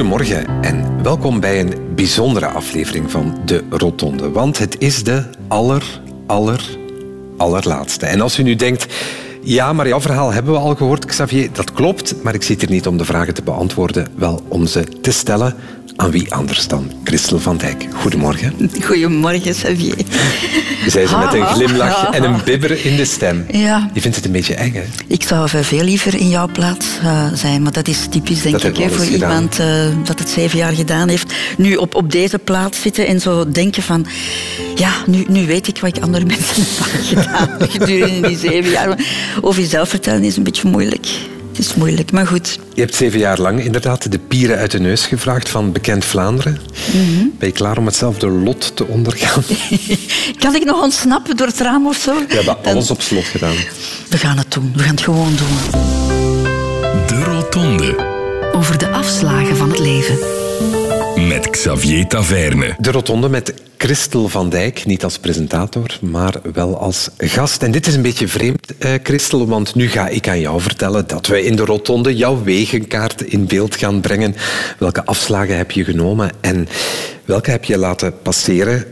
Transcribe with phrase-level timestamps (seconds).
[0.00, 4.30] Goedemorgen en welkom bij een bijzondere aflevering van De Rotonde.
[4.30, 6.78] Want het is de aller, aller,
[7.36, 8.06] allerlaatste.
[8.06, 8.86] En als u nu denkt,
[9.42, 12.22] ja, maar jouw verhaal hebben we al gehoord, Xavier, dat klopt.
[12.22, 15.54] Maar ik zit hier niet om de vragen te beantwoorden, wel om ze te stellen
[15.96, 17.86] aan wie anders dan Christel van Dijk.
[17.92, 18.70] Goedemorgen.
[18.82, 19.94] Goedemorgen, Xavier.
[20.86, 23.46] Zei ze met een glimlach en een bibber in de stem.
[23.50, 23.90] Ja.
[23.92, 24.82] Je vindt het een beetje eng, hè?
[25.06, 28.78] Ik zou veel liever in jouw plaats uh, zijn, maar dat is typisch, denk Dat
[28.78, 29.30] ik, voor gedaan.
[29.30, 29.66] iemand uh,
[30.04, 31.34] dat het zeven jaar gedaan heeft.
[31.56, 34.06] Nu op, op deze plaats zitten en zo denken van...
[34.74, 38.88] Ja, nu, nu weet ik wat ik andere mensen heb gedaan gedurende die zeven jaar.
[38.88, 39.04] Maar
[39.40, 41.08] over jezelf vertellen is een beetje moeilijk.
[41.50, 42.58] Het is moeilijk, maar goed.
[42.74, 46.58] Je hebt zeven jaar lang inderdaad de pieren uit de neus gevraagd van bekend Vlaanderen.
[46.92, 47.26] Mhm.
[47.38, 49.42] Ben je klaar om hetzelfde lot te ondergaan?
[50.42, 52.14] Kan ik nog ontsnappen door het raam of zo?
[52.14, 53.54] We hebben Dan- alles op slot gedaan.
[54.08, 54.72] We gaan het doen.
[54.76, 55.80] We gaan het gewoon doen.
[57.06, 57.94] De Rotonde
[58.52, 60.18] Over de afslagen van het leven.
[61.30, 62.74] Met Xavier Taverne.
[62.78, 67.62] De rotonde met Christel van Dijk, niet als presentator, maar wel als gast.
[67.62, 71.06] En dit is een beetje vreemd, eh, Christel, want nu ga ik aan jou vertellen
[71.06, 74.34] dat wij in de rotonde jouw wegenkaart in beeld gaan brengen.
[74.78, 76.68] Welke afslagen heb je genomen en
[77.24, 78.84] welke heb je laten passeren?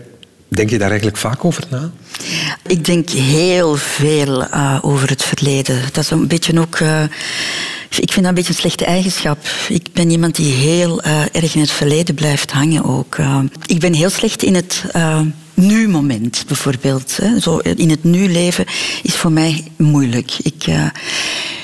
[0.49, 1.91] Denk je daar eigenlijk vaak over na?
[2.67, 5.83] Ik denk heel veel eh, over het verleden.
[5.93, 6.77] Dat is een beetje ook.
[6.77, 7.03] eh,
[7.91, 9.39] ik vind dat een beetje een slechte eigenschap.
[9.69, 13.15] Ik ben iemand die heel eh, erg in het verleden blijft hangen ook.
[13.15, 15.21] Eh, ik ben heel slecht in het eh,
[15.55, 17.17] nu-moment bijvoorbeeld.
[17.23, 17.41] Hè.
[17.41, 18.65] Zo in het nu-leven
[19.03, 20.33] is voor mij moeilijk.
[20.43, 20.65] Ik,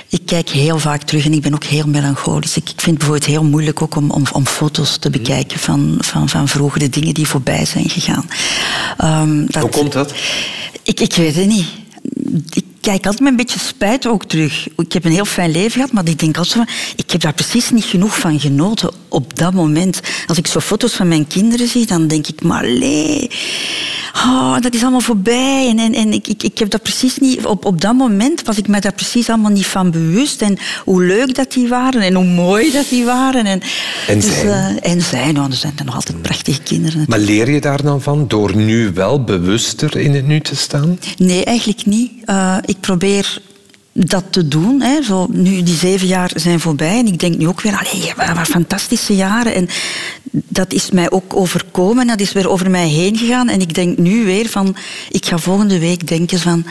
[0.08, 2.56] ik kijk heel vaak terug en ik ben ook heel melancholisch.
[2.56, 5.97] Ik, ik vind het bijvoorbeeld heel moeilijk ook om, om, om foto's te bekijken van,
[6.00, 8.28] van, van vroegere dingen die voorbij zijn gegaan.
[8.98, 10.14] Ehm, dat- Hoe komt dat?
[10.83, 11.67] ik, ik weet het niet.
[12.52, 14.68] Ik kijk altijd met een beetje spijt ook terug.
[14.77, 16.68] Ik heb een heel fijn leven gehad, maar ik denk altijd van...
[16.96, 20.00] Ik heb daar precies niet genoeg van genoten op dat moment.
[20.27, 22.42] Als ik zo foto's van mijn kinderen zie, dan denk ik...
[22.42, 23.30] Maar nee,
[24.14, 25.68] oh, dat is allemaal voorbij.
[25.68, 27.46] En, en, en ik, ik, ik heb dat precies niet...
[27.46, 30.42] Op, op dat moment was ik me daar precies allemaal niet van bewust.
[30.42, 33.46] En hoe leuk dat die waren en hoe mooi dat die waren.
[33.46, 33.61] En,
[34.06, 34.80] En zijn?
[34.83, 37.05] eh, en zijn, want er zijn dan nog altijd prachtige kinderen.
[37.08, 40.98] Maar leer je daar dan van door nu wel bewuster in het nu te staan?
[41.16, 42.11] Nee, eigenlijk niet.
[42.24, 43.39] Eh, ik probeer
[43.92, 44.80] dat te doen.
[44.80, 45.02] Hè.
[45.02, 48.46] Zo, nu, die zeven jaar zijn voorbij en ik denk nu ook weer, allee, wat,
[48.46, 49.55] fantastische jaren.
[49.55, 49.68] En
[50.30, 53.48] dat is mij ook overkomen, dat is weer over mij heen gegaan.
[53.48, 54.77] En ik denk nu weer van,
[55.11, 56.64] ik ga volgende week denken van,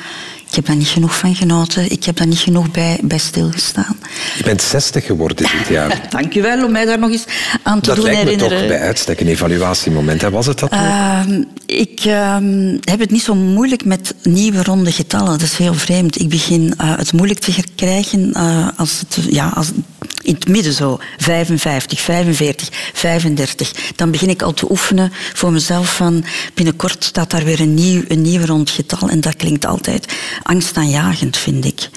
[0.54, 3.98] ik heb daar niet genoeg van genoten, ik heb daar niet genoeg bij, bij stilgestaan.
[4.38, 6.02] Je bent 60 geworden dit jaar.
[6.10, 7.26] Dank u wel om mij daar nog eens
[7.64, 8.60] aan te Dat doen lijkt me herinneren.
[8.60, 10.22] toch bij uitstek een evaluatiemoment.
[10.22, 10.30] hè?
[10.30, 10.72] Was het dat?
[10.72, 15.32] Ehm, ik ehm, heb het niet zo moeilijk met nieuwe ronde getallen.
[15.32, 16.20] Dat is heel vreemd.
[16.20, 17.52] Ik begin eh, het moeilijk te
[17.84, 19.72] krijgen eh, als het, ja, als,
[20.22, 21.00] in het midden zo.
[21.18, 23.72] 55, 45, 35.
[23.96, 26.24] Dan begin ik al te oefenen voor mezelf van
[26.54, 29.10] binnenkort staat daar weer een nieuw, een nieuw rond getal.
[29.10, 30.14] En dat klinkt altijd
[30.44, 31.90] angstaanjagend, vind ik.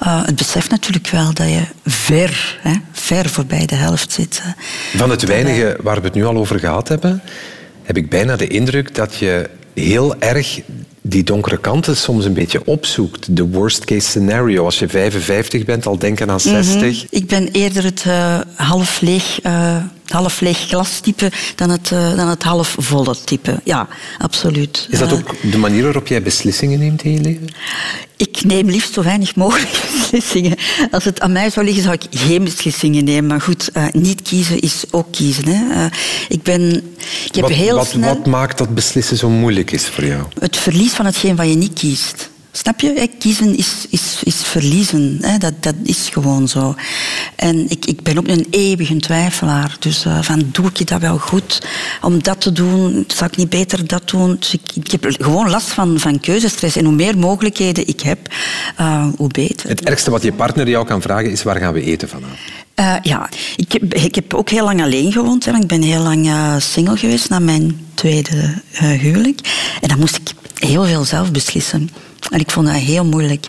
[0.00, 4.42] Eh, het beseft natuurlijk wel dat je ver, hè, ver voorbij de helft zit.
[4.44, 4.98] eh.
[4.98, 7.22] Van het weinige waar we het nu al over gehad hebben,
[7.82, 10.60] heb ik bijna de indruk dat je heel erg
[11.02, 13.36] die donkere kanten soms een beetje opzoekt.
[13.36, 14.64] De worst case scenario.
[14.64, 17.06] Als je 55 bent, al denken aan 60.
[17.10, 19.76] Ik ben eerder het eh, half, leeg, eh,
[20.12, 23.60] half leeg glas type dan het, eh, dan het half volle type.
[23.64, 23.88] Ja,
[24.18, 24.86] absoluut.
[24.90, 27.48] Is dat Eh, ook de manier waarop jij beslissingen neemt in je leven?
[28.16, 30.56] ik neem liefst zo weinig mogelijk beslissingen.
[30.90, 33.26] Als het aan mij zou liggen, zou ik geen beslissingen nemen.
[33.26, 35.44] Maar goed, eh, niet kiezen is ook kiezen.
[35.46, 35.86] Hè.
[36.28, 36.74] Ik, ben,
[37.24, 38.14] ik heb wat, heel wat, snel...
[38.14, 40.22] wat maakt dat beslissen zo moeilijk is voor jou?
[40.38, 42.29] het verlies van hetgeen wat je niet kiest.
[42.52, 43.10] Snap je?
[43.18, 45.18] Kiezen is, is, is verliezen.
[45.20, 45.38] Hè?
[45.38, 46.74] Dat, dat is gewoon zo.
[47.36, 49.76] En ik, ik ben ook een eeuwige twijfelaar.
[49.78, 51.62] Dus eh, van, doe ik dat wel goed?
[52.02, 54.36] Om dat te doen, zou ik niet beter dat doen?
[54.38, 56.76] Dus ik, ik heb gewoon last van, van keuzestress.
[56.76, 58.18] En hoe meer mogelijkheden ik heb,
[58.76, 59.68] eh, hoe beter.
[59.68, 62.38] Het ergste wat je partner jou kan vragen is waar gaan we eten vanavond?
[62.74, 65.44] Eh, ja, ik heb, ik heb ook heel lang alleen gewoond.
[65.44, 65.52] Hè.
[65.52, 69.40] Ik ben heel lang single geweest na mijn tweede huwelijk.
[69.80, 70.32] En dan moest ik
[70.68, 71.90] heel veel zelf beslissen.
[72.30, 73.46] En ik vond dat heel moeilijk.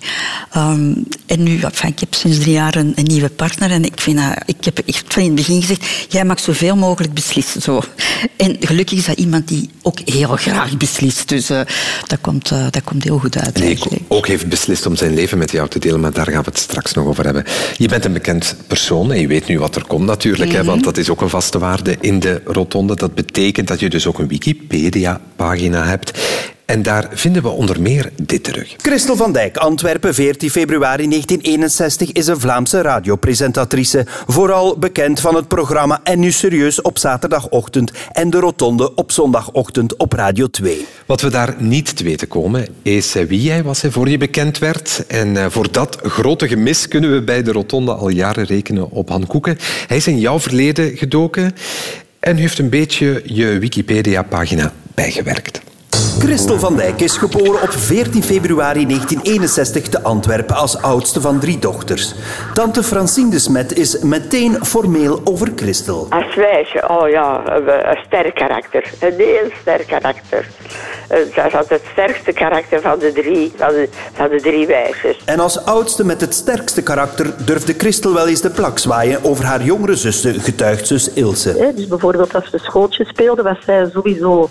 [0.52, 0.94] Ehm,
[1.26, 3.72] en nu, enfin, ik heb sinds drie jaar een, een nieuwe partner.
[3.72, 6.76] En ik, vind dat, ik heb echt van in het begin gezegd, jij mag zoveel
[6.76, 7.62] mogelijk beslissen.
[7.62, 7.82] Zo.
[8.38, 11.30] En gelukkig is dat iemand die ook heel graag beslist.
[11.30, 11.62] Dus eh,
[12.08, 14.02] dat, komt, eh, dat komt heel goed uit En eigenlijk.
[14.08, 16.60] ook heeft beslist om zijn leven met jou te delen, maar daar gaan we het
[16.60, 17.44] straks nog over hebben.
[17.78, 20.84] Je bent een bekend persoon en je weet nu wat er komt natuurlijk, hè, want
[20.84, 22.96] dat is ook een vaste waarde in de rotonde.
[22.96, 26.12] Dat betekent dat je dus ook een Wikipedia-pagina hebt.
[26.72, 28.74] En daar vinden we onder meer dit terug.
[28.78, 34.06] Christel van Dijk, Antwerpen, 14 februari 1961, is een Vlaamse radiopresentatrice.
[34.28, 39.98] Vooral bekend van het programma En Nu Serieus op zaterdagochtend en De Rotonde op zondagochtend
[39.98, 40.86] op Radio 2.
[41.06, 44.60] Wat we daar niet te weten komen, is eh, wie jij was voor je bekend
[44.60, 45.04] werd.
[45.08, 49.10] En eh, voor dat grote gemis kunnen we bij De Rotonde al jaren rekenen op
[49.10, 49.58] Han Koeken.
[49.88, 51.56] Hij is in jouw verleden gedoken
[52.20, 55.62] en heeft een beetje je Wikipedia-pagina bijgewerkt.
[56.20, 61.60] Christel van Dijk is geboren op 14 februari 1961 te Antwerpen als oudste van drie
[61.60, 62.16] dochters.
[62.54, 66.08] Tante Francine de Smet is meteen formeel over Christel.
[66.10, 68.84] Als wijsje, oh ja, een, sterk karakter.
[69.00, 70.48] Een heel sterk karakter.
[71.08, 75.18] Eh, Zij had het sterkste karakter van de drie, van de, van de drie wijsjes.
[75.26, 79.46] En als oudste met het sterkste karakter durfde Christel wel eens de plak zwaaien over
[79.46, 81.56] haar jongere zuster, getuigt zus Ilse.
[81.58, 84.50] Hè, Dus bijvoorbeeld als we schooltje speelden, was zij sowieso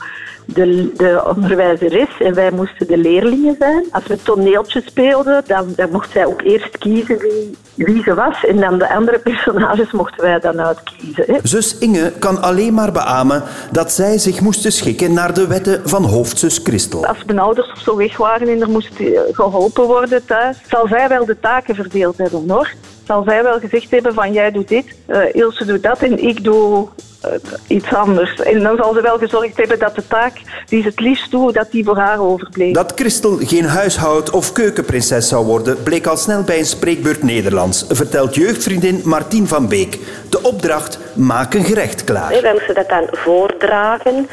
[0.55, 3.85] de, de onderwijzeres en wij moesten de leerlingen zijn.
[3.91, 8.44] Als we toneeltjes speelden, dan, dan mocht zij ook eerst kiezen wie, wie ze was
[8.44, 11.25] en dan de andere personages mochten wij dan uitkiezen.
[11.27, 11.38] Hè.
[11.43, 16.05] Zus Inge kan alleen maar beamen dat zij zich moesten schikken naar de wetten van
[16.05, 17.06] hoofdzus Christel.
[17.06, 20.87] Als mijn ouders of zo weg waren en er moest eh, geholpen worden thuis, zal
[20.88, 22.75] zij wel de taken verdeeld hebben hoor.
[23.06, 26.44] Zal zij wel gezegd hebben van jij doet dit, eh, Ilse doet dat en ik
[26.44, 26.88] doe
[27.21, 27.31] eh,
[27.67, 28.41] iets anders.
[28.41, 30.33] En dan zal ze wel gezorgd hebben dat de taak
[30.67, 32.75] die ze het liefst doet, dat die voor haar overbleef.
[32.75, 37.23] Dat Christel geen huishoud- of keukenprinses zou worden, bleek al snel bij een spreekbeurt
[37.71, 39.99] Nederlands, vertelt jeugdvriendin Martien van Beek.
[40.31, 42.29] De opdracht: maak een gerecht klaar.
[42.29, 44.29] We moesten dat dan voordragen.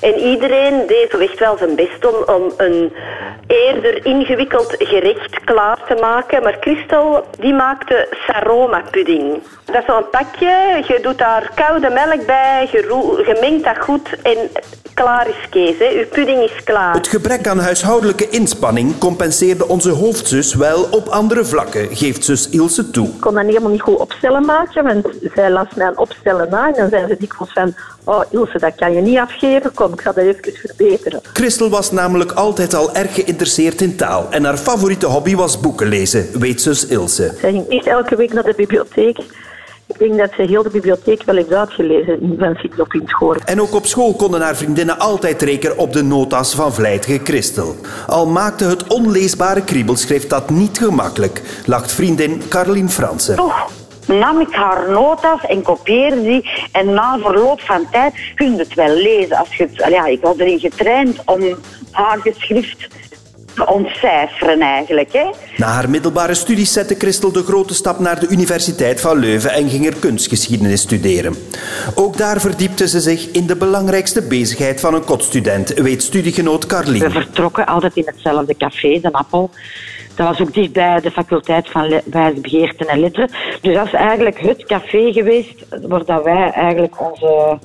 [0.00, 2.92] En iedereen deed echt wel zijn best om, om een
[3.46, 6.42] eerder ingewikkeld gerecht klaar te maken.
[6.42, 9.42] Maar Christel, die maakte saroma pudding.
[9.64, 14.50] Dat is zo'n pakje, je doet daar koude melk bij, je, mengt dat goed en
[14.94, 15.78] klaar is Kees.
[15.78, 15.88] Hè.
[15.98, 16.94] Uw pudding is klaar.
[16.94, 22.79] Het gebrek aan huishoudelijke inspanning compenseerde onze hoofdzus wel op andere vlakken, geeft zus Ilse
[22.90, 23.06] toe.
[23.06, 26.66] Ik kon dat helemaal niet goed opstellen maken, want zij las mij een opstellen na
[26.66, 27.74] en dan zei ze dikwijls van
[28.04, 31.20] oh Ilse, dat kan je niet afgeven, kom, ik ga dat even verbeteren.
[31.32, 35.88] Christel was namelijk altijd al erg geïnteresseerd in taal en haar favoriete hobby was boeken
[35.88, 37.34] lezen, weet zus Ilse.
[37.40, 39.18] Zij ging echt elke week naar de bibliotheek.
[39.90, 43.34] Ik denk dat ze heel de bibliotheek wel heeft uitgelezen van Cyclop in school.
[43.34, 47.74] En ook op school konden haar vriendinnen altijd rekenen op de notas van vlijtige Christel.
[48.06, 53.36] Al maakte het onleesbare kriebelschrift dat niet gemakkelijk, lacht vriendin Carlien Fransen.
[53.36, 53.70] Toch
[54.06, 56.50] nam ik haar notas en kopieerde die.
[56.72, 59.36] En na verloop van tijd kun je het wel lezen.
[59.36, 61.40] Als je het, ja, ik was erin getraind om
[61.90, 62.88] haar geschrift
[63.66, 65.12] ontcijferen eigenlijk.
[65.12, 65.24] Hè.
[65.56, 69.68] Na haar middelbare studies zette Christel de grote stap naar de Universiteit van Leuven en
[69.68, 71.34] ging er kunstgeschiedenis studeren.
[71.94, 76.68] Ook daar verdiepte ze zich in de belangrijkste bezigheid van een kotstudent, weet studiegenoot We
[76.68, 77.10] Carlien.
[77.10, 79.50] vertrokken altijd in hetzelfde café, de Appel.
[80.14, 83.30] Dat was ook dicht bij de faculteit van Le- wijze begeerten en letteren.
[83.60, 85.54] Dus dat is eigenlijk het café geweest
[85.88, 87.58] waar dat wij eigenlijk onze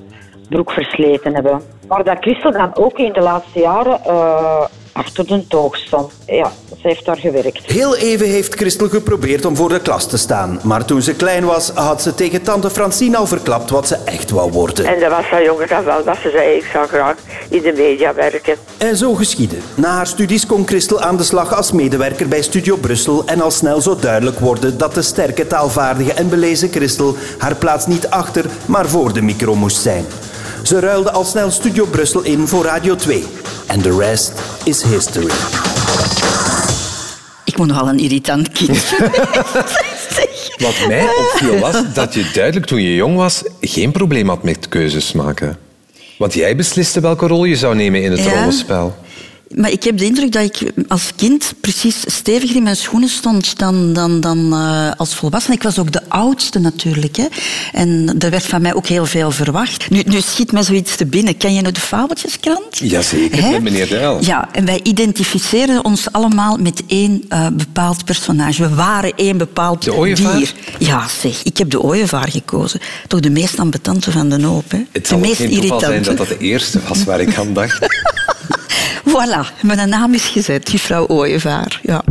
[0.48, 1.60] broek versleten hebben.
[1.88, 4.64] Maar dat Christel dan ook in de laatste jaren eh,
[4.96, 6.12] achter de toog stond.
[6.26, 7.72] Ja, ze heeft daar gewerkt.
[7.72, 10.60] Heel even heeft Christel geprobeerd om voor de klas te staan.
[10.62, 14.30] Maar toen ze klein was, had ze tegen tante Francine al verklapt wat ze echt
[14.30, 14.84] wou worden.
[14.84, 17.16] En dat was van jongen af wel dat ze zei, ik zou graag
[17.48, 18.56] in de media werken.
[18.76, 19.56] En zo geschiedde.
[19.74, 23.50] Na haar studies kon Christel aan de slag als medewerker bij Studio Brussel en al
[23.50, 28.44] snel zo duidelijk worden dat de sterke, taalvaardige en belezen Christel haar plaats niet achter,
[28.66, 30.06] maar voor de micro moest zijn.
[30.66, 33.24] Ze ruilde al snel Studio Brussel in voor Radio 2.
[33.66, 34.32] En de rest
[34.64, 35.30] is history.
[37.44, 38.84] Ik moet nogal een irritant kind
[40.56, 44.68] Wat mij opviel was dat je duidelijk toen je jong was geen probleem had met
[44.68, 45.58] keuzes maken.
[46.18, 48.30] Want jij besliste welke rol je zou nemen in het Ja.
[48.30, 48.96] rollenspel.
[49.54, 53.58] Maar ik heb de indruk dat ik als kind precies steviger in mijn schoenen stond
[53.58, 55.54] dan, dan, dan eh, als volwassene.
[55.56, 57.16] Ik was ook de oudste natuurlijk.
[57.16, 57.26] Hè.
[57.72, 59.90] En er werd van mij ook heel veel verwacht.
[59.90, 61.36] Nu, nu schiet mij zoiets te binnen.
[61.36, 62.78] Ken je nog de Fabeltjeskrant?
[62.78, 63.50] Jazeker, Hè?
[63.50, 64.18] met meneer Duil.
[64.24, 68.68] Ja, en wij identificeren ons allemaal met één eh, bepaald personage.
[68.68, 70.36] We waren één bepaald De ooievaar?
[70.36, 70.52] dier.
[70.78, 71.42] Ja, zeg.
[71.42, 72.80] Ik heb de ooievaar gekozen.
[73.08, 74.70] Toch de meest ambetante van de hoop.
[74.70, 74.78] Hè.
[74.92, 77.52] Het de zal ook geen toeval zijn dat dat de eerste was waar ik aan
[77.52, 77.78] dacht.
[79.12, 81.80] Voilà, mijn naam is gezet, juffrouw Ooievaar.
[81.82, 82.02] Ja.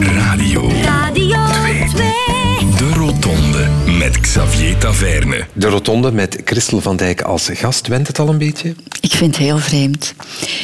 [0.00, 1.46] Radio Radio
[1.94, 2.14] 2.
[2.76, 5.46] De Rotonde met Xavier Taverne.
[5.52, 7.86] De rotonde met Christel van Dijk als gast.
[7.86, 8.74] Went het al een beetje?
[9.00, 10.14] Ik vind het heel vreemd.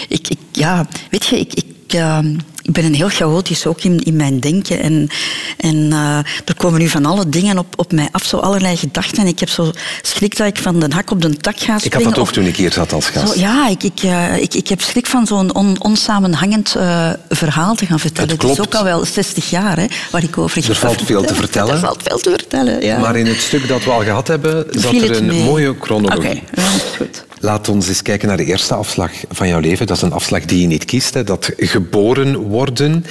[0.08, 3.98] Ik, ik, ja, weet je, ik, ik, ehm, ik ben een heel chaotisch ook in,
[4.04, 4.82] in mijn denken.
[4.82, 5.08] En,
[5.56, 9.18] en uh, er komen nu van alle dingen op, op mij af, zo allerlei gedachten.
[9.18, 11.84] En ik heb zo schrik dat ik van de hak op de tak ga springen.
[11.84, 13.32] Ik had dat ook toen ik hier zat als gast.
[13.32, 17.74] Zo, ja, ik, ik, uh, ik, ik heb schrik van zo'n on, onsamenhangend uh, verhaal
[17.74, 18.30] te gaan vertellen.
[18.30, 18.58] Het klopt.
[18.58, 21.74] is ook al wel 60 jaar hè, waar ik over Er valt veel te vertellen.
[21.74, 22.98] Er valt veel te vertellen, ja.
[22.98, 25.42] Maar in het stuk dat we al gehad hebben, zat Viel er een mee?
[25.42, 26.30] mooie chronologie.
[26.30, 27.24] Oké, ja, goed.
[27.42, 29.86] Laat ons eens kijken naar de eerste afslag van jouw leven.
[29.86, 31.24] Dat is een afslag die je niet kiest, hè.
[31.24, 33.04] dat geboren worden.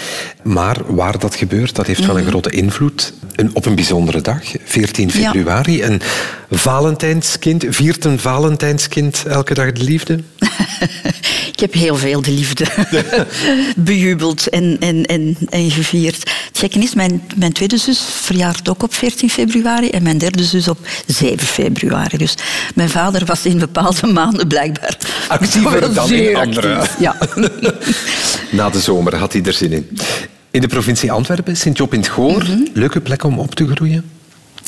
[0.44, 3.14] Maar waar dat gebeurt, dat heeft wel een grote invloed.
[3.36, 5.32] Een, op een bijzondere dag, 14 Ja.
[5.32, 5.84] februari.
[5.84, 6.02] Een
[6.50, 7.66] Valentijnskind.
[7.70, 10.20] Viert een Valentijnskind elke dag de liefde?
[11.52, 12.66] Ik heb heel veel de liefde
[13.76, 16.18] bejubeld en, en, en, en gevierd.
[16.48, 20.44] Het gekke is, mijn, mijn tweede zus verjaart ook op 14 februari en mijn derde
[20.44, 22.18] zus op 7 februari.
[22.18, 22.36] Dus
[22.76, 24.98] mijn vader was in bepaalde maanden blijkbaar
[25.28, 26.76] Actiever dan in andere.
[26.76, 27.16] actief, Ja.
[28.58, 29.98] Na de zomer had hij er zin in.
[30.52, 32.44] In de provincie Antwerpen, Sint-Job in het Goor.
[32.44, 32.68] Mhm.
[32.74, 34.04] Leuke plek om op te groeien.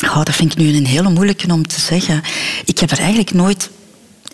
[0.04, 2.22] Oh, dat vind ik nu een hele moeilijke om te zeggen.
[2.66, 3.70] Ik heb er eigenlijk nooit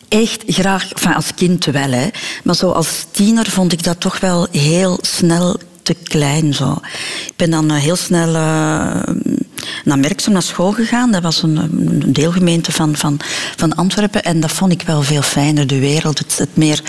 [0.08, 0.92] echt graag...
[0.92, 2.08] Enfin, als kind wel, hè.
[2.44, 6.54] Maar zo als tiener vond ik dat toch wel heel snel te klein.
[6.54, 6.78] Zo.
[7.26, 9.14] Ik ben dan eh, heel snel eh,
[9.84, 11.12] naar Merksem naar school gegaan.
[11.12, 13.20] Dat was een, een deelgemeente van, van,
[13.56, 14.24] van Antwerpen.
[14.24, 16.20] En dat vond ik wel veel fijner, de wereld.
[16.20, 16.82] Het, het, meer,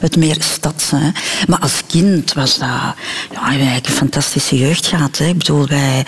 [0.00, 0.96] het meer stadse.
[0.96, 1.10] Hè.
[1.46, 2.68] Maar als kind was dat...
[2.68, 2.94] Ja,
[3.30, 5.18] we eigenlijk een fantastische jeugd gehad.
[5.18, 5.26] Hè.
[5.26, 6.04] Ik bedoel, wij,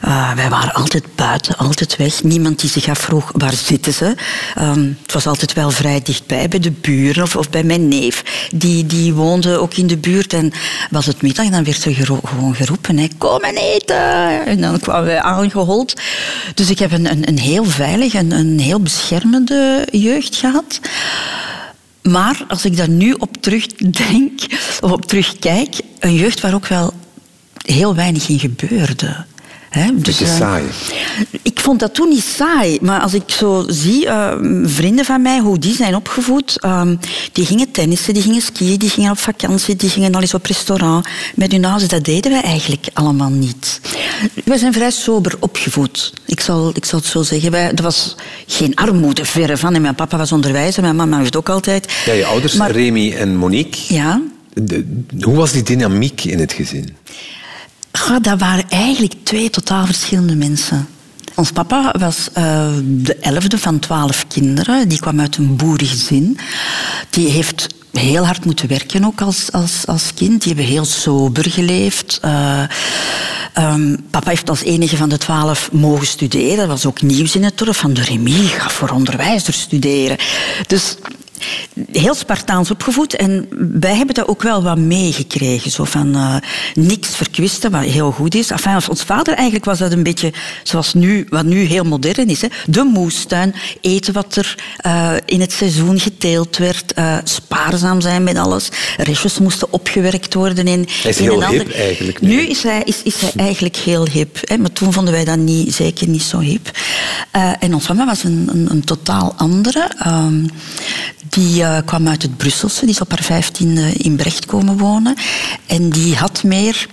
[0.00, 2.22] eh, wij waren altijd buiten, altijd weg.
[2.22, 4.14] Niemand die zich afvroeg, waar zitten ze?
[4.54, 8.48] Ehm, het was altijd wel vrij dichtbij, bij de buren of, of bij mijn neef.
[8.54, 10.32] Die, die woonde ook in de buurt.
[10.32, 10.52] En
[10.90, 12.98] was het middag, dan werd er gero- gewoon geroepen.
[12.98, 14.46] Hè, Kom en eten!
[14.46, 15.20] En dan kwamen wij
[15.52, 16.00] aangehold.
[16.54, 20.80] Dus ik heb een, een, een heel veilig en een heel beschermende jeugd gehad.
[22.02, 24.40] Maar als ik daar nu op terugdenk,
[24.80, 26.92] of op terugkijk, een jeugd waar ook wel
[27.64, 29.24] heel weinig in gebeurde.
[29.72, 29.86] Hè?
[29.94, 30.64] Dus, Beetje eh, saai.
[31.42, 34.32] ik vond dat toen niet saai, maar als ik zo zie, eh,
[34.64, 36.82] vrienden van mij, hoe die zijn opgevoed, eh,
[37.32, 40.46] die gingen tennissen, die gingen skiën, die gingen op vakantie, die gingen al eens op
[40.46, 41.88] restaurant met hun ouders.
[41.90, 43.80] Dat deden wij eigenlijk allemaal niet.
[44.44, 47.50] We zijn vrij sober opgevoed, ik zal, ik zal het zo zeggen.
[47.50, 49.74] Wij, er was geen armoede, verre van.
[49.74, 51.92] En mijn papa was onderwijzer, mijn mama heeft ook altijd.
[52.06, 53.94] Ja, je ouders, Maar- Remy en Monique.
[53.94, 54.20] Ja,
[54.54, 56.96] De- hoe was die dynamiek in het gezin?
[57.92, 60.88] Goh, dat waren eigenlijk twee totaal verschillende mensen.
[61.34, 64.88] Ons papa was eh, de elfde van twaalf kinderen.
[64.88, 66.38] Die kwam uit een boerengezin.
[67.10, 70.42] Die heeft heel hard moeten werken ook als, als, als kind.
[70.42, 72.18] Die hebben heel sober geleefd.
[72.22, 72.62] Eh,
[73.52, 76.56] ehm, papa heeft als enige van de twaalf mogen studeren.
[76.56, 77.74] Dat was ook nieuws in het dorp.
[77.74, 80.16] Van de Remy, ga voor onderwijzer studeren.
[80.66, 80.96] Dus
[81.92, 83.14] heel Spartaans opgevoed.
[83.16, 83.48] En
[83.80, 85.70] wij hebben dat ook wel wat meegekregen.
[85.70, 86.36] Zo van eh,
[86.74, 88.50] niks verkwisten, wat heel goed is.
[88.50, 90.32] Enfin, als ons vader eigenlijk was dat een beetje
[90.62, 92.40] zoals nu, wat nu heel modern is.
[92.42, 92.48] Hè.
[92.66, 96.92] De moestuin, eten wat er eh, in het seizoen geteeld werd.
[96.92, 98.68] eh, spaarzaam zijn met alles.
[98.96, 102.28] Restjes moesten opgewerkt worden in, Hij is in heel ander- hip eigenlijk nu.
[102.28, 104.38] Nu is hij, is, is hij eigenlijk heel hip.
[104.42, 104.56] Hè?
[104.58, 106.70] Maar toen vonden wij dat niet, zeker niet zo hip.
[107.60, 109.90] En ons mama was een, een, een totaal andere.
[111.32, 112.80] Die eh, kwam uit het Brusselse.
[112.80, 115.14] Die is op haar vijftiende in Brecht komen wonen.
[115.66, 116.86] En die had meer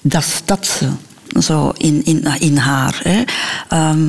[0.00, 0.88] dat stadse
[1.38, 3.00] zo in, in, in haar.
[3.02, 3.22] Hè.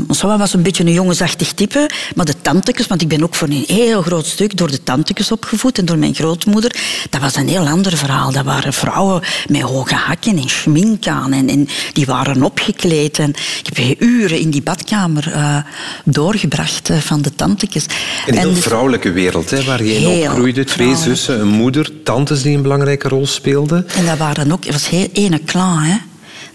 [0.08, 3.36] Ons mama was een beetje een jongensachtig type, maar de tantekes, want ik ben ook
[3.36, 6.76] voor een heel groot stuk door de tantekes opgevoed en door mijn grootmoeder,
[7.10, 8.32] dat was een heel ander verhaal.
[8.32, 13.20] Dat waren vrouwen met hoge hakken en schmink aan en, en die waren opgekleed.
[13.20, 13.30] En
[13.64, 15.58] ik heb uren in die badkamer eh,
[16.06, 17.86] doorgebracht eh, van de tantekes.
[18.28, 20.64] Een heel En vrouwelijke wereld hè, waar je in opgroeide.
[20.64, 23.88] Twee zussen, een moeder, tantes die een belangrijke rol speelden.
[23.96, 25.98] En dat waren ook, het was heel ene clan, hè.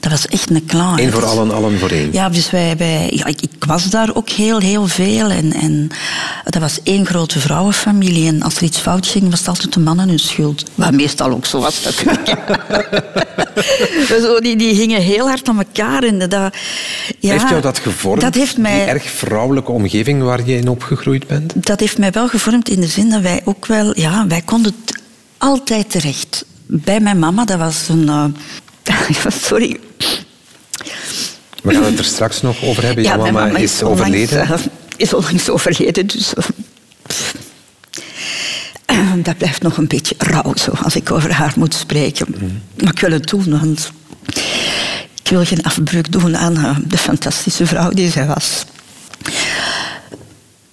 [0.09, 0.99] Dat was echt een clan.
[0.99, 2.13] Eén voor Dat- allen, allen voor één.
[2.13, 5.31] Ja, dus wij, wij, ja, ik, ik was daar ook heel, heel veel.
[5.31, 5.89] En, en
[6.45, 8.29] dat was één grote vrouwenfamilie.
[8.29, 10.65] En als er iets fout ging, was het altijd de mannen hun schuld.
[10.75, 12.29] Wat meestal ook zo was natuurlijk.
[14.23, 16.03] zo, die, die gingen heel hard aan elkaar.
[16.03, 16.31] En dat,
[17.19, 18.21] ja, heeft jou dat gevormd?
[18.21, 21.67] Dat heeft mij, Die erg vrouwelijke omgeving waar je in opgegroeid bent?
[21.67, 23.99] dat heeft mij wel gevormd in de zin dat wij ook wel...
[23.99, 24.75] Ja, wij konden
[25.39, 26.45] altijd terecht.
[26.67, 28.35] Bij mijn mama, dat was een...
[29.49, 29.81] sorry,
[31.63, 33.05] We gaan het er straks nog over hebben.
[33.05, 34.41] Je mijn mama, is onlangs, overleden.
[34.49, 34.59] eh,
[34.97, 36.33] is onlangs overleden, dus...
[36.35, 36.45] eh,
[38.87, 42.27] eh, dat blijft nog een beetje rauw, zo, als ik over haar moet spreken.
[42.83, 43.91] Maar ik wil het doen, want...
[45.23, 48.65] Ik wil geen afbreuk doen aan de fantastische vrouw die zij was.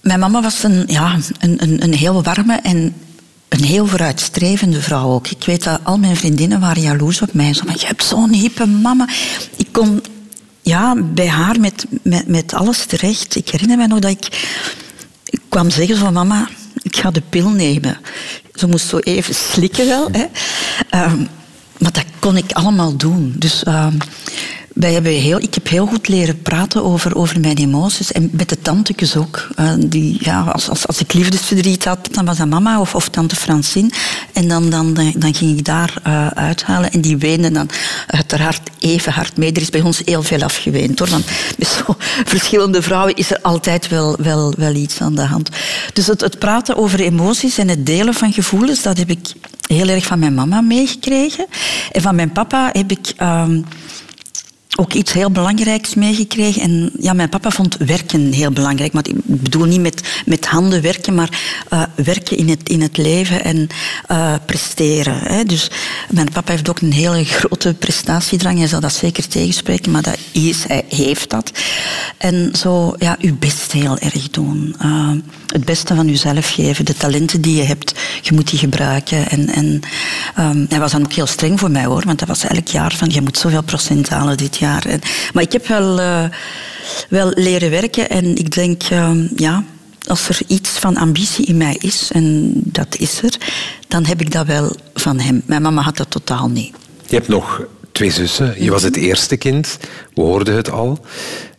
[0.02, 2.96] Mijn mama was een, ja, een, een, een heel warme en
[3.54, 5.28] een heel vooruitstrevende vrouw ook.
[5.28, 7.54] Ik weet dat al mijn vriendinnen waren jaloers op mij.
[7.54, 9.08] Zo, maar je hebt zo'n hippe mama.
[9.56, 10.04] Ik kon
[10.62, 13.36] ja, bij haar met, met, met alles terecht.
[13.36, 14.26] Ik herinner me nog dat ik,
[15.26, 16.50] ik kwam zeggen van mama,
[16.82, 17.98] ik ga de pil nemen.
[18.54, 20.10] Ze moest zo even slikken wel.
[20.12, 20.26] Hè.
[20.90, 21.18] Ehm,
[21.78, 23.34] maar dat kon ik allemaal doen.
[23.38, 23.98] Dus ehm,
[24.74, 28.12] wij hebben heel, ik heb heel goed leren praten over, over mijn emoties.
[28.12, 29.48] En met de tantekes ook.
[29.60, 33.10] Uh, die, ja, als, als, als ik liefdesverdriet had, dan was dat mama of, of
[33.10, 33.90] tante Francine.
[34.34, 36.92] En dan, dan, dan ging ik daar uh, uithalen.
[36.92, 37.70] En die weenden dan
[38.08, 39.52] uiteraard even hard mee.
[39.52, 41.00] Er is bij ons heel veel afgeweend.
[41.00, 41.10] Hoor.
[41.10, 41.26] Want
[41.58, 41.96] met zo
[42.34, 45.50] verschillende vrouwen is er altijd wel, wel, wel iets aan de hand.
[45.94, 49.32] Dus het, het praten over emoties en het delen van gevoelens, dat heb ik
[49.68, 51.46] heel erg van mijn mama meegekregen.
[51.92, 53.14] En van mijn papa heb ik...
[53.22, 53.46] Uh,
[54.76, 56.62] ook iets heel belangrijks meegekregen.
[56.62, 58.94] En ja, mijn papa vond werken heel belangrijk.
[58.94, 61.42] Maar ik bedoel niet met, met handen werken, maar
[61.74, 63.68] uh, werken in het, in het leven en
[64.12, 65.18] uh, presteren.
[65.20, 65.44] Hè.
[65.44, 65.72] Dus
[66.10, 68.58] mijn papa heeft ook een hele grote prestatiedrang.
[68.58, 71.52] Hij zal dat zeker tegenspreken, maar dat is, hij heeft dat.
[72.18, 74.76] En zo, ja, uw best heel erg doen.
[74.86, 75.10] Uh,
[75.48, 76.86] het beste van uzelf geven.
[76.86, 79.30] De talenten die je hebt, je moet die gebruiken.
[79.30, 79.82] En, en
[80.40, 82.94] um, hij was dan ook heel streng voor mij hoor, want dat was elk jaar
[82.96, 84.86] van, je moet zoveel procent halen dit jaar.
[84.86, 85.00] En,
[85.34, 86.24] maar ik heb wel, uh,
[87.10, 89.64] wel leren werken en ik denk, uh, ja,
[90.08, 93.38] als er iets van ambitie in mij is, en dat is er,
[93.88, 95.42] dan heb ik dat wel van hem.
[95.46, 96.76] Mijn mama had dat totaal niet.
[97.08, 98.64] Je hebt nog twee zussen.
[98.64, 99.78] Je was het eerste kind.
[100.14, 101.06] We hoorden het al.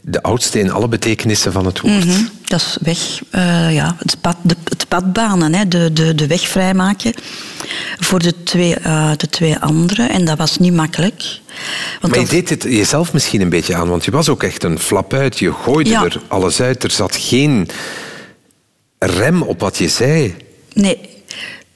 [0.00, 2.04] De oudste in alle betekenissen van het woord.
[2.04, 2.28] Mm -hmm.
[2.44, 2.98] Dat is weg,
[3.32, 7.14] uh, ja, het, pad, de, het padbanen, hè, de, de, de weg vrijmaken
[8.04, 10.10] voor de twee, uh, de twee anderen.
[10.10, 11.40] En dat was niet makkelijk.
[12.00, 14.64] Want maar je deed het jezelf misschien een beetje aan, want je was ook echt
[14.64, 15.38] een flap uit.
[15.38, 16.04] Je gooide ja.
[16.04, 16.84] er alles uit.
[16.84, 17.68] Er zat geen
[18.98, 20.34] rem op wat je zei.
[20.72, 20.98] Nee,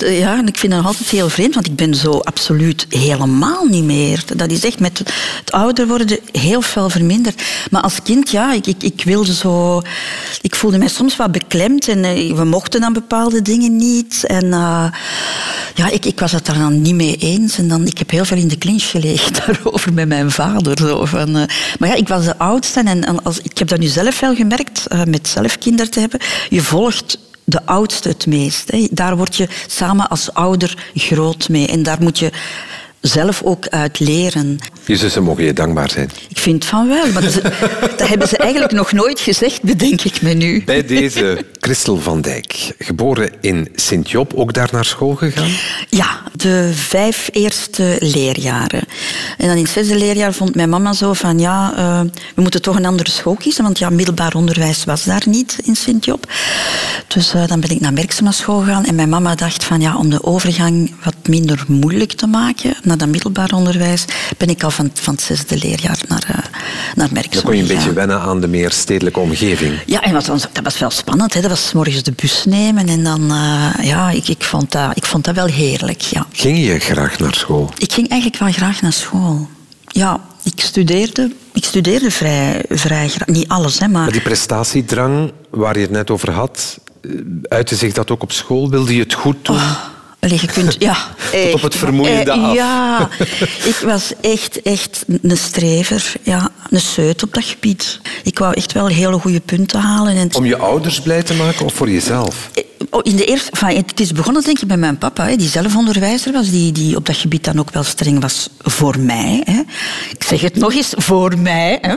[0.07, 3.85] ja, en ik vind dat altijd heel vreemd, want ik ben zo absoluut helemaal niet
[3.85, 4.25] meer.
[4.37, 7.43] Dat is echt met het ouder worden heel veel verminderd.
[7.71, 9.83] Maar als kind, ja, ik, ik, ik wilde zo...
[10.41, 14.25] Ik voelde mij soms wat beklemd en uh, we mochten dan bepaalde dingen niet.
[14.27, 14.85] En uh,
[15.75, 17.59] ja, ik, ik was het daar dan niet mee eens.
[17.59, 20.79] En dan, ik heb heel veel in de clinch gelegen daarover met mijn vader.
[20.79, 21.43] Zo, van, uh,
[21.79, 24.35] maar ja, ik was de oudste en, en als, ik heb dat nu zelf wel
[24.35, 26.21] gemerkt, met zelf kinderen te hebben.
[26.49, 28.97] Je volgt de oudste het meest.
[28.97, 31.67] Daar word je samen als ouder groot mee.
[31.67, 32.33] En daar moet je
[33.01, 34.59] zelf ook uit leren.
[34.87, 36.11] Je zussen mogen je dankbaar zijn.
[36.29, 37.43] Ik vind van wel, maar dat,
[37.97, 40.65] dat hebben ze eigenlijk nog nooit gezegd, bedenk ik me nu.
[40.65, 45.51] Bij deze Christel van Dijk, geboren in Sint-Job, ook daar naar school gegaan?
[45.89, 48.85] Ja, de vijf eerste leerjaren.
[49.39, 52.01] En dan in het zesde leerjaar vond mijn mama zo van ja, uh,
[52.35, 55.77] we moeten toch een andere school kiezen, want ja, middelbaar onderwijs was daar niet in
[55.77, 56.33] Sint-Job.
[57.07, 59.97] Dus uh, dan ben ik naar Merksema school gegaan en mijn mama dacht van ja,
[59.97, 64.05] om de overgang wat minder moeilijk te maken naar dat middelbaar onderwijs,
[64.37, 66.37] ben ik al van, van het zesde leerjaar naar, uh,
[66.95, 69.81] naar Merksem Dan kon je een beetje wennen aan de meer stedelijke omgeving.
[69.87, 71.35] Ja, en wat, dat was wel spannend.
[71.35, 71.41] Hè.
[71.41, 73.23] Dat was morgens de bus nemen en dan...
[73.33, 76.27] Uh, ja, ik, ik, vond dat, ik vond dat wel heerlijk, ja.
[76.33, 77.71] Ging je graag naar school?
[77.79, 79.49] Ik ging eigenlijk wel graag naar school.
[79.87, 83.29] Ja, ik studeerde, ik studeerde vrij, vrij graag.
[83.29, 84.03] Niet alles, hè, maar...
[84.03, 86.79] maar die prestatiedrang waar je het net over had,
[87.43, 88.71] uitte zich dat ook op school?
[88.71, 89.57] Wilde je het goed doen?
[89.57, 89.97] Oh.
[90.29, 90.97] Allee, je kunt, ja,
[91.33, 92.55] Tot op het vermoeiende af.
[92.55, 93.09] Ja,
[93.65, 96.13] ik was echt, echt een strever.
[96.23, 98.01] Ja, een seut op dat gebied.
[98.23, 100.17] Ik wou echt wel hele goede punten halen.
[100.17, 102.51] En Om je ouders blij te maken of voor jezelf?
[103.03, 106.51] In de eerste, het is begonnen denk ik bij mijn papa, die zelf onderwijzer was,
[106.51, 109.43] die, die op dat gebied dan ook wel streng was voor mij.
[109.45, 109.61] Hè.
[110.11, 111.79] Ik zeg het nog eens, voor mij.
[111.81, 111.95] Hè.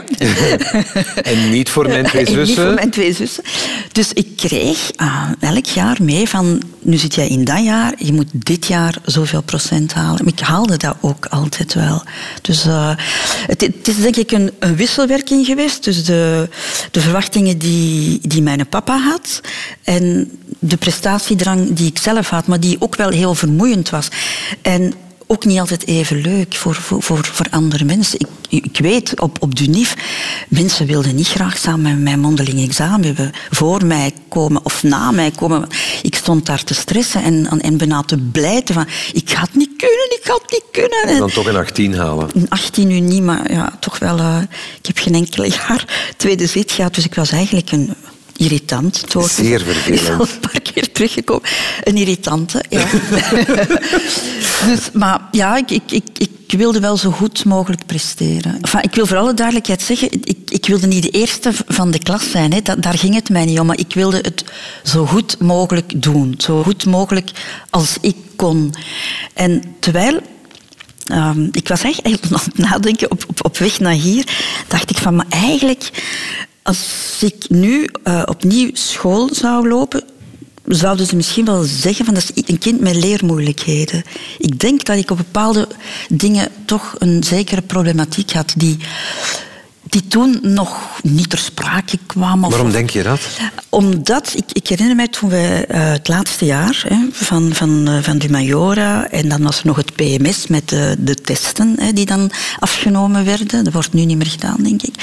[1.32, 2.36] en niet voor mijn twee zussen?
[2.42, 3.44] En niet voor mijn twee zussen.
[3.92, 8.12] Dus ik kreeg uh, elk jaar mee van, nu zit jij in dat jaar, je
[8.12, 10.26] moet dit jaar zoveel procent halen.
[10.26, 12.02] Ik haalde dat ook altijd wel.
[12.42, 12.94] Dus uh,
[13.46, 16.48] het, het, is denk ik een, een, wisselwerking geweest tussen de,
[16.90, 19.40] de verwachtingen die, die mijn papa had
[19.84, 20.30] en
[20.72, 24.08] de prestatiedrang die ik zelf had, maar die ook wel heel vermoeiend was.
[24.62, 24.94] En
[25.26, 28.18] ook niet altijd even leuk voor, voor, voor, voor andere mensen.
[28.48, 29.94] Ik, ik weet, op, op Dunif,
[30.48, 33.30] mensen wilden niet graag samen met mijn mondeling examen hebben.
[33.50, 35.66] Voor mij komen of na mij komen.
[36.02, 39.76] Ik stond daar te stressen en, en bijna te blijten van ik ga het niet
[39.76, 41.02] kunnen, ik ga het niet kunnen.
[41.06, 42.28] En dan toch een 18 halen?
[42.34, 44.18] Een 18 nu niet, maar ja, toch wel...
[44.18, 44.42] Uh,
[44.78, 47.94] ik heb geen enkele jaar tweede zit gehad, dus ik was eigenlijk een
[48.42, 49.00] irritant.
[49.00, 50.00] Het woord Zeer vervelend.
[50.00, 51.42] is al een paar keer teruggekomen.
[51.84, 52.86] Een irritante, ja.
[54.68, 58.58] dus, maar ja, ik, ik, ik, ik wilde wel zo goed mogelijk presteren.
[58.60, 61.98] Enfin, ik wil voor alle duidelijkheid zeggen, ik, ik wilde niet de eerste van de
[61.98, 62.52] klas zijn.
[62.52, 62.60] Hè.
[62.78, 63.66] daar ging het mij niet om.
[63.66, 64.44] Maar ik wilde het
[64.82, 66.34] zo goed mogelijk doen.
[66.38, 67.30] Zo goed mogelijk
[67.70, 68.74] als ik kon.
[69.34, 70.20] En terwijl
[71.04, 74.26] ehm, ik was eigenlijk aan het nadenken op, op, op, weg naar hier,
[74.68, 75.90] dacht ik van, maar eigenlijk,
[76.62, 80.02] als ik nu uh, opnieuw school zou lopen,
[80.66, 84.02] zouden ze misschien wel zeggen van dat is een kind met leermoeilijkheden.
[84.38, 85.68] Ik denk dat ik op bepaalde
[86.08, 88.76] dingen toch een zekere problematiek had die
[89.92, 92.40] die toen nog niet ter sprake kwam.
[92.40, 93.20] Waarom denk je dat?
[93.68, 97.98] Omdat, ik, ik herinner mij toen we uh, het laatste jaar hè, van, van, uh,
[98.02, 101.92] van de Majora, en dan was er nog het PMS met de, de testen hè,
[101.92, 103.64] die dan afgenomen werden.
[103.64, 104.94] Dat wordt nu niet meer gedaan, denk ik.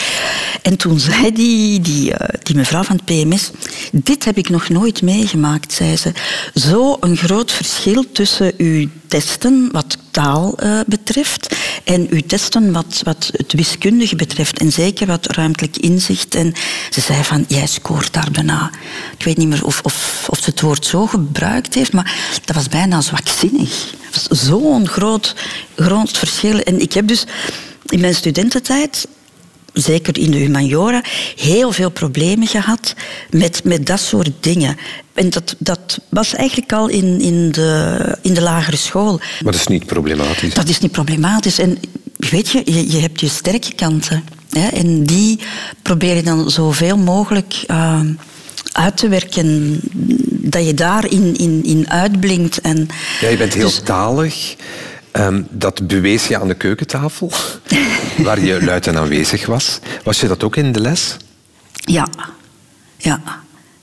[0.61, 3.51] En toen zei die, die, uh, die mevrouw van het PMS,
[3.91, 6.11] dit heb ik nog nooit meegemaakt, zei ze.
[6.53, 10.55] Zo een groot verschil tussen uw testen wat taal
[10.87, 14.59] betreft en uw testen wat, wat het wiskundige betreft.
[14.59, 16.35] En zeker wat ruimtelijk inzicht.
[16.35, 16.53] En
[16.89, 18.71] ze zei van, jij scoort daar bijna.
[19.17, 22.55] Ik weet niet meer of, of, of ze het woord zo gebruikt heeft, maar dat
[22.55, 23.93] was bijna zwakzinnig.
[24.29, 25.35] Zo'n groot,
[25.75, 26.59] groot verschil.
[26.59, 27.25] En ik heb dus
[27.85, 29.07] in mijn studententijd
[29.73, 31.03] zeker in de humaniora,
[31.35, 32.93] heel veel problemen gehad
[33.29, 34.77] met, met dat soort dingen.
[35.19, 39.17] En dat, dat was eigenlijk al in, in, de, in de lagere school.
[39.17, 40.53] Maar dat is niet problematisch?
[40.53, 41.59] Dat is niet problematisch.
[41.59, 41.77] En
[42.17, 44.23] weet je, je, je hebt je sterke kanten.
[44.49, 45.39] Hè, en die
[45.81, 47.99] probeer je dan zoveel mogelijk uh,
[48.71, 49.79] uit te werken.
[50.27, 52.61] Dat je daarin in, in uitblinkt.
[52.61, 52.87] En
[53.21, 53.81] ja, je bent heel dus...
[53.83, 54.55] talig.
[55.13, 57.31] Um, dat bewees je aan de keukentafel,
[58.25, 59.79] waar je luid en aanwezig was.
[60.03, 61.17] Was je dat ook in de les?
[61.73, 62.07] Ja,
[62.97, 63.21] ja.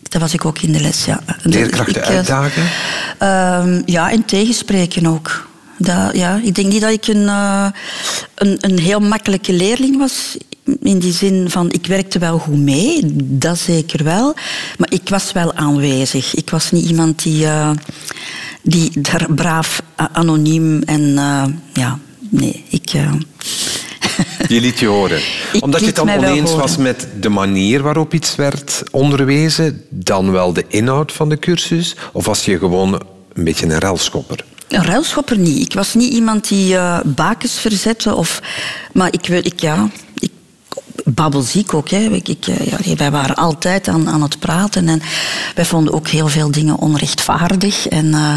[0.09, 1.21] Dat was ik ook in de les, ja.
[1.43, 2.63] Leerkrachten ik, uitdagen?
[3.23, 5.49] Uh, ja, en tegenspreken ook.
[5.79, 7.67] Dat, ja, ik denk niet dat ik een, uh,
[8.35, 10.37] een, een heel makkelijke leerling was.
[10.83, 14.35] In die zin van, ik werkte wel goed mee, dat zeker wel.
[14.79, 16.35] Maar ik was wel aanwezig.
[16.35, 17.71] Ik was niet iemand die, uh,
[18.63, 21.15] die daar braaf, anoniem en
[21.73, 21.99] ja,
[22.31, 22.93] nee, ik...
[24.49, 25.21] Je liet je horen.
[25.61, 30.53] Omdat je het dan oneens was met de manier waarop iets werd onderwezen, dan wel
[30.53, 31.97] de inhoud van de cursus?
[32.13, 32.93] Of was je gewoon
[33.33, 34.45] een beetje een relschopper?
[34.69, 35.65] Een ruilschopper niet.
[35.65, 38.15] Ik was niet iemand die uh, bakens verzette.
[38.15, 38.43] Of,
[38.93, 39.89] maar ik, ik, ja,
[41.07, 41.89] babbelziek ook.
[41.89, 41.99] Hè.
[41.99, 44.89] Ik, eh, ja, wij waren altijd aan, aan het praten.
[44.89, 45.03] En
[45.55, 47.89] wij vonden ook heel veel dingen onrechtvaardig.
[47.89, 48.35] En uh,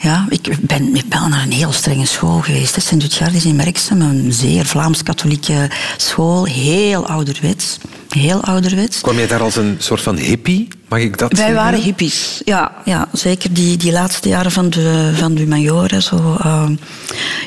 [0.00, 2.82] ja, ik ben, ik ben naar een heel strenge school geweest.
[2.82, 6.44] Sint-Duchardes in Merksem, een zeer Vlaams-katholieke school.
[6.44, 7.78] Heel ouderwets.
[8.08, 9.00] Heel ouderwets.
[9.00, 10.68] Kwam je daar als een soort van hippie?
[10.88, 11.56] Mag ik dat Wij zeggen?
[11.64, 13.08] waren hippies, ja, ja.
[13.12, 16.00] Zeker die, die laatste jaren van de, van de major.
[16.02, 16.68] Zo, uh,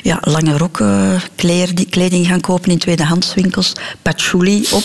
[0.02, 3.72] ja, lange rokken, kleding, kleding gaan kopen in tweedehandswinkels,
[4.02, 4.84] patchouli op.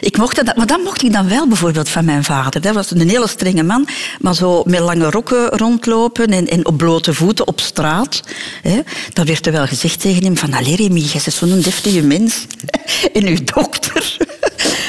[0.00, 2.60] Ik mocht dat, maar dat mocht ik dan wel bijvoorbeeld van mijn vader.
[2.60, 3.88] Dat was een hele strenge man,
[4.20, 8.20] maar zo met lange rokken rondlopen en, en op blote voeten op straat.
[8.62, 8.80] Hè,
[9.12, 12.46] dat werd er wel gezegd tegen hem van, allee Remy, jij bent zo'n deftige mens.
[13.14, 14.16] en uw dokter...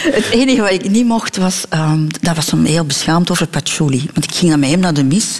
[0.12, 4.10] Het enige wat ik niet mocht was, um, dat was hem heel beschaamd over patchouli.
[4.14, 5.40] Want ik ging dan met hem naar de mis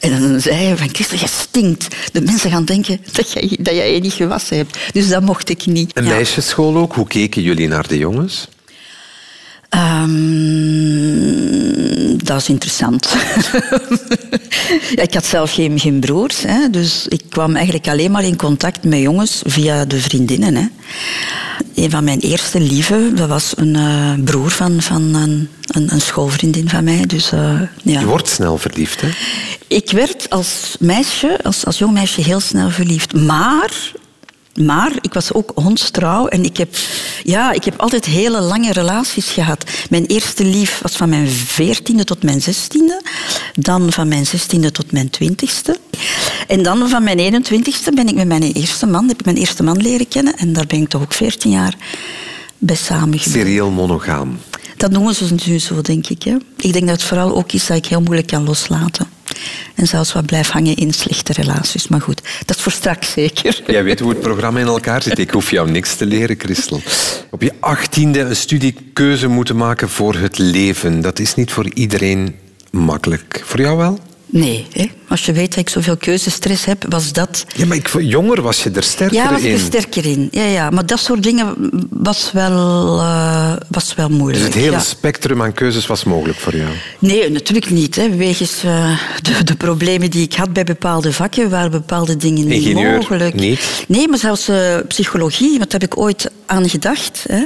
[0.00, 1.96] en dan zei hij van Christel, je stinkt.
[2.12, 4.78] De mensen gaan denken dat jij, dat jij je niet gewassen hebt.
[4.92, 5.96] Dus dat mocht ik niet.
[5.96, 6.10] Een ja.
[6.10, 6.94] meisjesschool ook?
[6.94, 8.48] Hoe keken jullie naar de jongens?
[9.70, 11.18] Um,
[12.28, 13.08] dat is interessant.
[14.96, 18.36] ja, ik had zelf geen, geen broers, hè, dus ik kwam eigenlijk alleen maar in
[18.36, 20.54] contact met jongens via de vriendinnen.
[20.54, 20.66] Hè.
[21.74, 26.00] Een van mijn eerste lieven, dat was een uh, broer van, van een, een, een,
[26.00, 27.06] schoolvriendin van mij.
[27.06, 28.00] Dus, uh, ja.
[28.00, 29.08] Je wordt snel verliefd, hè?
[29.66, 33.12] Ik werd als meisje, als, als jong meisje, heel snel verliefd.
[33.14, 33.92] Maar
[34.60, 36.76] maar ik was ook hondstrouw en ik heb,
[37.22, 39.70] ja, ik heb altijd hele lange relaties gehad.
[39.90, 43.02] Mijn eerste lief was van mijn veertiende tot mijn zestiende.
[43.54, 45.76] Dan van mijn zestiende tot mijn twintigste.
[46.46, 49.62] En dan van mijn 21ste ben ik met mijn eerste man, heb ik mijn eerste
[49.62, 50.36] man leren kennen.
[50.36, 51.74] En daar ben ik toch ook veertien jaar
[52.58, 53.30] bij samengewerkt.
[53.30, 54.38] Serieel monogaam.
[54.78, 56.22] Dat noemen ze nu zo, denk ik.
[56.22, 56.36] Hè.
[56.56, 59.06] Ik denk dat het vooral ook is dat ik heel moeilijk kan loslaten.
[59.74, 61.88] En zelfs wat blijf hangen in slechte relaties.
[61.88, 63.62] Maar goed, dat is voor straks zeker.
[63.66, 65.18] Jij weet hoe het programma in elkaar zit.
[65.18, 66.80] Ik hoef jou niks te leren, Christel.
[67.30, 71.00] Op je achttiende een studiekeuze moeten maken voor het leven.
[71.00, 72.34] Dat is niet voor iedereen
[72.70, 73.42] makkelijk.
[73.44, 73.98] Voor jou wel?
[74.26, 74.86] Nee, hè?
[75.08, 77.44] Als je weet dat ik zoveel keuzestress heb, was dat...
[77.56, 79.52] Ja, maar ik, jonger was je er sterker Ja, was ik in.
[79.52, 80.28] er sterker in.
[80.30, 80.70] Ja, ja.
[80.70, 81.54] Maar dat soort dingen
[81.90, 84.44] was wel, eh, was wel moeilijk.
[84.44, 84.80] Dus het hele ja.
[84.80, 86.70] spectrum aan keuzes was mogelijk voor jou.
[86.98, 87.96] Nee, natuurlijk niet.
[87.96, 88.16] Hè.
[88.16, 92.62] Wegens eh, de, de problemen die ik had bij bepaalde vakken waren bepaalde dingen niet
[92.62, 93.34] Ingenieur mogelijk.
[93.34, 93.84] niet?
[93.88, 97.24] Nee, maar zelfs eh, psychologie, wat heb ik ooit aan gedacht.
[97.28, 97.44] Hè.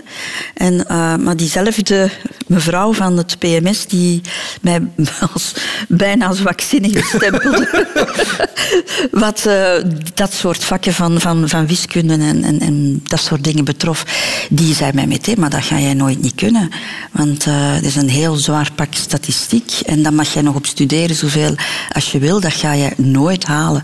[0.54, 0.86] En,
[1.22, 2.10] maar diezelfde
[2.46, 4.20] mevrouw van het PMS die
[4.60, 4.80] mij
[5.34, 5.52] als
[5.88, 7.51] bijna zwakzinnig bestempelde.
[9.24, 9.72] wat eh,
[10.14, 14.04] dat soort vakken van, van, van wiskunde en, en, en dat soort dingen betrof,
[14.50, 16.70] die zei mij meteen, maar dat ga jij nooit niet kunnen.
[17.12, 21.16] Want het is een heel zwaar pak statistiek en dan mag jij nog op studeren
[21.16, 21.54] zoveel
[21.92, 23.82] als je wil, dat ga je nooit halen.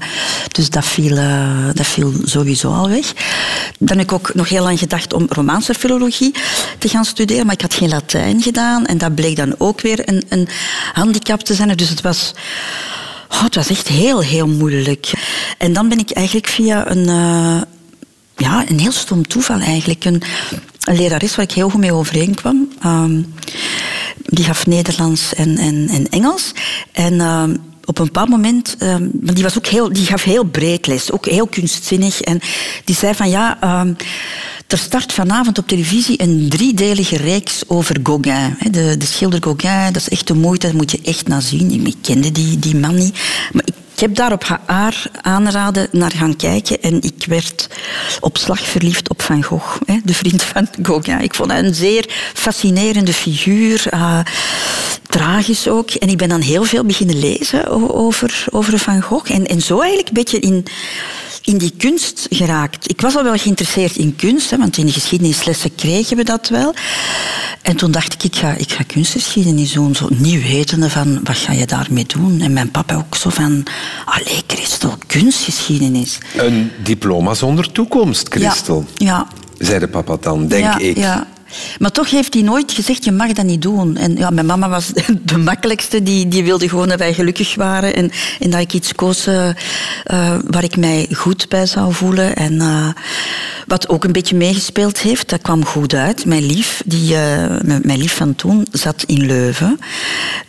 [0.52, 3.12] Dus dat viel, eh, dat viel sowieso al weg.
[3.78, 6.34] Dan heb ik ook nog heel lang gedacht om Romaanse filologie
[6.78, 10.08] te gaan studeren, maar ik had geen Latijn gedaan en dat bleek dan ook weer
[10.08, 10.48] een, een
[10.92, 11.76] handicap te zijn.
[11.76, 12.34] Dus het was...
[13.28, 15.10] Oh, het was echt heel, heel moeilijk.
[15.58, 17.62] En dan ben ik eigenlijk via een, eh,
[18.36, 20.04] ja, een heel stom toeval eigenlijk.
[20.04, 20.22] Een,
[20.80, 22.68] een lerares waar ik heel goed mee overeenkwam.
[22.82, 23.22] Ehm,
[24.24, 26.52] die gaf Nederlands en, en, en Engels.
[26.92, 28.76] En ehm, op een bepaald moment,
[29.20, 32.20] maar die, was ook heel, die gaf heel breed les, ook heel kunstzinnig.
[32.20, 32.40] En
[32.84, 33.58] die zei van ja,
[34.68, 38.58] er start vanavond op televisie een driedelige reeks over Gauguin.
[38.70, 41.86] De, de schilder Gauguin, dat is echt de moeite, daar moet je echt naar zien.
[41.86, 43.18] Ik, kende die, die man niet.
[43.52, 47.68] Maar ik heb daar op haar aanraden naar gaan kijken en ik werd
[48.20, 51.20] op slag verliefd op Van Gogh, de vriend van Gauguin.
[51.20, 54.20] Ik vond hem een zeer fascinerende figuur, eh,
[55.08, 55.90] tragisch ook.
[55.90, 59.30] En ik ben dan heel veel beginnen lezen over, over Van Gogh.
[59.30, 60.64] En, en zo eigenlijk een beetje in,
[61.48, 62.90] in die kunst geraakt.
[62.90, 66.48] Ik was al wel geïnteresseerd in kunst, hè, want in de geschiedenislessen kregen we dat
[66.48, 66.74] wel.
[67.62, 71.36] En toen dacht ik, ik ga, ik ga kunstgeschiedenis doen, zo niet wetende van, wat
[71.36, 72.40] ga je daarmee doen?
[72.40, 73.62] En mijn papa ook zo van,
[74.04, 76.18] allee Christel, kunstgeschiedenis.
[76.36, 78.84] Een diploma zonder toekomst, Christel.
[78.94, 79.26] Ja, ja.
[79.58, 80.96] Zei de papa dan, denk ja, ik.
[80.96, 81.26] Ja.
[81.78, 83.96] Maar toch heeft hij nooit gezegd, je mag dat niet doen.
[83.96, 87.94] En ja, mijn mama was de makkelijkste, die, die wilde gewoon dat wij gelukkig waren
[87.94, 89.54] en, en dat ik iets koos eh, eh,
[90.44, 92.36] waar ik mij goed bij zou voelen.
[92.36, 92.88] En eh,
[93.66, 96.24] wat ook een beetje meegespeeld heeft, dat kwam goed uit.
[96.24, 97.14] Mijn lief, die,
[97.62, 99.78] mijn lief van toen, zat in Leuven.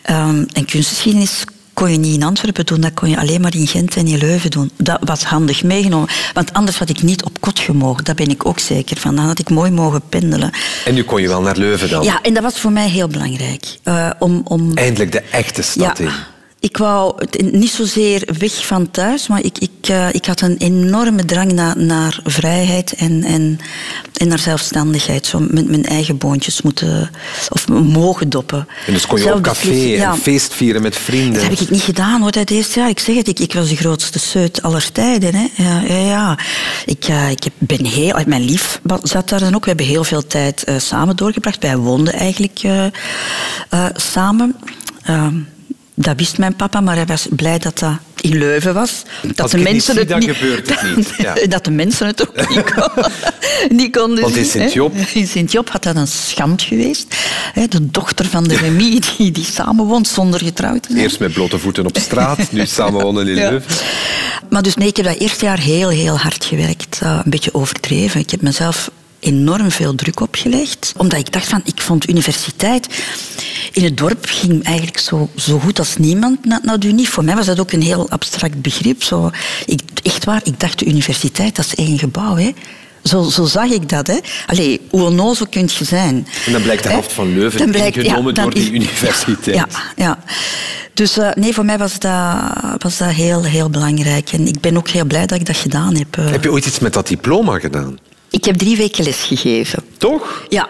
[0.01, 1.43] Ehm, en kunstgeschiedenis
[1.79, 4.17] kon je niet in Antwerpen doen, dat kon je alleen maar in Gent en in
[4.17, 4.71] Leuven doen.
[4.77, 6.09] Dat was handig meegenomen.
[6.33, 9.15] Want anders had ik niet op kot gemogen, daar ben ik ook zeker van.
[9.15, 10.51] Dan had ik mooi mogen pendelen.
[10.85, 12.03] En nu kon je wel naar Leuven dan.
[12.03, 13.77] Ja, en dat was voor mij heel belangrijk.
[13.83, 16.03] Eh, om, om, Eindelijk de echte stad Ja.
[16.05, 16.11] in.
[16.59, 21.25] Ik wou niet zozeer weg van thuis, maar ik, ik, eh, ik had een enorme
[21.25, 23.59] drang naar, naar vrijheid en, en,
[24.13, 25.25] en naar zelfstandigheid.
[25.25, 27.09] Zo met mijn eigen boontjes moeten
[27.49, 28.67] of mogen doppen.
[28.87, 30.11] En dus kon je Zelf op café ja.
[30.11, 31.33] en feest vieren met vrienden.
[31.41, 32.89] Dat heb ik niet gedaan hoor, dat eerste jaar.
[32.89, 35.35] Ik zeg het, ik, ik was de grootste seut aller tijden.
[35.35, 35.47] Hè.
[35.55, 36.37] Ja, ja, ja.
[36.85, 38.17] Ik, eh, ik ben heel...
[38.25, 39.61] Mijn lief zat daar dan ook.
[39.61, 41.63] We hebben heel veel tijd eh, samen doorgebracht.
[41.63, 44.55] Wij woonden eigenlijk eh, eh, samen.
[46.01, 49.03] Dat wist mijn papa, maar hij was blij dat dat in Leuven was.
[49.21, 51.13] Dat Als de het mensen zie, het dan gebeurt het niet.
[51.17, 51.33] Ja.
[51.47, 53.03] dat de mensen het ook niet, kon,
[53.77, 54.45] niet konden Want in.
[54.45, 54.95] Sint-Job?
[55.13, 57.15] In Sint-Job had dat een schand geweest.
[57.69, 61.03] De dochter van de Remy, die, die samenwoont zonder getrouwd te zijn.
[61.03, 63.49] Eerst met blote voeten op straat, nu samenwonen in Ja.
[63.49, 63.75] Leuven.
[64.49, 66.99] Maar dus nee, ik heb dat eerste jaar heel, heel hard gewerkt.
[67.01, 68.19] Eh, een beetje overdreven.
[68.19, 70.93] Ik heb mezelf enorm veel druk opgelegd.
[70.97, 72.87] Omdat ik dacht van, ik vond universiteit...
[73.73, 77.09] In het dorp ging eigenlijk zo, zo goed als niemand naar, naar de unie.
[77.09, 79.03] Voor mij was dat ook een heel abstract begrip.
[79.03, 79.31] Zo,
[79.65, 82.35] ik, echt waar, ik dacht de universiteit, dat is één gebouw.
[82.35, 82.51] Hè.
[83.03, 84.07] Zo, zo zag ik dat.
[84.07, 84.17] Hè.
[84.47, 86.27] Allee, hoe onnozel kun je zijn?
[86.45, 89.55] En dan blijkt de helft van Leuven Dan blijkt- ingenomen dan door die universiteit.
[89.55, 90.19] Ja, ja.
[90.93, 92.35] Dus eh, nee, voor mij was dat,
[92.77, 94.29] was dat heel, heel belangrijk.
[94.31, 96.17] En ik ben ook heel blij dat ik dat gedaan heb.
[96.17, 96.29] eh.
[96.31, 97.97] Heb je ooit iets met dat diploma gedaan?
[98.29, 99.83] Ik heb drie weken les gegeven.
[99.97, 100.45] Toch?
[100.49, 100.69] Ja.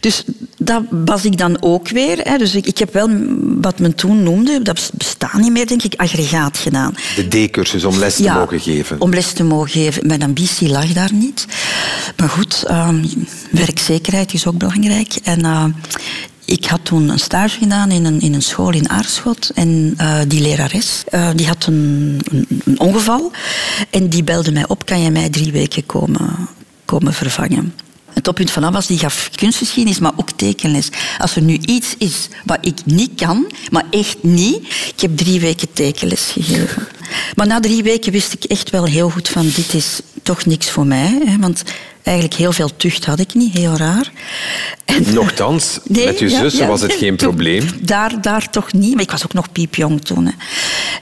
[0.00, 0.24] Dus
[0.58, 2.18] dat was ik dan ook weer.
[2.18, 2.38] Hè.
[2.38, 3.08] Dus ik, ik heb wel
[3.40, 6.94] wat men toen noemde, dat bestaat niet meer, denk ik, aggregaat gedaan.
[7.16, 9.00] De D-cursus om les te Ja, mogen geven.
[9.00, 10.06] Om les te mogen geven.
[10.06, 11.46] Mijn ambitie lag daar niet.
[12.16, 13.04] Maar goed, ehm,
[13.50, 15.14] werkzekerheid is ook belangrijk.
[15.22, 15.64] En eh,
[16.50, 19.50] ik had toen een stage gedaan in een, in een school in Aarschot.
[19.54, 23.30] En eh, die lerares eh, die had een, een, een ongeval.
[23.90, 26.48] En die belde mij op, kan je mij drie weken komen,
[26.84, 27.74] komen vervangen?
[28.12, 30.88] Het toppunt van was, die gaf kunstgeschiedenis, maar ook tekenles.
[31.18, 34.56] Als er nu iets is wat ik niet kan, maar echt niet...
[34.94, 36.86] Ik heb drie weken tekenles gegeven.
[37.34, 40.70] Maar na drie weken wist ik echt wel heel goed van dit is toch niks
[40.70, 41.22] voor mij.
[41.24, 41.62] Hè, want
[42.02, 44.12] eigenlijk heel veel tucht had ik niet, heel raar.
[44.84, 46.68] En, Nochtans, Nee, met uw ja, zussen ja.
[46.68, 47.64] was het geen probleem.
[47.80, 50.26] Daar, daar toch niet, maar ik was ook nog piepjong toen.
[50.26, 50.32] Hè.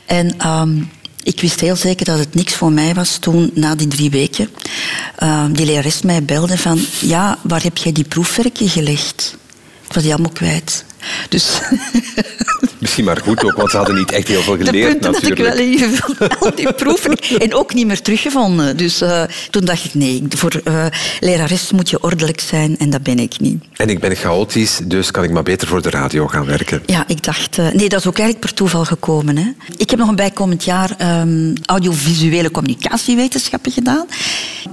[0.07, 0.83] En ehm,
[1.23, 4.49] ik wist heel zeker dat het niks voor mij was toen, na die drie weken,
[5.17, 9.37] ehm, die lerares mij belde van, ja, waar heb jij die proefwerken gelegd?
[9.87, 10.85] Ik was die allemaal kwijt.
[11.29, 11.61] Dus
[12.79, 15.23] Misschien maar goed ook, want ze hadden niet echt heel veel de geleerd punten had
[15.23, 16.19] ik natuurlijk.
[16.19, 17.17] wel al die proeven.
[17.39, 18.77] En ook niet meer teruggevonden.
[18.77, 20.87] Dus eh, toen dacht ik, nee, voor eh,
[21.21, 23.65] lerares moet je ordelijk zijn en dat ben ik niet.
[23.77, 26.83] En ik ben chaotisch, dus kan ik maar beter voor de radio gaan werken.
[26.87, 27.59] Ja, ik dacht...
[27.59, 29.37] eh, nee, dat is ook eigenlijk per toeval gekomen.
[29.37, 29.53] Hè.
[29.77, 34.07] Ik heb nog een bijkomend jaar ehm, audiovisuele communicatiewetenschappen gedaan.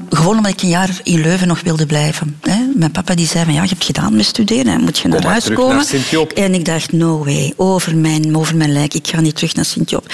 [0.09, 2.37] Gewoon omdat ik een jaar in Leuven nog wilde blijven.
[2.41, 2.59] Hè.
[2.75, 4.77] Mijn papa die zei van, ja, je hebt gedaan met studeren, hè.
[4.77, 5.75] moet je naar huis komen.
[5.75, 5.85] naar
[6.23, 9.65] En ik dacht, no way, over mijn, over mijn lijk, ik ga niet terug naar
[9.65, 10.07] Sint-Job.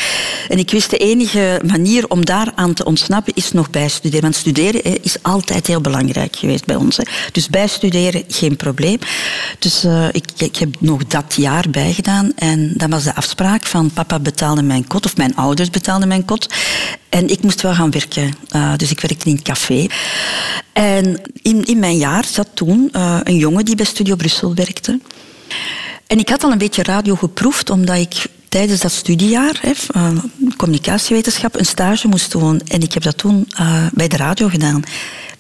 [0.50, 4.22] En ik wist de enige manier om daaraan te ontsnappen is nog bijstuderen.
[4.22, 6.98] Want studeren hè, is altijd heel belangrijk geweest bij ons.
[6.98, 7.04] Hè.
[7.32, 8.98] Dus bijstuderen, geen probleem.
[9.60, 12.32] Dus eh, ik, ik heb nog dat jaar bijgedaan.
[12.36, 16.26] En dat was de afspraak van papa betaalde mijn kot, of mijn ouders betaalden mijn
[16.26, 16.48] kot.
[17.10, 18.36] En ik moest wel gaan werken.
[18.50, 19.88] Eh, dus ik werkte in het café.
[20.74, 25.00] En in, in mijn jaar zat toen eh, een jongen die bij Studio Brussel werkte.
[26.12, 30.10] En ik had al een beetje radio geproefd, omdat ik tijdens dat studiejaar, hè, eh,
[30.58, 32.62] communicatiewetenschap, een stage moest doen.
[32.68, 34.84] En ik heb dat toen eh, bij de radio gedaan.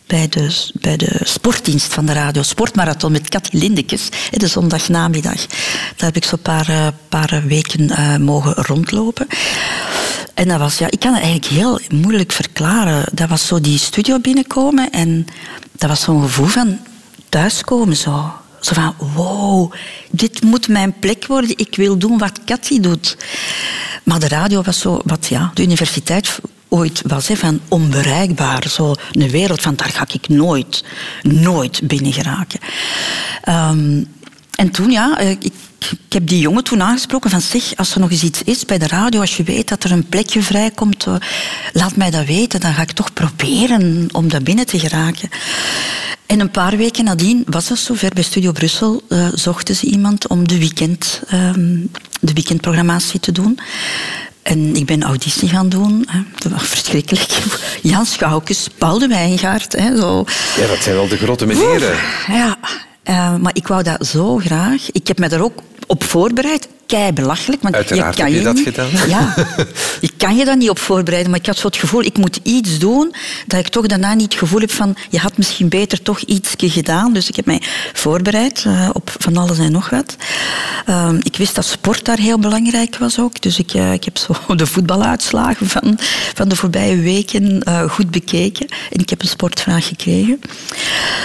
[0.07, 5.45] Bij de, bij de sportdienst van de radio, Sportmarathon met Kat Lindekes, de zondagnamiddag.
[5.95, 9.27] Daar heb ik zo'n paar, eh, paar weken mogen rondlopen.
[10.34, 13.05] En dat was, ja, ik kan het eigenlijk heel moeilijk verklaren.
[13.12, 15.25] Dat was zo die studio binnenkomen en
[15.71, 16.79] dat was zo'n gevoel van
[17.29, 18.40] thuiskomen zo.
[18.62, 19.74] Zo van, wow,
[20.12, 21.58] dit moet mijn plek worden.
[21.58, 23.17] Ik wil doen wat Cathy doet.
[24.04, 28.67] Maar de radio was zo, wat ja, de universiteit ooit was, hè, van onbereikbaar.
[28.69, 30.84] Zo een wereld van, daar ga ik nooit,
[31.21, 32.60] nooit binnen geraken.
[33.41, 34.04] Ehm,
[34.56, 35.54] en toen, ja, eh, ik,
[35.89, 38.77] ik heb die jongen toen aangesproken van zeg, als er nog eens iets is bij
[38.77, 41.15] de radio, als je weet dat er een plekje vrijkomt, eh,
[41.73, 42.59] laat mij dat weten.
[42.59, 45.29] Dan ga ik toch proberen om daar binnen te geraken.
[46.25, 49.01] En een paar weken nadien was het zover bij Studio Brussel.
[49.09, 51.77] eh, zochten ze iemand om de, weekend, ehm,
[52.19, 53.59] de weekendprogrammatie te doen.
[54.41, 56.07] En ik ben auditie gaan doen.
[56.09, 56.19] Hè.
[56.37, 57.29] Dat was verschrikkelijk.
[57.81, 59.73] Jan Schoukes, Paul de Wijngaard.
[59.73, 60.25] Hè, zo.
[60.59, 61.95] Ja, dat zijn wel de grote meneren.
[62.27, 62.57] Ja,
[63.03, 64.91] eh, maar ik wou dat zo graag.
[64.91, 66.67] Ik heb me daar ook op voorbereid.
[66.85, 67.61] Kei belachelijk.
[67.61, 68.89] Want Uiteraard kan heb je dat niet- gedaan.
[69.09, 69.33] Ja,
[70.01, 71.31] je kan je daar niet op voorbereiden.
[71.31, 73.13] Maar ik had zo het gevoel, ik moet iets doen
[73.47, 76.53] dat ik toch daarna niet het gevoel heb van je had misschien beter toch iets
[76.57, 77.13] gedaan.
[77.13, 77.61] Dus ik heb mij
[77.93, 80.15] voorbereid eh, op van alles en nog wat.
[80.85, 83.41] Ehm, ik wist dat sport daar heel belangrijk was ook.
[83.41, 85.97] Dus ik, eh, ik heb zo de voetbaluitslagen van,
[86.35, 88.67] van de voorbije weken goed bekeken.
[88.91, 90.39] En ik heb een sportvraag gekregen.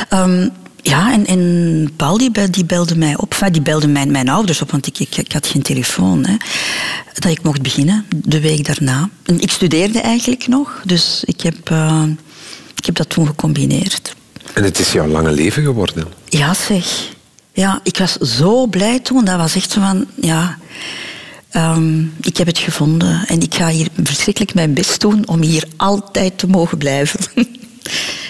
[0.08, 0.48] Ehm,
[0.88, 3.32] ja, en, en Paul die, die belde mij op.
[3.32, 6.26] Enfin, die belde mijn, mijn ouders op, want ik, ik, ik had geen telefoon.
[6.26, 6.36] Hè,
[7.14, 9.08] dat ik mocht beginnen, de week daarna.
[9.22, 12.02] En ik studeerde eigenlijk nog, dus ik heb, eh,
[12.76, 14.14] ik heb dat toen gecombineerd.
[14.54, 16.06] En het is jouw lange leven geworden.
[16.28, 17.08] Ja, zeg.
[17.52, 19.24] Ja, ik was zo blij toen.
[19.24, 20.58] Dat was echt zo van, ja...
[21.50, 25.64] ehm, ik heb het gevonden en ik ga hier verschrikkelijk mijn best doen om hier
[25.76, 27.20] altijd te mogen blijven.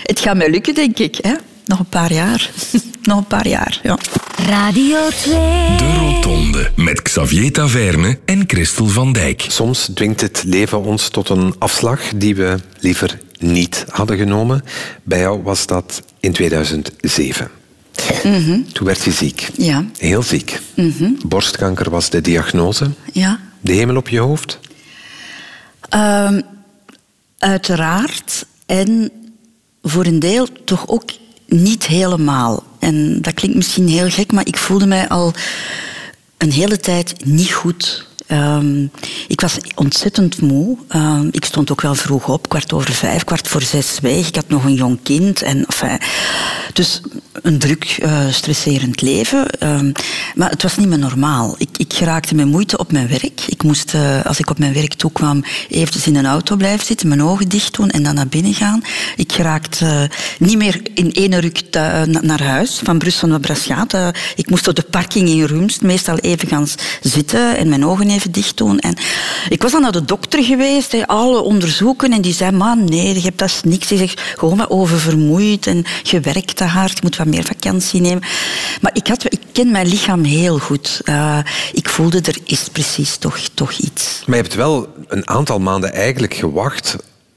[0.02, 1.18] het gaat mij lukken, denk ik.
[1.20, 1.34] Hè?
[1.66, 2.50] Nog een paar jaar.
[3.02, 3.98] Nog een paar jaar, ja.
[4.36, 5.34] Radio 2.
[5.76, 9.44] De Rotonde met Xavier Taverne en Christel van Dijk.
[9.48, 14.64] Soms dwingt het leven ons tot een afslag die we liever niet hadden genomen.
[15.02, 17.50] Bij jou was dat in 2007.
[18.72, 19.48] Toen werd je ziek.
[19.56, 19.84] Ja.
[19.98, 20.60] Heel ziek.
[21.26, 22.90] Borstkanker was de diagnose.
[23.12, 23.40] Ja.
[23.60, 24.58] De hemel op je hoofd.
[25.88, 26.40] Ehm,
[27.38, 28.46] uiteraard.
[28.66, 29.10] En
[29.82, 31.10] voor een deel toch ook
[31.46, 32.62] niet helemaal.
[32.78, 35.32] En dat klinkt misschien heel gek, maar ik voelde mij al
[36.36, 38.05] een hele tijd niet goed.
[38.26, 38.86] Ehm,
[39.28, 40.78] ik was ontzettend moe.
[40.88, 44.28] Ehm, ik stond ook wel vroeg op, kwart over vijf, kwart voor zes weg.
[44.28, 45.42] Ik had nog een jong kind.
[45.42, 45.66] En,
[46.72, 47.00] dus
[47.42, 49.50] een druk, eh, stresserend leven.
[49.50, 49.92] Ehm,
[50.34, 51.54] maar het was niet meer normaal.
[51.58, 53.40] Ik, ik geraakte met moeite op mijn werk.
[53.46, 57.08] Ik moest, eh, als ik op mijn werk toekwam, eventjes in een auto blijven zitten,
[57.08, 58.82] mijn ogen dicht doen en dan naar binnen gaan.
[59.16, 60.02] Ik geraakte eh,
[60.38, 61.64] niet meer in ene ruk
[62.20, 63.96] naar huis, van Brussel naar Braschaat.
[64.36, 66.68] Ik moest op de parking in Rumst meestal even gaan
[67.00, 68.78] zitten en mijn ogen even dicht doen.
[68.78, 68.96] En
[69.48, 73.14] ik was dan naar de dokter geweest, hè, alle onderzoeken, en die zei, man, nee,
[73.14, 73.86] je hebt dat niks.
[73.86, 78.22] Die zegt, gewoon maar oververmoeid en je werkt hard, je moet wat meer vakantie nemen.
[78.80, 81.00] Maar ik, had, ik ken mijn lichaam heel goed.
[81.04, 81.38] Uh,
[81.72, 84.22] ik voelde, er is precies toch, toch iets.
[84.26, 86.96] Maar je hebt wel een aantal maanden eigenlijk gewacht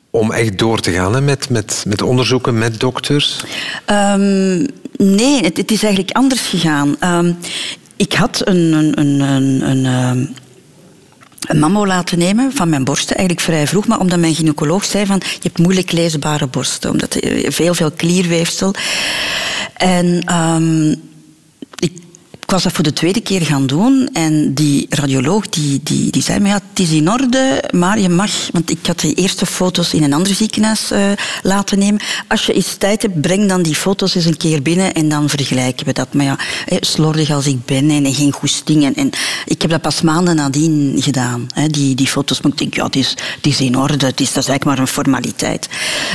[0.09, 3.43] om echt door te gaan hè, met, met, met onderzoeken met dokters?
[3.85, 6.95] Um, nee, het, het, is eigenlijk anders gegaan.
[7.03, 7.37] Um,
[7.95, 10.35] ik had een, een, een, een,
[11.49, 15.05] een mammo laten nemen van mijn borsten, eigenlijk vrij vroeg, maar omdat mijn gynaecoloog zei
[15.05, 18.73] van je hebt moeilijk leesbare borsten, omdat veel, veel klierweefsel.
[19.73, 20.97] En ik
[22.49, 26.21] ik was dat voor de tweede keer gaan doen en die radioloog die, die, die
[26.21, 29.45] zei me, ja, het is in orde, maar je mag, want ik had de eerste
[29.45, 32.01] foto's in een ander ziekenhuis uh, laten nemen.
[32.27, 35.29] Als je eens tijd hebt, breng dan die foto's eens een keer binnen en dan
[35.29, 36.13] vergelijken we dat.
[36.13, 36.37] Maar ja,
[36.79, 38.83] slordig als ik ben en geen goesting.
[38.83, 39.09] En, en
[39.45, 42.41] ik heb dat pas maanden nadien gedaan, die, die foto's.
[42.41, 44.65] Maar ik denk, ja, het is, het is in orde, het is, dat is eigenlijk
[44.65, 45.69] maar een formaliteit.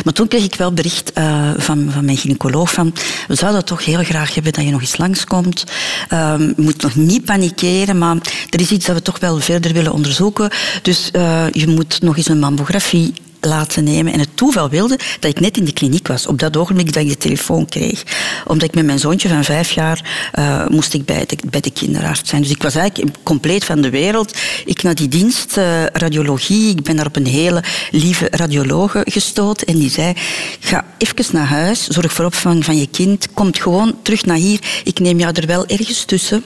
[0.05, 2.95] Maar toen kreeg ik wel bericht uh, van, van mijn gynaecoloog van,
[3.28, 5.64] we zouden toch heel graag hebben dat je nog eens langskomt.
[6.12, 8.16] Uh, Ehm, je moet nog niet panikeren, maar
[8.51, 10.51] er is iets dat we toch wel verder willen onderzoeken.
[10.83, 13.12] Dus uh, je moet nog eens een mammografie
[13.45, 14.13] laten nemen.
[14.13, 17.03] En het toeval wilde dat ik net in de kliniek was, op dat ogenblik dat
[17.03, 18.03] ik de telefoon kreeg.
[18.47, 21.71] Omdat ik met mijn zoontje van vijf jaar uh, moest ik bij de, bij de
[21.71, 22.43] kinderarts zijn.
[22.43, 24.37] Dus ik was eigenlijk compleet van de wereld.
[24.65, 29.67] Ik naar die dienst uh, radiologie, ik ben daar op een hele lieve radiologe gestoten
[29.67, 30.13] en die zei,
[30.61, 34.61] ga even naar huis, zorg voor opvang van je kind, kom gewoon terug naar hier,
[34.85, 36.45] ik neem jou er wel ergens tussen.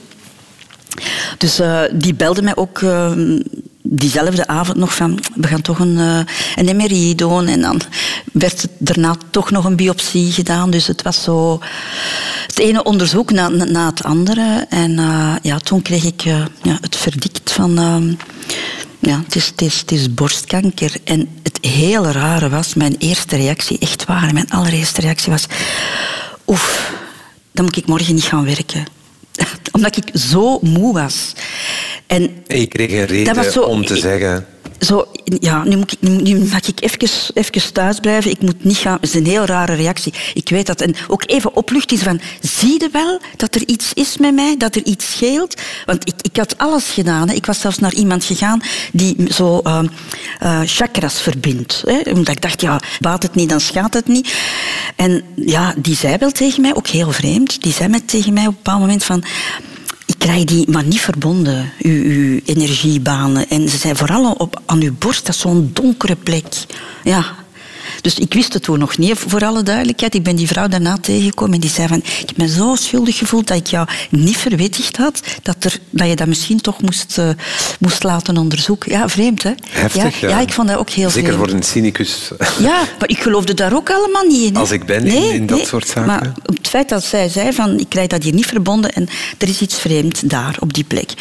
[1.37, 3.11] Dus uh, die belde mij ook uh,
[3.81, 6.19] diezelfde avond nog van, we gaan toch een, uh,
[6.55, 7.47] een MRI doen.
[7.47, 7.81] En dan
[8.31, 10.69] werd daarna toch nog een biopsie gedaan.
[10.69, 11.59] Dus het was zo
[12.47, 14.65] het ene onderzoek na, na het andere.
[14.69, 14.91] En
[15.41, 17.73] ja, toen kreeg ik ja, het verdict van...
[18.99, 20.91] ja, het is, het, is, het is borstkanker.
[21.03, 25.45] En het hele rare was, mijn eerste reactie, echt waar, mijn allereerste reactie was...
[26.47, 26.93] Oef,
[27.51, 28.97] dan moet ik morgen niet gaan werken
[29.71, 31.33] omdat ik zo moe was.
[32.07, 34.45] En je kreeg een reden zo, om te zeggen...
[34.79, 35.07] Zo,
[35.39, 38.31] ja, nu, moet ik, nu mag ik even, even thuis blijven.
[38.31, 38.93] Ik moet niet gaan.
[38.93, 40.13] Het is een heel rare reactie.
[40.33, 40.81] Ik weet dat.
[40.81, 42.21] En ook even opluchting van...
[42.41, 44.55] Zie je wel dat er iets is met mij?
[44.57, 45.61] Dat er iets scheelt?
[45.85, 47.29] Want ik, ik had alles gedaan.
[47.29, 47.35] Hè.
[47.35, 48.61] Ik was zelfs naar iemand gegaan
[48.91, 49.79] die zo uh,
[50.43, 51.83] uh, chakras verbindt.
[51.85, 52.11] Hè.
[52.11, 54.33] Omdat ik dacht, ja, baat het niet, dan schaadt het niet.
[54.95, 58.47] En ja, die zei wel tegen mij, ook heel vreemd, die zei met tegen mij
[58.47, 59.23] op een bepaald moment van
[60.05, 63.49] ik krijg die maar niet verbonden, uw, uw energiebanen.
[63.49, 66.45] En ze zei vooral op, aan uw borst, dat is zo'n donkere plek.
[67.03, 67.35] Ja,
[68.01, 70.15] dus ik wist het toen nog niet, voor alle duidelijkheid.
[70.15, 71.97] Ik ben die vrouw daarna tegengekomen en die zei van...
[71.97, 75.21] Ik heb me zo schuldig gevoeld dat ik jou niet verwittigd had.
[75.41, 77.29] Dat, er, dat je dat misschien toch moest, uh,
[77.79, 78.91] moest laten onderzoeken.
[78.91, 79.51] Ja, vreemd, hè?
[79.69, 80.29] Heftig, ja.
[80.29, 80.39] ja.
[80.39, 81.49] ik vond dat ook heel Zeker vreemd.
[81.49, 82.31] voor een cynicus.
[82.59, 84.53] Ja, maar ik geloofde daar ook allemaal niet in.
[84.53, 84.59] Hè?
[84.59, 86.05] Als ik ben nee, in, in dat nee, soort zaken.
[86.05, 87.79] Maar het feit dat zij zei van...
[87.79, 91.13] Ik krijg dat hier niet verbonden en er is iets vreemd daar, op die plek.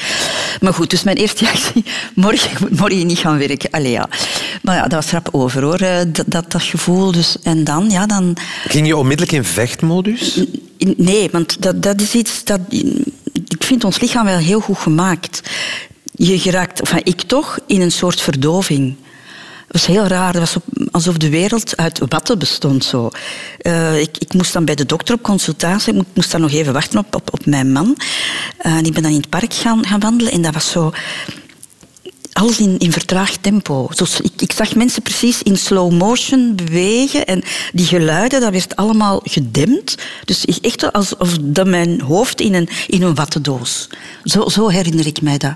[0.60, 1.84] Maar goed, dus mijn eerste reactie...
[2.14, 3.70] Morgen, morgen niet gaan werken.
[3.70, 4.08] Allee, ja.
[4.62, 5.78] Maar ja, dat was rap over, hoor.
[5.78, 8.36] Dat, dat, dat gevoel dus, en dan, ja, dan...
[8.64, 10.40] Ging je onmiddellijk in vechtmodus?
[10.96, 12.60] Nee, want dat, dat is iets dat...
[13.48, 15.42] Ik vind ons lichaam wel heel goed gemaakt.
[16.14, 18.96] Je geraakt, enfin, ik toch, in een soort verdoving.
[19.68, 20.34] Het was heel raar.
[20.34, 20.56] Het was
[20.90, 22.84] alsof de wereld uit watten bestond.
[22.84, 23.10] Zo.
[23.62, 25.94] Uh, ik, ik, moest dan bij de dokter op consultatie.
[25.94, 27.96] Ik moest dan nog even wachten op, op, op mijn man.
[28.66, 30.32] Uh, en ik ben dan in het park gaan, gaan wandelen.
[30.32, 30.92] En dat was zo
[32.38, 33.88] alles in, in vertraagd tempo.
[34.22, 39.20] Ik, ik, zag mensen precies in slow motion bewegen en die geluiden, dat werd allemaal
[39.24, 39.94] gedempt.
[40.24, 43.88] Dus echt alsof dat mijn hoofd in een, in een wattendoos.
[44.24, 45.54] Zo, zo herinner ik mij dat.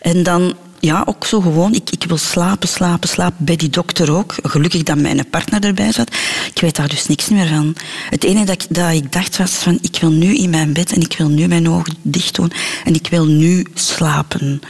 [0.00, 1.74] En dan ja, ook zo gewoon.
[1.74, 3.44] Ik, ik wil slapen, slapen, slapen.
[3.44, 4.34] Bij die dokter ook.
[4.42, 6.14] Gelukkig dat mijn partner erbij zat.
[6.54, 7.76] Ik weet daar dus niks meer van.
[8.10, 9.78] Het enige dat, dat ik dacht was van...
[9.82, 12.52] Ik wil nu in mijn bed en ik wil nu mijn ogen dicht doen.
[12.84, 14.60] En ik wil nu slapen.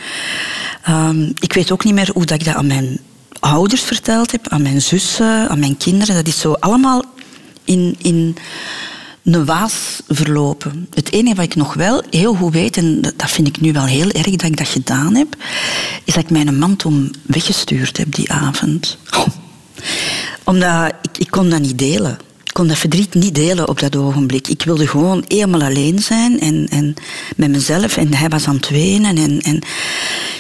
[0.89, 2.99] Um, ik weet ook niet meer hoe dat ik dat aan mijn
[3.41, 4.49] ouders verteld heb.
[4.49, 6.15] Aan mijn zussen, aan mijn kinderen.
[6.15, 7.05] Dat is zo allemaal
[7.65, 7.97] in...
[7.99, 8.37] in
[9.35, 10.89] een waas verlopen.
[10.95, 13.85] Het enige wat ik nog wel heel goed weet, en dat vind ik nu wel
[13.85, 15.37] heel erg dat ik dat gedaan heb,
[16.05, 18.99] is dat ik mijn man toen weggestuurd heb die avond.
[20.45, 22.19] Omdat ik, ik kon dat niet delen.
[22.45, 24.49] Ik kon dat verdriet niet delen op dat ogenblik.
[24.49, 26.95] Ik wilde gewoon helemaal alleen zijn en, en
[27.37, 27.97] met mezelf.
[27.97, 29.17] En hij was aan het wenen.
[29.17, 29.57] En, en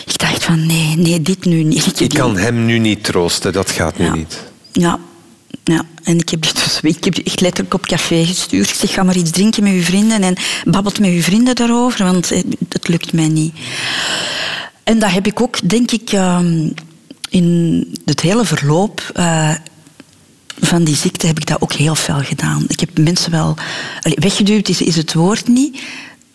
[0.07, 2.01] ik dacht van, nee, nee, dit nu niet.
[2.01, 4.14] Ik kan hem nu niet troosten, dat gaat nu ja.
[4.14, 4.45] niet.
[4.72, 4.99] Ja,
[6.09, 8.69] en ik heb, dus, ik heb echt letterlijk op café gestuurd.
[8.69, 12.05] Ik zeg, ga maar iets drinken met uw vrienden en babbelt met uw vrienden daarover,
[12.05, 12.29] want
[12.69, 13.55] het lukt mij niet.
[14.85, 16.13] En dat heb ik ook, denk ik,
[17.29, 19.13] in het hele verloop...
[19.17, 19.55] Uh,
[20.61, 22.65] van die ziekte heb ik dat ook heel fel gedaan.
[22.69, 23.57] Ik heb mensen wel...
[24.03, 25.81] Weggeduwd is het woord niet,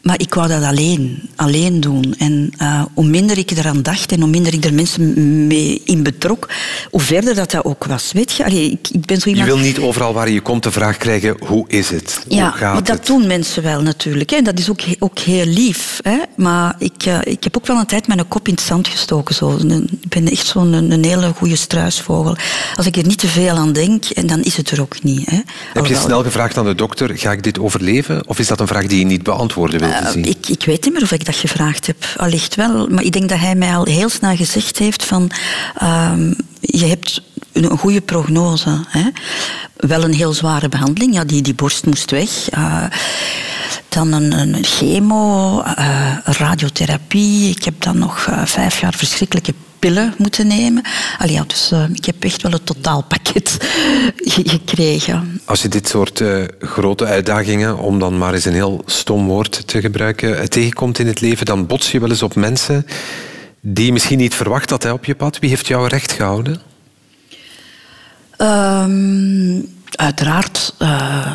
[0.03, 2.15] maar ik wou dat alleen, alleen doen.
[2.17, 6.03] En uh, hoe minder ik eraan dacht en hoe minder ik er mensen mee in
[6.03, 6.49] betrok,
[6.91, 8.11] hoe verder dat dat ook was.
[8.11, 9.47] Weet je, Allee, ik, ik ben zo iemand...
[9.47, 12.21] Je wil niet overal waar je komt de vraag krijgen, hoe is het?
[12.27, 13.05] Hoe ja, gaat maar dat het?
[13.05, 14.29] doen mensen wel natuurlijk.
[14.29, 14.41] Hè.
[14.41, 15.99] Dat is ook, ook heel lief.
[16.01, 16.17] Hè.
[16.35, 19.35] Maar ik, uh, ik heb ook wel een tijd mijn kop in het zand gestoken.
[19.35, 19.57] Zo.
[20.01, 22.35] Ik ben echt zo'n een, een hele goede struisvogel.
[22.75, 25.29] Als ik er niet te veel aan denk, en dan is het er ook niet.
[25.29, 25.39] Hè.
[25.73, 28.27] Heb je snel gevraagd aan de dokter, ga ik dit overleven?
[28.27, 30.25] Of is dat een vraag die je niet beantwoorden wilt Zien?
[30.25, 32.05] ik, ik weet niet meer of ik dat gevraagd heb.
[32.17, 32.87] Allicht wel.
[32.87, 35.31] Maar ik denk dat hij mij al heel snel gezegd heeft van...
[35.75, 37.21] ehm, je hebt
[37.51, 38.79] een, goede prognose.
[38.87, 39.09] Hè?
[39.75, 41.13] Wel een heel zware behandeling.
[41.13, 42.29] Ja, die, die borst moest weg.
[42.57, 42.83] Uh,
[43.89, 47.49] dan een, een chemo, uh, radiotherapie.
[47.49, 49.53] Ik heb dan nog vijf jaar verschrikkelijke
[49.83, 50.83] pillen moeten nemen.
[51.17, 53.57] Allee, ja, dus uh, ik heb echt wel het totaalpakket
[54.33, 55.41] ge- gekregen.
[55.45, 59.67] Als je dit soort uh, grote uitdagingen, om dan maar eens een heel stom woord
[59.67, 62.85] te gebruiken, uh, tegenkomt in het leven, dan bots je wel eens op mensen
[63.61, 65.39] die je misschien niet verwacht had hè, op je pad.
[65.39, 66.61] Wie heeft jou recht gehouden?
[68.37, 71.31] Um, uiteraard uh,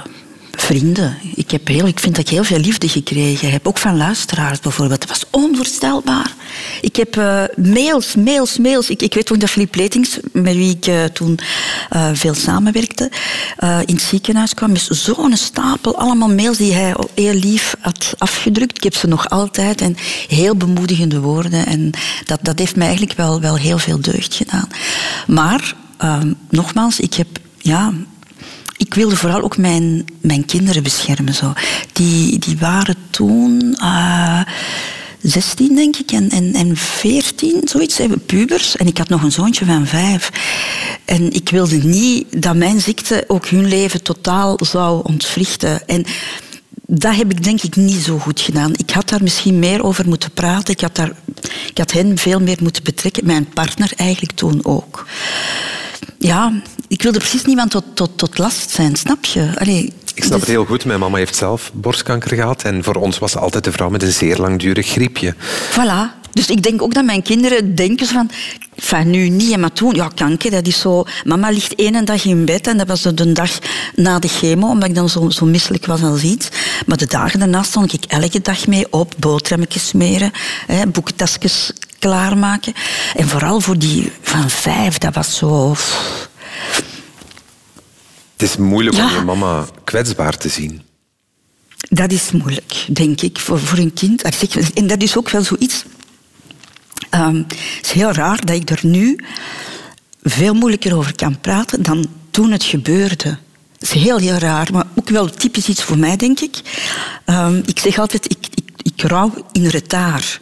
[0.60, 1.16] vrienden.
[1.34, 3.66] Ik, heb heel, ik vind dat ik heel veel liefde gekregen heb.
[3.66, 5.00] Ook van luisteraars bijvoorbeeld.
[5.00, 6.34] Dat was onvoorstelbaar.
[6.80, 8.90] Ik heb uh, mails, mails, mails.
[8.90, 11.38] Ik, ik weet ook dat Philippe Letings, met wie ik uh, toen
[11.92, 13.10] uh, veel samenwerkte,
[13.60, 15.98] in het ziekenhuis kwam zo'n stapel.
[15.98, 18.76] Allemaal mails die hij heel lief had afgedrukt.
[18.76, 19.80] Ik heb ze nog altijd.
[19.80, 19.96] En
[20.28, 21.66] heel bemoedigende woorden.
[21.66, 21.90] En
[22.24, 24.68] dat, dat heeft mij eigenlijk wel, wel heel veel deugd gedaan.
[25.26, 25.74] Maar,
[26.50, 27.26] nogmaals, ik heb...
[27.58, 27.92] Ja,
[28.78, 31.34] ik wilde vooral ook mijn, mijn kinderen beschermen.
[31.34, 31.52] Zo.
[31.92, 34.40] Die, die waren toen uh,
[35.22, 38.76] 16, denk ik, en, en, en 14, zoiets, pubers.
[38.76, 40.30] En ik had nog een zoontje van vijf.
[41.04, 45.88] En ik wilde niet dat mijn ziekte ook hun leven totaal zou ontwrichten.
[45.88, 46.04] En
[46.86, 48.72] dat heb ik denk ik niet zo goed gedaan.
[48.76, 50.74] Ik had daar misschien meer over moeten praten.
[50.74, 51.12] Ik had, daar,
[51.68, 53.26] ik had hen veel meer moeten betrekken.
[53.26, 55.06] Mijn partner eigenlijk toen ook
[56.18, 56.52] ja,
[56.88, 59.50] ik wilde precies niemand tot, tot, tot last zijn, snap je?
[59.58, 60.40] Allee, ik snap dus...
[60.40, 60.84] het heel goed.
[60.84, 62.62] Mijn mama heeft zelf borstkanker gehad.
[62.62, 65.34] En voor ons was ze altijd de vrouw met een zeer langdurig griepje.
[65.70, 66.16] Voilà.
[66.32, 68.30] Dus ik denk ook dat mijn kinderen denken van...
[68.76, 69.94] Van nu niet, maar toen...
[69.94, 71.04] Ja, kanker, dat is zo...
[71.24, 73.50] Mama ligt één dag in bed en dat was de dag
[73.94, 76.48] na de chemo, omdat ik dan zo, zo misselijk was als iets.
[76.86, 80.30] Maar de dagen daarna stond ik elke dag mee op, boterhammetjes smeren,
[80.66, 82.72] hè, boekentasjes klaarmaken.
[83.16, 85.74] En vooral voor die van vijf, dat was zo...
[88.32, 89.04] Het is moeilijk ja.
[89.04, 90.82] om je mama kwetsbaar te zien.
[91.88, 94.22] Dat is moeilijk, denk ik, voor, voor een kind.
[94.74, 95.84] En dat is ook wel zoiets...
[97.14, 99.18] Um, het is heel raar dat ik er nu
[100.22, 103.38] veel moeilijker over kan praten dan toen het gebeurde.
[103.78, 106.60] Het is heel, heel raar, maar ook wel typisch iets voor mij, denk ik.
[107.26, 110.40] Um, ik zeg altijd, ik, ik, ik rouw in retard.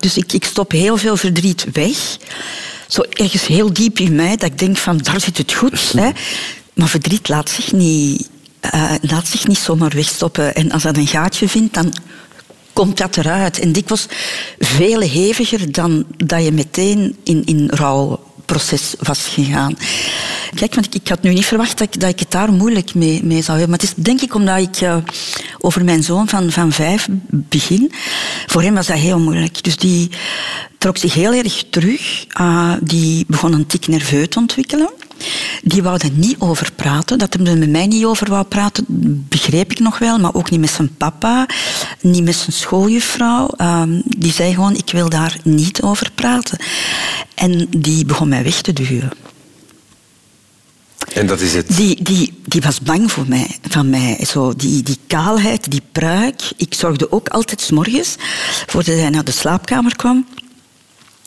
[0.00, 2.16] Dus ik, ik stop heel veel verdriet weg.
[2.88, 5.92] Zo ergens heel diep in mij, dat ik denk van, daar zit het goed.
[5.92, 6.10] Hè.
[6.74, 8.28] Maar verdriet laat zich, niet,
[8.74, 10.54] uh, laat zich niet zomaar wegstoppen.
[10.54, 11.92] En als dat een gaatje vindt, dan
[12.72, 13.58] komt dat eruit.
[13.58, 14.06] En dikwijls
[14.58, 19.76] veel heviger dan dat je meteen in, in rouwproces was gegaan.
[20.54, 22.94] Kijk, want ik, ik had nu niet verwacht dat ik, dat ik het daar moeilijk
[22.94, 23.68] mee, mee zou hebben.
[23.68, 24.96] Maar het is denk ik omdat ik uh,
[25.58, 27.92] over mijn zoon van, van vijf begin.
[28.46, 29.62] Voor hem was dat heel moeilijk.
[29.62, 30.10] Dus die
[30.78, 32.26] trok zich heel erg terug.
[32.40, 34.90] Uh, die begon een tik nerveus te ontwikkelen.
[35.62, 37.18] Die wou er niet over praten.
[37.18, 38.84] Dat hij er met mij niet over wou praten,
[39.28, 40.18] begreep ik nog wel.
[40.18, 41.46] Maar ook niet met zijn papa,
[42.00, 43.48] niet met zijn schooljuffrouw.
[43.60, 46.58] Um, die zei gewoon, ik wil daar niet over praten.
[47.34, 49.10] En die begon mij weg te duwen.
[51.14, 51.76] En dat is het?
[51.76, 54.24] Die, die, die was bang voor mij, van mij.
[54.26, 56.42] Zo, die, die kaalheid, die pruik.
[56.56, 58.16] Ik zorgde ook altijd 's morgens,
[58.66, 60.26] voordat hij naar de slaapkamer kwam,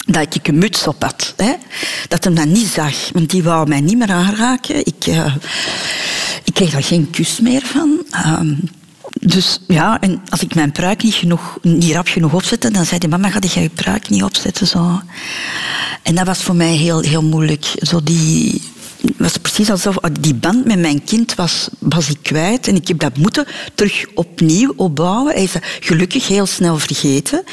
[0.06, 1.34] dat ik een muts op had.
[1.38, 1.54] Hè?
[2.08, 3.10] Dat hem dat niet zag.
[3.12, 4.86] Want die wou mij niet meer aanraken.
[4.86, 5.36] Ik, uh,
[6.44, 8.06] ik kreeg daar geen kus meer van.
[8.26, 8.60] Um,
[9.20, 13.00] dus ja, en als ik mijn pruik niet, genoeg, niet rap genoeg opzette, dan zei
[13.00, 14.68] hij, mama, ga je pruik niet opzetten?
[14.68, 15.02] Zo.
[16.04, 17.74] En dat was voor mij heel, heel moeilijk.
[17.78, 18.62] Zo die,
[19.18, 22.68] was precies alsof die band met mijn kind was, was ik kwijt.
[22.68, 23.46] En ik heb dat moeten
[23.76, 25.34] terug opnieuw opbouwen.
[25.34, 27.44] Hij is dat gelukkig heel snel vergeten.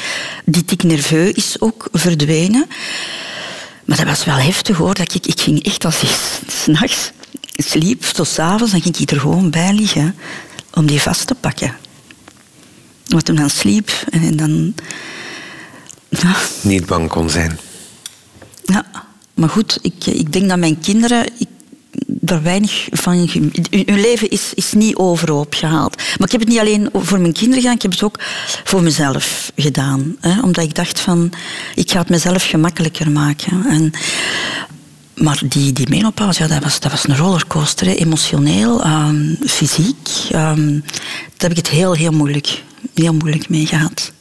[0.45, 2.65] Die tik nerveus is ook verdwenen.
[3.85, 4.93] Maar dat was wel heftig hoor.
[4.93, 7.11] Dat ik, ik ging echt als ik s'nachts
[7.55, 10.15] sliep, tot s'avonds, dan ging ik er gewoon bij liggen
[10.73, 11.75] om die vast te pakken.
[13.07, 14.73] Wat hem dan sliep en, en dan...
[16.09, 16.35] Ja.
[16.61, 17.59] Niet bang kon zijn.
[18.63, 19.07] Ja.
[19.39, 21.25] Maar goed, ik, ik denk dat mijn kinderen...
[21.37, 21.47] Ik,
[22.25, 23.29] er weinig van...
[23.69, 25.95] uw leven is, is niet overhoop gehaald.
[25.95, 28.19] Maar ik heb het niet alleen voor mijn kinderen gedaan, ik heb het ook
[28.63, 30.15] voor mezelf gedaan.
[30.19, 30.41] Hè?
[30.41, 31.31] Omdat ik dacht van,
[31.75, 33.65] ik ga het mezelf gemakkelijker maken.
[33.65, 33.91] En,
[35.15, 37.87] maar die, die menopauze, ja, dat, was, dat was een rollercoaster.
[37.87, 40.09] Emotioneel, ehm, fysiek.
[40.31, 40.71] ehm,
[41.37, 42.63] daar heb ik het heel, heel moeilijk,
[42.93, 44.11] heel moeilijk mee gehad.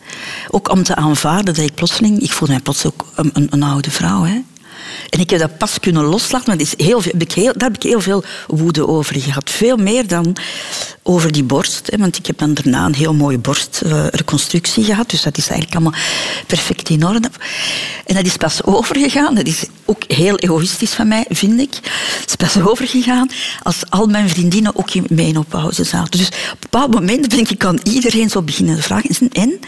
[0.51, 2.21] Ook om te aanvaarden dat ik plotseling...
[2.21, 4.23] Ik voelde mij plots ook een, een, een oude vrouw.
[4.23, 4.41] Hè?
[5.11, 8.25] En ik heb dat pas kunnen loslaten, dat is heel daar heb ik heel veel
[8.47, 9.51] woede over gehad.
[9.51, 10.37] Veel meer dan
[11.03, 11.89] over die borst.
[11.91, 15.11] Hè, want ik heb dan daarna een heel mooie borstreconstructie gehad.
[15.11, 16.01] Dus dat is eigenlijk allemaal
[16.47, 17.31] perfect in orde.
[18.07, 19.35] En dat is pas overgegaan.
[19.35, 21.75] Dat is ook heel egoïstisch van mij, vind ik.
[22.21, 23.31] Het is pas overgegaan
[23.63, 26.19] als al mijn vriendinnen ook in menopauze zaten.
[26.19, 29.29] Dus op een bepaald moment ben ik aan iedereen zo beginnen vragen.
[29.33, 29.61] En?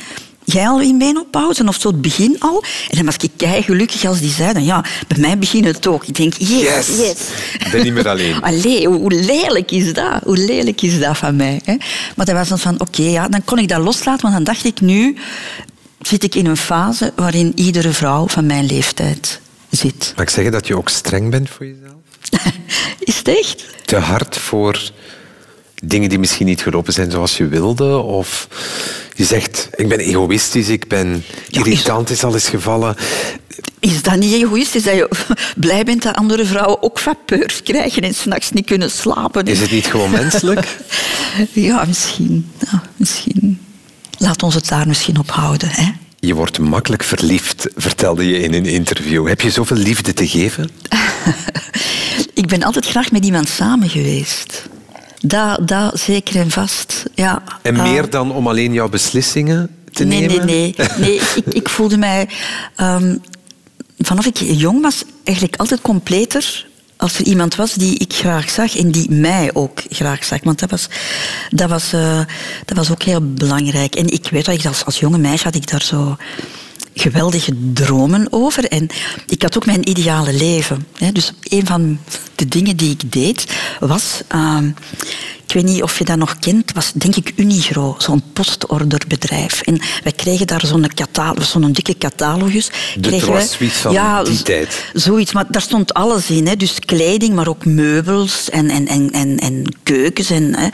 [0.53, 1.65] Jij al in menopauze?
[1.67, 2.65] Of zo het begin al?
[2.89, 6.05] En dan was ik kei gelukkig als die zeiden, ja, bij mij begint het ook.
[6.07, 6.87] Ik denk, yes, Yes.
[6.87, 7.19] yes.
[7.59, 8.43] Ik ben niet meer alleen.
[8.51, 10.23] Allee, hoe, hoe lelijk is dat?
[10.25, 11.61] Hoe lelijk is dat van mij?
[11.65, 11.77] Hè?
[12.17, 14.65] Maar dat was dan van, oké, ja, dan kon ik dat loslaten, want dan dacht
[14.65, 15.17] ik, nu
[16.01, 19.41] zit ik in een fase waarin iedere vrouw van mijn leeftijd
[19.71, 20.13] zit.
[20.17, 21.99] Mag ik zeggen dat je ook streng bent voor jezelf?
[22.99, 23.65] Is het echt?
[23.85, 24.91] Te hard voor
[25.83, 27.99] dingen die misschien niet gelopen zijn zoals je wilde?
[27.99, 28.49] Of
[29.15, 32.97] je zegt, ik ben egoïstisch, ik ben irritant, is al eens gevallen.
[33.81, 35.09] Is dat niet egoïstisch dat je
[35.57, 39.47] blij bent dat andere vrouwen ook vapeurs krijgen en s'nachts niet kunnen slapen?
[39.47, 40.67] Is het niet gewoon menselijk?
[41.53, 42.51] Ja, misschien.
[42.97, 43.61] Misschien.
[44.19, 45.69] Laat ons het daar misschien op houden.
[45.69, 45.91] Hè?
[46.19, 49.29] Je wordt makkelijk verliefd, vertelde je in een interview.
[49.29, 50.71] Heb je zoveel liefde te geven?
[52.35, 54.69] Ik ben altijd graag met iemand samen geweest.
[55.21, 57.05] Dat, dat zeker en vast.
[57.15, 57.83] Ja, En Ah.
[57.83, 60.47] meer dan om alleen jouw beslissingen te nee, nemen?
[60.47, 61.21] Nee, nee, nee.
[61.35, 62.29] ik, ik voelde mij...
[62.77, 63.17] ehm,
[63.99, 66.67] vanaf ik jong was, eigenlijk altijd completer
[66.97, 70.39] als er iemand was die ik graag zag en die mij ook graag zag.
[70.43, 70.89] Want dat was,
[71.51, 72.21] dat was, eh,
[72.65, 73.95] dat was ook heel belangrijk.
[73.95, 76.17] En ik weet dat ik als, als jonge meisje had ik daar zo
[76.95, 78.65] geweldige dromen over.
[78.65, 78.87] En
[79.27, 80.87] ik had ook mijn ideale leven.
[80.99, 81.13] Hè.
[81.13, 81.99] Dus een van
[82.35, 83.45] de dingen die ik deed
[83.81, 84.21] was...
[84.29, 84.71] ehm,
[85.47, 89.61] ik weet niet of je dat nog kent, was denk ik Unigro, zo'n postorderbedrijf.
[89.61, 92.71] En wij kregen daar zo'n catalogus, zo'n dikke catalogus.
[93.01, 94.85] Kregen wij- Suisses van die tijd.
[94.93, 96.47] Zoiets, maar daar stond alles in.
[96.47, 96.57] Hè.
[96.57, 100.31] Dus kleding, maar ook meubels en, en, en, en, en keukens.
[100.31, 100.69] En, hè.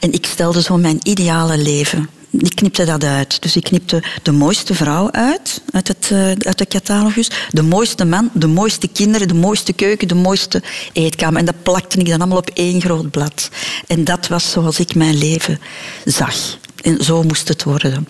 [0.00, 2.08] en ik stelde zo mijn ideale leven.
[2.38, 3.42] Ik knipte dat uit.
[3.42, 7.30] Dus ik knipte de mooiste vrouw uit, uit, het, eh, uit de catalogus.
[7.50, 10.62] De mooiste man, de mooiste kinderen, de mooiste keuken, de mooiste
[10.92, 11.38] eetkamer.
[11.38, 13.48] En dat plakte ik dan allemaal op één groot blad.
[13.86, 15.60] En dat was zoals ik mijn leven
[16.04, 16.34] zag.
[16.82, 18.06] En zo moest het worden.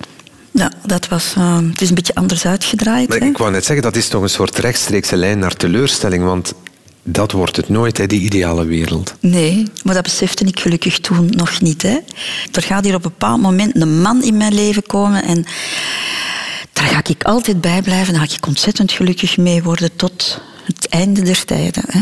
[0.51, 1.35] Ja, dat was...
[1.37, 3.09] eh, het is een beetje anders uitgedraaid.
[3.09, 3.27] Maar hè.
[3.27, 6.55] ik wou net zeggen, dat is toch een soort rechtstreekse lijn naar teleurstelling, want
[7.05, 9.15] dat wordt het nooit, hè, die ideale wereld.
[9.21, 11.83] Nee, maar dat besefte ik gelukkig toen nog niet.
[11.83, 11.99] Hè.
[12.53, 15.45] Er gaat hier op een bepaald moment een man in mijn leven komen en
[16.73, 18.15] daar ga ik altijd bij blijven.
[18.15, 21.83] Daar ga ik ontzettend gelukkig mee worden tot het einde der tijden.
[21.87, 22.01] Hè.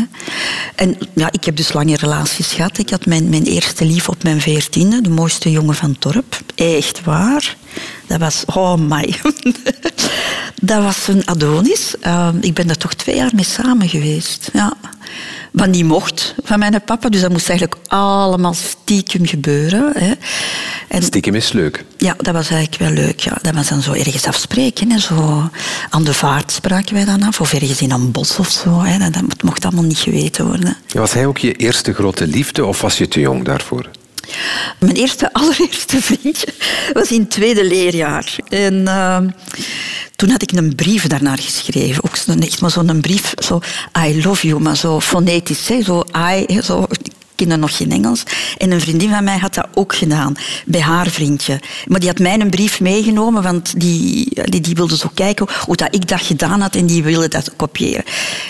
[0.75, 2.77] En ja, ik heb dus lange relaties gehad.
[2.77, 6.41] Ik had mijn, mijn eerste lief op mijn veertiende, de mooiste jongen van het dorp.
[6.55, 7.55] Echt waar.
[8.13, 9.13] Dat was, oh my.
[10.61, 11.95] Dat was een Adonis.
[12.05, 14.49] Uh, ik ben daar toch twee jaar mee samen geweest.
[14.53, 14.73] Ja.
[15.51, 17.09] Wat niet mocht van mijn papa.
[17.09, 19.91] Dus dat moest eigenlijk allemaal stiekem gebeuren.
[19.95, 20.13] Hè.
[20.87, 21.85] En, Stiekem is leuk.
[21.97, 23.19] ja, dat was eigenlijk wel leuk.
[23.19, 23.37] Ja.
[23.41, 24.91] Dat was dan zo ergens afspreken.
[24.91, 24.99] Hè.
[24.99, 25.49] Zo
[25.89, 27.41] aan de vaart spraken wij dan af.
[27.41, 28.81] Of ergens in een bos of zo.
[28.81, 28.97] Hè.
[28.97, 30.77] Dat, dat mocht allemaal niet geweten worden.
[30.91, 33.89] Was hij ook je eerste grote liefde of was je te jong daarvoor?
[34.79, 36.47] Mijn eerste, allereerste vriendje
[36.93, 38.35] was in het tweede leerjaar.
[38.47, 39.17] En uh,
[40.15, 42.03] toen had ik een brief daarnaar geschreven.
[42.03, 43.61] Ook zo, echt maar zo'n brief, zo
[44.07, 45.67] I love you, maar zo fonetisch.
[45.67, 46.03] Hè, zo
[46.37, 46.87] I, zo,
[47.45, 48.23] nog geen Engels.
[48.57, 51.59] En een vriendin van mij had dat ook gedaan, bij haar vriendje.
[51.87, 55.75] Maar die had mij een brief meegenomen, want die, die, die wilde zo kijken hoe
[55.75, 58.03] dat ik dat gedaan had en die wilde dat kopiëren.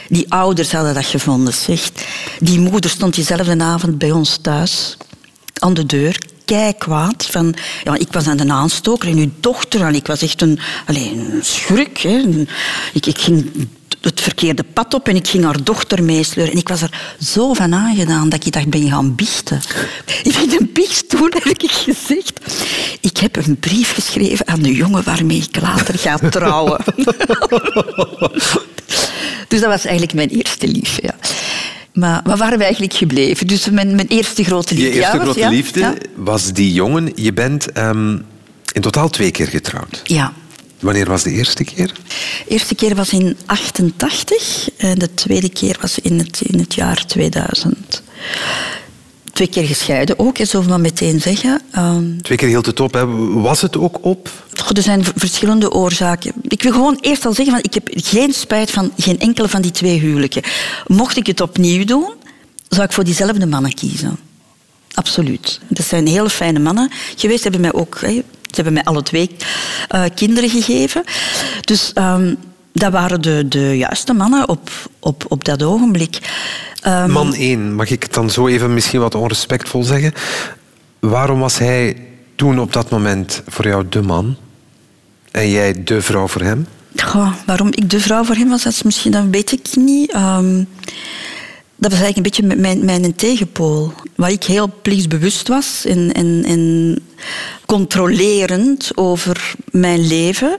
[0.09, 2.05] Die ouders hadden dat gevonden, zegt.
[2.39, 4.97] Die moeder stond diezelfde avond bij ons thuis
[5.63, 7.25] aan de deur, kei kwaad.
[7.25, 10.59] Van, ja, ik was aan de aanstoker en uw dochter, en ik was echt een,
[10.85, 11.97] allez, een schurk.
[11.97, 12.45] Hè.
[12.93, 13.67] Ik, ik ging
[14.01, 16.53] het verkeerde pad op en ik ging haar dochter meesleuren.
[16.53, 19.61] En ik was er zo van aangedaan dat ik dacht, ben gaan biechten.
[20.23, 22.39] In een biechtstoel heb ik gezegd,
[23.01, 26.83] ik heb een brief geschreven aan de jongen waarmee ik later ga trouwen.
[29.47, 31.15] dus dat was eigenlijk mijn eerste lief, ja.
[31.93, 33.47] Maar waar waren we eigenlijk gebleven?
[33.47, 34.89] Dus mijn, mijn eerste grote liefde.
[34.89, 35.93] Je eerste ja, was- grote ja, liefde ja.
[36.15, 37.11] was die jongen.
[37.15, 38.17] Je bent ehm,
[38.71, 40.01] in totaal twee keer getrouwd.
[40.03, 40.33] Ja.
[40.79, 41.87] Wanneer was de eerste keer?
[41.87, 41.93] De
[42.47, 47.05] eerste keer was in 88 en de tweede keer was in het, in het jaar
[47.05, 48.03] 2000.
[49.33, 51.61] Twee keer gescheiden ook, we maar meteen zeggen.
[51.71, 52.93] Ehm, Twee keer hield het op.
[52.93, 53.05] Hè.
[53.41, 54.29] Was het ook op?
[54.73, 56.33] Er zijn verschillende oorzaken.
[56.41, 59.61] Ik wil gewoon eerst al zeggen, van, ik heb geen spijt van geen enkele van
[59.61, 60.41] die twee huwelijken.
[60.87, 62.13] Mocht ik het opnieuw doen,
[62.69, 64.17] zou ik voor diezelfde mannen kiezen.
[64.93, 65.59] Absoluut.
[65.67, 67.41] Dat zijn hele fijne mannen geweest.
[67.41, 67.97] Ze hebben mij ook...
[68.01, 68.21] hè, Ze
[68.55, 69.29] hebben mij alle twee
[69.87, 71.03] eh, kinderen gegeven.
[71.61, 72.33] Dus ehm,
[72.73, 74.69] dat waren de, de juiste mannen op,
[74.99, 76.19] op, op dat ogenblik.
[76.81, 80.13] Ehm, Man 1, mag ik het dan zo even misschien wat onrespectvol zeggen?
[80.99, 81.97] Waarom was hij
[82.35, 84.35] toen op dat moment voor jou de man?
[85.31, 86.67] En jij de vrouw voor hem?
[86.95, 90.11] Goh, waarom ik de vrouw voor hem was, dat, is misschien, dat weet ik niet.
[90.11, 90.63] Ehm,
[91.83, 93.93] dat was eigenlijk een beetje mijn, mijn tegenpool.
[94.15, 96.97] Waar ik heel plichtsbewust was en, en, en
[97.65, 100.57] controlerend over mijn leven,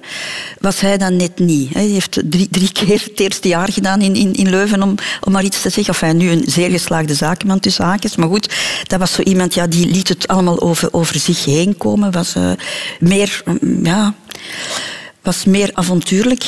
[0.60, 1.74] was hij dan net niet.
[1.74, 5.32] Hij heeft drie, drie keer het eerste jaar gedaan in, in, in Leuven om, om
[5.32, 5.94] maar iets te zeggen.
[5.94, 8.16] Of hij nu een zeer geslaagde zakenman tussen haakjes.
[8.16, 8.54] Maar goed,
[8.86, 12.12] dat was zo iemand ja, die liet het allemaal over, over zich heen komen.
[12.12, 12.50] Was eh,
[13.00, 14.14] meer, mm, ja,
[15.22, 16.44] was meer avontuurlijk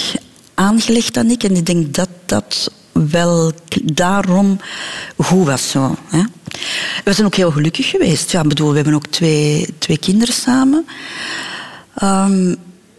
[0.55, 1.43] aangelegd dan ik.
[1.43, 2.71] En ik denk dat dat
[3.11, 4.61] wel daarom
[5.17, 5.71] goed was.
[5.71, 6.23] Zo, hè.
[7.05, 8.31] We zijn ook heel gelukkig geweest.
[8.31, 10.87] Ja, bedoel, we hebben ook twee, twee kinderen samen.
[11.95, 12.55] Ehm,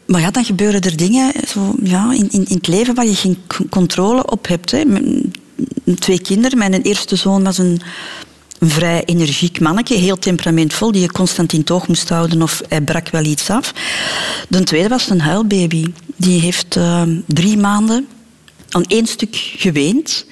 [0.06, 3.16] maar ja, dan gebeuren er dingen zo, ja, in, in, in het leven waar je
[3.16, 3.38] geen
[3.70, 4.72] controle op hebt.
[4.72, 4.84] Hè.
[6.00, 6.58] Twee kinderen.
[6.58, 7.82] Mijn eerste zoon was een,
[8.60, 13.10] vrij energiek manneke, heel temperamentvol, die je constant in toog moest houden of hij brak
[13.10, 13.74] wel iets af.
[14.50, 15.86] De tweede was een huilbaby.
[16.16, 18.08] Die heeft ehm, drie maanden
[18.70, 20.26] aan één stuk geweend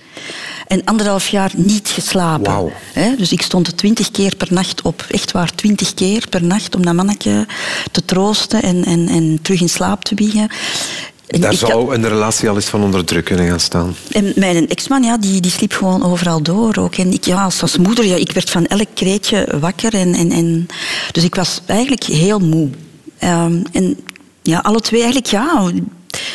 [0.68, 2.72] en anderhalf jaar niet geslapen.
[2.94, 5.06] Hè, dus ik stond twintig keer per nacht op.
[5.10, 7.46] Echt waar, twintig keer per nacht om dat mannetje
[7.92, 10.50] te troosten en, en, en terug in slaap te wiegen.
[11.28, 13.96] En Daar zou een relatie al eens van onder druk kunnen gaan staan.
[14.12, 16.96] en mijn ex-man, ja, die, die sliep gewoon overal door ook.
[16.96, 19.94] En ik, ja, als, als moeder, ja, ik werd van elk kreetje wakker.
[19.94, 20.68] En, en, en,
[21.12, 22.70] dus ik was eigenlijk heel moe.
[23.18, 23.98] Ehm, en
[24.42, 25.72] ja, alle twee eigenlijk, ja,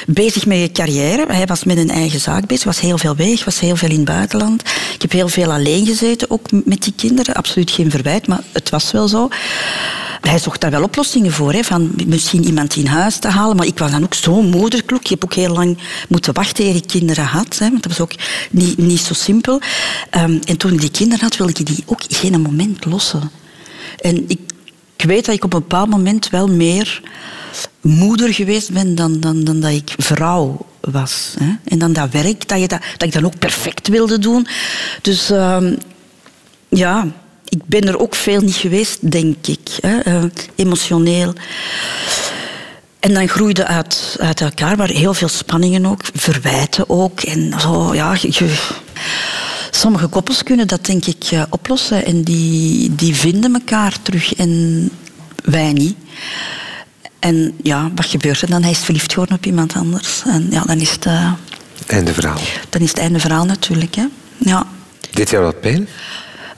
[0.07, 1.25] bezig met je carrière.
[1.29, 3.97] Hij was met een eigen zaak bezig, was heel veel weg, was heel veel in
[3.97, 4.63] het buitenland.
[4.95, 7.35] Ik heb heel veel alleen gezeten, ook met die kinderen.
[7.35, 9.29] Absoluut geen verwijt, maar het was wel zo.
[10.21, 13.57] Hij zocht daar wel oplossingen voor, hè, van misschien iemand in huis te halen.
[13.57, 15.01] Maar ik was dan ook zo'n moederkloek.
[15.01, 15.79] Ik heb ook heel lang
[16.09, 17.59] moeten wachten eer ik kinderen had.
[17.59, 18.15] Hè, want dat was ook
[18.51, 19.61] niet, niet zo simpel.
[20.11, 23.31] Ehm, en toen ik die kinderen had, wilde ik die ook geen moment lossen.
[24.01, 24.39] En ik,
[25.01, 27.01] ik weet dat ik op een bepaald moment wel meer
[27.81, 31.35] moeder geweest ben dan, dan, dan dat ik vrouw was.
[31.39, 31.53] Hè.
[31.65, 34.47] En dan dat werk, dat, je dat, dat ik dan ook perfect wilde doen.
[35.03, 35.75] Dus ehm,
[36.69, 37.07] ja,
[37.49, 39.69] ik ben er ook veel niet geweest, denk ik.
[39.81, 39.99] Hè.
[39.99, 40.23] Eh,
[40.55, 41.33] emotioneel.
[43.01, 47.21] En dan groeide uit, uit elkaar, maar heel veel spanningen ook, verwijten ook.
[47.21, 48.59] En zo, ja, je-
[49.71, 54.91] sommige koppels kunnen dat denk ik eh, oplossen en die, die vinden elkaar terug en
[55.45, 55.97] wij niet.
[57.19, 58.63] En ja, wat gebeurt er dan?
[58.63, 60.23] Hij is verliefd geworden op iemand anders.
[60.27, 61.33] En ja, dan is het, eh,
[61.87, 62.39] Einde verhaal.
[62.69, 63.95] dan is het einde verhaal natuurlijk.
[63.95, 64.05] Hè.
[64.39, 64.67] Ja.
[65.11, 65.89] Deed jou dat pijn?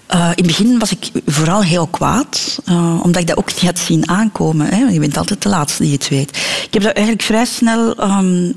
[0.06, 2.58] Eh, in het begin was ik vooral heel kwaad,
[3.02, 4.66] omdat ik dat ook niet had zien aankomen.
[4.66, 4.84] Hè.
[4.84, 6.36] Je bent altijd de laatste die het weet.
[6.66, 8.52] Ik heb dat eigenlijk vrij snel, ehm,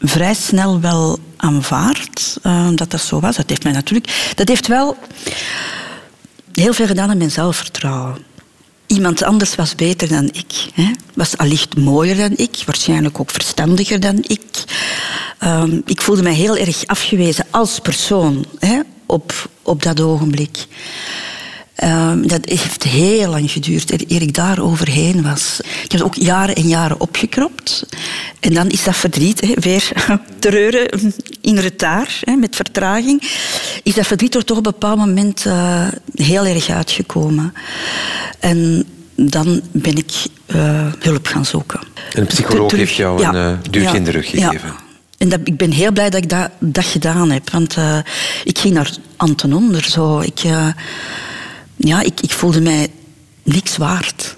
[0.00, 3.36] vrij snel wel aanvaard, eh, dat dat zo was.
[3.36, 4.32] Dat heeft mij natuurlijk...
[4.34, 4.96] Dat heeft wel
[6.52, 8.24] heel veel gedaan aan mijn zelfvertrouwen.
[8.86, 10.68] Iemand anders was beter dan ik.
[10.74, 10.90] Hè.
[11.14, 14.64] Was allicht mooier dan ik, waarschijnlijk ook verstandiger dan ik.
[15.38, 20.66] Ehm, ik voelde mij heel erg afgewezen als persoon hè, op, op dat ogenblik.
[21.74, 25.60] Ehm, dat heeft heel lang geduurd eer ik daar overheen was.
[25.60, 27.86] Ik heb het ook jaren en jaren opgekropt.
[28.40, 29.92] En dan is dat verdriet weer
[30.38, 30.88] treuren
[31.40, 33.22] in retard, met vertraging.
[33.82, 37.54] Is dat verdriet er toch op een bepaald moment eh, heel erg uitgekomen.
[38.38, 40.12] En dan ben ik
[40.46, 41.80] eh, hulp gaan zoeken.
[42.12, 44.46] En een psycholoog heeft jou ja, een eh, duwtje ja, in de rug ja.
[44.46, 44.74] gegeven.
[45.18, 47.50] En dat, ik ben heel blij dat ik dat, dat gedaan heb.
[47.50, 47.76] Want
[48.44, 49.84] ik ging naar aan ten onder.
[49.84, 50.20] Zo.
[50.20, 50.42] Ik,
[51.84, 52.88] ja, ik, ik voelde mij
[53.42, 54.36] niks waard.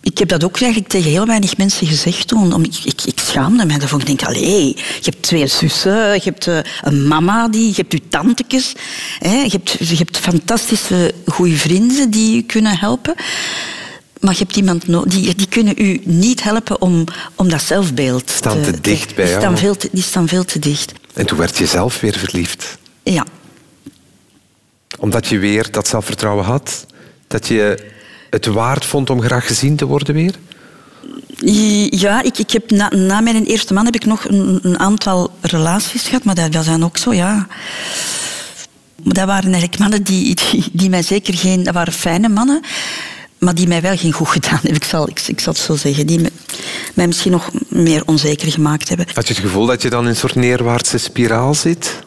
[0.00, 2.52] Ik heb dat ook eigenlijk tegen heel weinig mensen gezegd toen.
[2.52, 4.00] Om, ik, ik, ik schaamde me daarvoor.
[4.00, 7.92] Ik denk, allee, je hebt twee zussen, je hebt eh, een mama, die, je hebt
[7.92, 8.72] je tantekes.
[9.18, 13.14] Hè, je, hebt, je hebt fantastische goede vrienden die je kunnen helpen.
[14.20, 17.04] Maar je hebt iemand nodig, die, die kunnen u niet helpen om,
[17.34, 19.44] om dat zelfbeeld Staan te dicht bij die jou.
[19.44, 20.92] Staan veel te, die staan veel te dicht.
[21.14, 22.78] En toen werd je zelf weer verliefd.
[23.02, 23.26] Ja.
[24.98, 26.86] Omdat je weer dat zelfvertrouwen had.
[27.26, 27.86] Dat je
[28.30, 30.34] het waard vond om graag gezien te worden weer.
[31.90, 35.30] Ja, ik, ik heb na, na mijn eerste man heb ik nog een, een aantal
[35.40, 37.46] relaties gehad, maar dat, dat zijn ook zo, ja.
[39.02, 41.62] Maar dat waren eigenlijk mannen die, die, die mij zeker geen...
[41.62, 42.60] Dat waren fijne mannen,
[43.38, 44.74] maar die mij wel geen goed gedaan hebben.
[44.74, 46.06] Ik zal, ik, ik zal het zo zeggen.
[46.06, 46.32] Die me-
[46.94, 49.06] mij misschien nog meer onzeker gemaakt hebben.
[49.14, 51.98] Had je het gevoel dat je dan in een soort neerwaartse spiraal zit?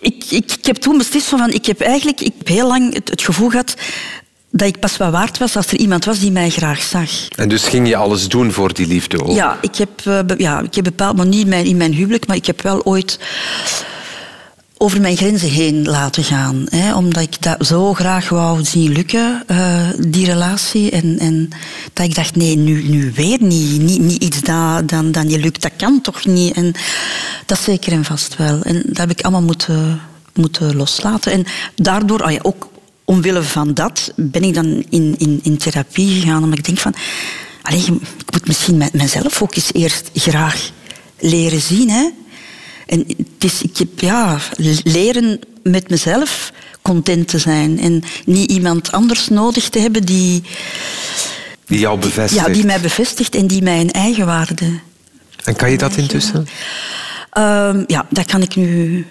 [0.00, 1.50] Ik, ik, ik heb toen beslist van...
[1.50, 3.74] Ik heb eigenlijk ik heb heel lang het, het gevoel gehad
[4.50, 7.10] dat ik pas wat waard was als er iemand was die mij graag zag.
[7.28, 9.34] En dus ging je alles doen voor die liefde ook?
[9.34, 12.26] Ja, ik heb, eh, ja, ik heb bepaald, maar niet in mijn, in mijn huwelijk,
[12.26, 13.18] maar ik heb wel ooit
[14.82, 16.66] over mijn grenzen heen laten gaan.
[16.70, 20.90] Hè, omdat ik dat zo graag wou zien lukken, eh, die relatie.
[20.90, 21.48] En, en
[21.92, 23.80] dat ik dacht, nee, nu, nu weer niet.
[23.80, 26.54] Niet, niet iets dat, dat, dat niet lukt, dat kan toch niet.
[26.54, 26.72] En
[27.46, 28.62] dat zeker en vast wel.
[28.62, 30.00] En dat heb ik allemaal moeten,
[30.40, 31.32] moeten loslaten.
[31.32, 32.68] En daardoor, ah ja, ook
[33.04, 36.42] omwille van dat, ben ik dan in, in, in therapie gegaan.
[36.42, 36.94] Omdat ik denk van,
[37.62, 37.88] allee, ik
[38.32, 40.70] moet misschien me- mezelf ook eens eerst graag
[41.18, 41.90] leren zien.
[41.90, 42.08] Hè?
[42.86, 44.38] En het is, ik heb ja,
[44.84, 47.80] leren met mezelf content te zijn.
[47.80, 50.42] En niet iemand anders nodig te hebben die,
[51.66, 52.46] Die jou bevestigt.
[52.46, 54.78] ja, die mij bevestigt en die mij een eigenwaarde.
[55.44, 56.46] En kan je dat intussen?
[57.30, 59.06] Ehm, ja, dat kan ik nu,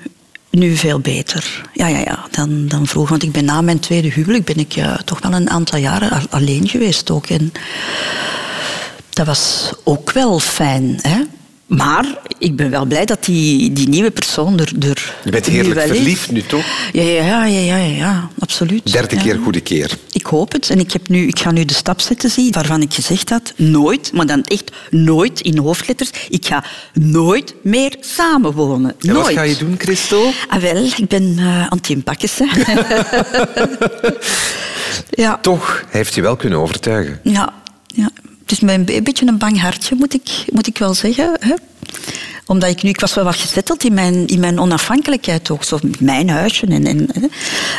[0.49, 1.69] nu veel beter.
[1.73, 3.11] Ja, ja, ja, dan, dan vroeger.
[3.11, 4.73] Want ik ben na mijn tweede huwelijk ben ik
[5.05, 7.27] toch wel een aantal jaren alleen geweest ook.
[7.27, 7.51] En
[9.09, 10.99] dat was ook wel fijn.
[11.01, 11.21] Hè?
[11.69, 12.05] Maar
[12.37, 16.31] ik ben wel blij dat die, die nieuwe persoon er, er Je bent heerlijk verliefd
[16.31, 16.65] nu, toch?
[16.91, 18.91] Ja, ja, ja, ja, ja, absoluut.
[18.91, 19.97] Derde keer goede keer.
[20.11, 20.69] Ik hoop het.
[20.69, 23.53] En ik, heb nu, ik ga nu de stap zetten, zie, waarvan ik gezegd had,
[23.55, 26.63] nooit, maar dan echt nooit in hoofdletters, ik ga
[26.93, 28.95] nooit meer samenwonen.
[28.99, 29.25] En nooit.
[29.25, 30.31] wat ga je doen, Christel?
[30.47, 32.29] Ah, wel, ik ben eh, aan het inpakken.
[35.09, 37.19] ja, Toch heeft je wel kunnen overtuigen.
[37.23, 37.53] ja,
[37.87, 38.09] ja.
[38.51, 41.37] Is mij een, be- een beetje een bang hartje, moet ik, moet ik wel zeggen.
[41.39, 41.53] Hè?
[42.45, 45.63] Omdat ik nu, ik was wel wat gezetteld in mijn, in mijn onafhankelijkheid ook.
[45.63, 46.65] Zo mijn huisje.
[46.65, 47.09] En, en,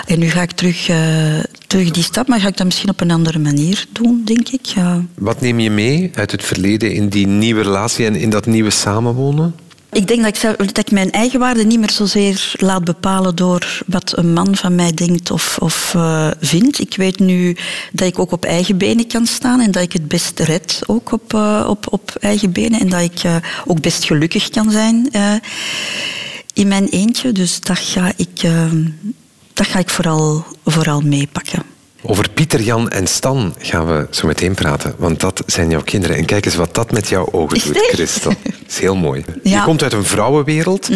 [0.06, 3.00] en nu ga ik terug, eh, terug die stap, maar ga ik dat misschien op
[3.00, 4.64] een andere manier doen, denk ik.
[4.66, 5.04] Ja.
[5.14, 8.70] Wat neem je mee uit het verleden in die nieuwe relatie en in dat nieuwe
[8.70, 9.54] samenwonen?
[9.92, 13.82] Ik denk dat ik, dat ik mijn eigen waarde niet meer zozeer laat bepalen door
[13.86, 16.80] wat een man van mij denkt of, of eh, vindt.
[16.80, 17.56] Ik weet nu
[17.92, 21.12] dat ik ook op eigen benen kan staan en dat ik het best red ook
[21.12, 22.80] op, eh, op, op eigen benen.
[22.80, 23.36] En dat ik eh,
[23.66, 25.10] ook best gelukkig kan zijn
[26.54, 27.32] in mijn eentje.
[27.32, 28.40] Dus dat ga ik,
[29.52, 31.62] dat ga ik vooral, vooral meepakken.
[32.02, 36.16] Over Pieter, Jan en Stan gaan we zo meteen praten, want dat zijn jouw kinderen.
[36.16, 37.78] En kijk eens wat dat met jouw ogen doet?
[37.92, 38.32] Christel.
[38.44, 39.24] Dat is heel mooi.
[39.42, 39.56] Je Ja.
[39.56, 39.64] Mhm.
[39.66, 40.88] komt uit een vrouwenwereld.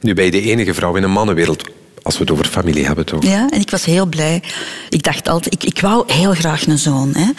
[0.00, 1.64] Nu ben je de enige vrouw in een mannenwereld,
[2.02, 3.24] als we het over familie hebben, toch?
[3.24, 4.42] Ja, en ik was heel blij.
[4.88, 7.10] Ik dacht altijd, ik, ik wou heel graag een zoon.
[7.14, 7.30] Hè.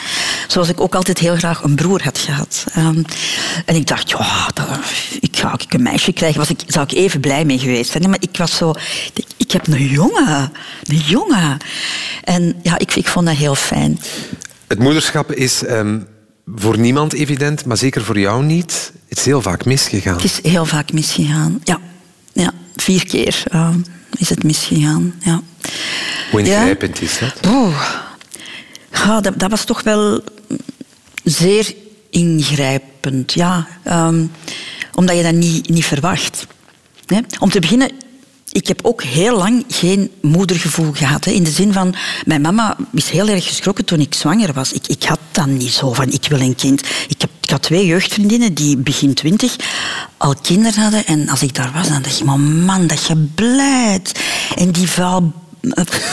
[0.47, 2.65] Zoals ik ook altijd heel graag een broer had gehad.
[2.73, 3.03] Ehm,
[3.65, 4.67] en ik dacht, ja, dat,
[5.19, 8.09] ik ga ik een meisje krijgen, was ik, zou ik even blij mee geweest zijn.
[8.09, 8.73] Maar ik was zo,
[9.13, 10.51] ik, ik heb een jongen,
[10.83, 11.57] een jongen.
[12.23, 13.99] En ja, ik, ik vond dat heel fijn.
[14.67, 15.99] Het moederschap is ehm,
[16.55, 18.91] voor niemand evident, maar zeker voor jou niet.
[19.07, 20.15] Het is heel vaak misgegaan.
[20.15, 21.61] Het is heel vaak misgegaan.
[21.63, 21.79] Ja,
[22.33, 23.79] ja vier keer ehm,
[24.17, 25.13] is het misgegaan.
[25.23, 25.41] Ja.
[26.31, 26.45] Hoe Ja.
[26.57, 27.33] ingrijpend is dat?
[27.53, 27.91] Oeh.
[28.91, 30.23] Ja, dat, dat was toch wel
[31.23, 31.73] zeer
[32.09, 33.33] ingrijpend.
[33.33, 34.25] Ja, Ehm,
[34.93, 36.47] omdat je dat niet, niet verwacht.
[37.39, 37.91] Om te beginnen,
[38.53, 41.25] ik heb ook heel lang geen moedergevoel gehad.
[41.25, 41.31] Hè?
[41.31, 41.95] In de zin van,
[42.25, 44.71] mijn mama is heel erg geschrokken toen ik zwanger was.
[44.71, 46.81] Ik, ik had dan niet zo van, ik wil een kind.
[47.07, 49.55] Ik, heb, ik had twee jeugdvriendinnen die begin twintig
[50.17, 51.05] al kinderen hadden.
[51.05, 54.19] En als ik daar was, dan dacht ik, man, dat je blijft.
[54.55, 55.33] En die vuil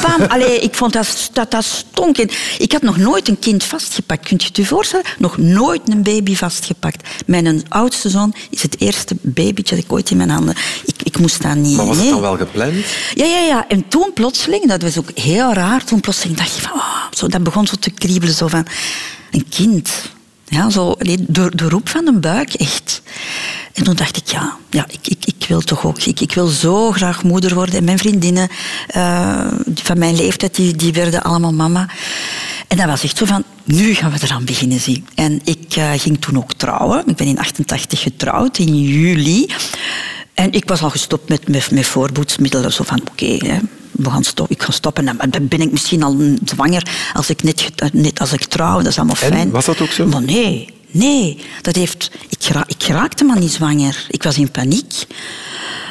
[0.00, 2.18] Pam, allee, ik vond dat, dat, dat stonk.
[2.18, 4.28] En ik had nog nooit een kind vastgepakt.
[4.28, 5.06] Kunt je het je voorstellen?
[5.18, 7.08] Nog nooit een baby vastgepakt.
[7.26, 10.54] Mijn oudste zoon is het eerste babytje dat ik ooit in mijn handen...
[10.84, 11.76] Ik, ik moest dat niet...
[11.76, 12.12] Maar was het nee.
[12.12, 12.74] dan wel gepland?
[13.14, 13.68] Ja, ja, ja.
[13.68, 16.72] En toen plotseling, dat was ook heel raar, toen plotseling dacht je van...
[16.72, 18.66] Oh, zo, dat begon zo te kriebelen, zo van...
[19.30, 19.90] Een kind.
[20.50, 23.02] Ja, zo, de, de roep van een buik, echt.
[23.72, 26.02] En toen dacht ik, ja, ja ik, ik, ik wil toch ook...
[26.02, 27.74] Ik, ik wil zo graag moeder worden.
[27.74, 28.48] En mijn vriendinnen
[28.86, 31.88] eh, van mijn leeftijd, die, die werden allemaal mama.
[32.68, 35.04] En dat was echt zo van, nu gaan we eraan beginnen, zie.
[35.14, 37.02] En ik eh, ging toen ook trouwen.
[37.06, 39.46] Ik ben in 88 getrouwd, in juli.
[40.34, 42.72] En ik was al gestopt met, met, met voorboedsmiddelen.
[42.72, 43.60] Zo van, oké,
[44.02, 44.56] we gaan stoppen.
[44.56, 45.08] ik ga stoppen.
[45.20, 48.76] En dan ben ik misschien al zwanger als ik net, get- net als ik trouw.
[48.78, 49.50] Dat is allemaal En, fijn.
[49.50, 50.06] was dat ook zo?
[50.06, 51.44] Maar nee, nee.
[51.62, 54.06] Dat heeft, ik, ik raakte maar niet zwanger.
[54.08, 55.06] Ik was in paniek.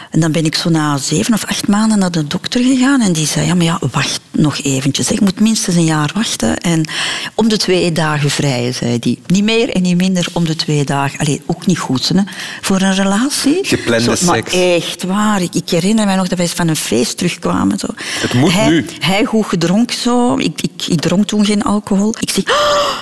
[0.10, 3.14] En dan ben ik zo na zeven of acht maanden naar de dokter gegaan en
[3.14, 5.12] die zei, ja, maar ja, wacht nog eventjes.
[5.12, 6.88] Ik moet minstens een jaar wachten en
[7.36, 9.20] om de twee dagen vrij, zei die.
[9.28, 11.20] Niet meer en niet minder om de twee dagen.
[11.20, 12.22] Allee, ook niet goed hè,
[12.62, 13.60] voor een relatie.
[13.62, 14.54] Geplande Zo, maar seks.
[14.54, 15.42] echt waar.
[15.42, 17.80] Ik, ik herinner mij nog dat wij van een feest terugkwamen.
[17.80, 17.88] Zo.
[17.98, 18.86] Het moet hij, nu.
[19.00, 20.38] Hij goed gedronken zo.
[20.38, 22.16] Ik, ik, ik dronk toen geen alcohol.
[22.20, 22.54] Ik zeg, "Oh,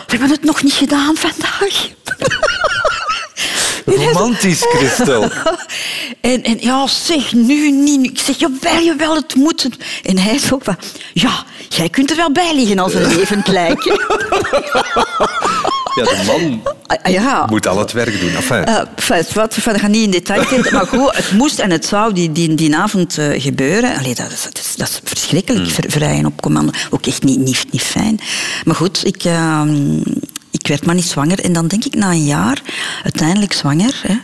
[0.08, 1.90] we hebben het nog niet gedaan vandaag.
[3.96, 5.30] Romantisch, Christel.
[6.22, 8.06] En, en ja, zeg nu niet.
[8.06, 9.64] Ik zeg, jawel, jawel, het moet.
[9.64, 9.78] het.
[10.04, 10.78] En hij zo van,
[11.14, 13.84] ja, jij kunt er wel bij liggen als een levend lijk.
[15.96, 17.46] Ja, de man Ah, ja.
[17.50, 18.36] moet al het werk doen.
[18.36, 21.86] Enfin, enfin, wat, we gaan niet in detail treden, maar goed, het moest en het
[21.86, 23.98] zou die, die, die avond eh, gebeuren.
[23.98, 26.72] Allee, dat, is, dat, is, dat is verschrikkelijk, ver, vrijen op commando.
[26.90, 28.20] Ook echt niet, niet, niet fijn.
[28.66, 30.00] Maar goed, ik, ehm,
[30.68, 31.40] ik werd maar niet zwanger.
[31.40, 32.62] En dan denk ik na een jaar,
[33.04, 34.16] uiteindelijk zwanger, hè,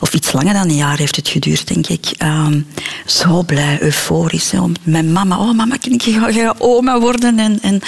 [0.00, 2.06] of iets langer dan een jaar heeft het geduurd, denk ik.
[2.18, 2.60] ehm,
[3.06, 4.50] zo blij, euforisch.
[4.50, 7.38] Hè, om- mijn mama, oh mama, ik ga, oma worden.
[7.38, 7.80] En, en,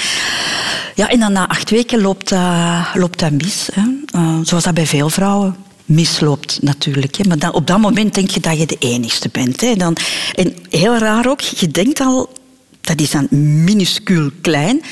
[0.95, 3.69] ja, en dan na acht weken loopt dat, loopt dat mis.
[3.75, 3.83] Hè.
[4.07, 7.17] Eh, zoals dat bij veel vrouwen misloopt natuurlijk.
[7.17, 7.25] Hè.
[7.29, 9.61] Maar dan, op dat moment denk je dat je de enigste bent.
[9.61, 9.75] Hè.
[9.75, 9.97] Dan,
[10.35, 12.33] en heel raar ook, je denkt al,
[12.81, 13.27] dat is dan
[13.65, 14.83] minuscuul klein.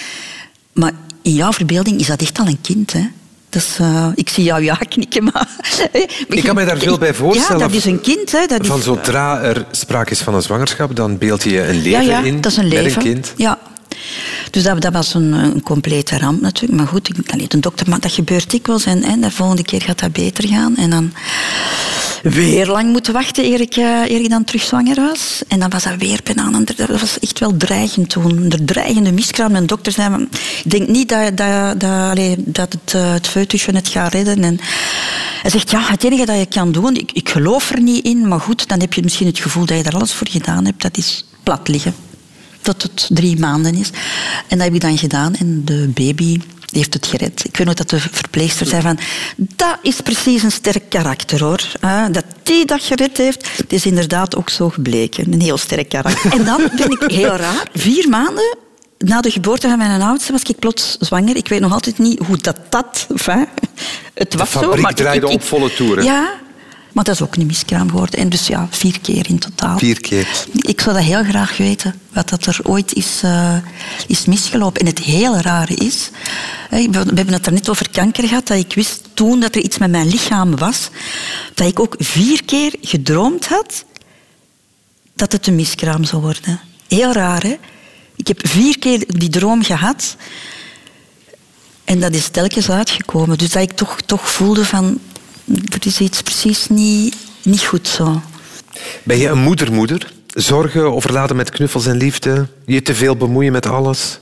[0.73, 0.93] Maar
[1.23, 2.93] in jouw verbeelding is dat echt al een kind.
[2.93, 3.09] Hè.
[3.49, 3.79] Dus,
[4.15, 5.49] ik zie jou ja knikken, maar...
[6.29, 7.61] Ik kan me daar veel bij voorstellen.
[7.61, 8.33] Ja, dat is een kind.
[8.33, 8.47] Hè.
[8.47, 11.91] Dat van is, zodra er sprake is van een zwangerschap, dan beeld je een leven
[11.91, 12.85] ja, ja, in dat is een leven.
[12.85, 13.33] met een kind.
[13.37, 13.59] Ja.
[14.51, 16.81] Dus dat, dat was een, een complete ramp natuurlijk.
[16.81, 18.85] Maar goed, ik, allee, de dokter, maar dat gebeurt dikwijls.
[18.85, 20.77] En, en de volgende keer gaat dat beter gaan.
[20.77, 21.13] En dan
[22.23, 25.43] weer lang moeten wachten eer ik, eh, eer ik dan terug zwanger was.
[25.49, 28.49] En dan was dat weer een- Dat was echt wel dreigend toen.
[28.49, 29.53] De dreigende miskraam.
[29.53, 30.29] Mijn dokter zei,
[30.65, 34.43] ik denk niet dat, dat, dat, dat het, eh, het foetusje het gaat redden.
[34.45, 34.59] En
[35.43, 36.97] hij zegt, ja, het enige dat je kan doen...
[36.97, 39.77] Ik, ik geloof er niet in, maar goed, dan heb je misschien het gevoel dat
[39.79, 40.83] je er alles voor gedaan hebt.
[40.83, 41.95] Dat is plat liggen
[42.61, 43.91] tot het drie maanden is.
[44.49, 46.41] En dat heb ik dan gedaan en de baby
[46.77, 47.45] heeft het gered.
[47.45, 48.99] Ik weet nog dat de verpleegster zei van...
[49.37, 51.61] Dat is precies een sterk karakter, hoor.
[52.11, 55.33] Dat die dat gered heeft, het is inderdaad ook zo gebleken.
[55.33, 56.33] Een heel sterk karakter.
[56.33, 57.69] En dan ben ik heel raar.
[57.75, 58.57] Vier maanden
[58.99, 61.37] na de geboorte van mijn oudste was ik plots zwanger.
[61.37, 63.07] Ik weet nog altijd niet hoe dat dat...
[63.11, 63.47] Enfin,
[64.15, 66.05] het was zo, fabriek maar ik- draaide ik- op volle toeren.
[66.05, 66.31] Ja,
[66.93, 68.21] maar dat is ook een miskraam geworden.
[68.21, 69.79] En dus ja, vier keer in totaal.
[69.79, 70.45] Vier keer.
[70.53, 73.57] Ik zou dat heel graag weten, wat dat er ooit is, eh,
[74.07, 74.81] is misgelopen.
[74.81, 76.11] En het hele rare is,
[76.71, 79.79] we hebben het er net over kanker gehad, dat ik wist toen dat er iets
[79.79, 80.89] met mijn lichaam was,
[81.55, 83.85] dat ik ook vier keer gedroomd had
[85.15, 86.61] dat het een miskraam zou worden.
[86.89, 87.57] Heel raar, hè?
[88.17, 90.17] Ik heb vier keer die droom gehad
[91.85, 93.39] en dat is telkens uitgekomen.
[93.39, 94.99] Dus dat ik toch, toch voelde van,
[95.53, 98.23] er is iets precies niet, niet goed zo.
[99.03, 100.13] Ben je een moedermoeder?
[100.27, 102.49] Zorgen, overladen met knuffels en liefde?
[102.67, 104.19] Je te veel bemoeien met alles?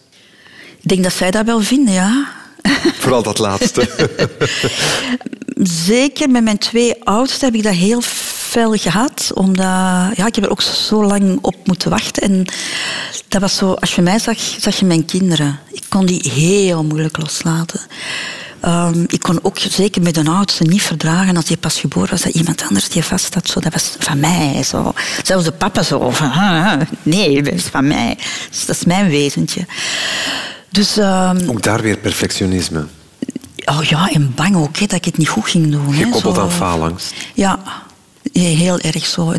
[0.81, 2.26] Ik denk dat zij dat wel vinden, ja.
[3.01, 3.89] Vooral dat laatste.
[5.87, 9.31] Zeker met mijn twee oudsten heb ik dat heel fel gehad.
[9.35, 9.66] Omdat
[10.16, 12.22] ja, ik heb er ook zo lang op moeten wachten.
[12.22, 12.45] En
[13.28, 15.59] dat was zo, als je mij zag, zag je mijn kinderen.
[15.72, 17.81] Ik kon die heel moeilijk loslaten.
[18.61, 22.22] Ehm, ik kon ook zeker met een oudste niet verdragen als die pas geboren was,
[22.22, 23.48] dat iemand anders die vast had.
[23.48, 24.62] Zo, dat was van mij.
[24.62, 24.92] Zo.
[25.22, 28.18] Zelfs de papa zo van, "Ah, ah, nee, dat is van mij.
[28.50, 29.66] Dus dat is mijn wezentje.
[30.70, 32.86] Dus, ehm, Ook daar weer perfectionisme.
[33.64, 35.94] Oh ja, en bang ook, hè, dat ik het niet goed ging doen.
[35.94, 36.40] hè, Gekoppeld zo.
[36.40, 37.14] aan faalangst.
[37.34, 37.58] Ja,
[38.32, 39.34] heel erg zo.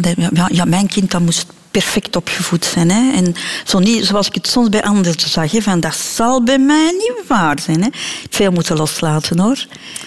[0.51, 2.91] Ja, mijn kind dat moest perfect opgevoed zijn.
[2.91, 3.11] Hè.
[3.11, 5.51] En zo niet zoals ik het soms bij anderen zag.
[5.51, 7.82] Hè, van, dat zal bij mij niet waar zijn.
[7.82, 7.89] Hè.
[8.30, 9.65] Veel moeten loslaten, hoor.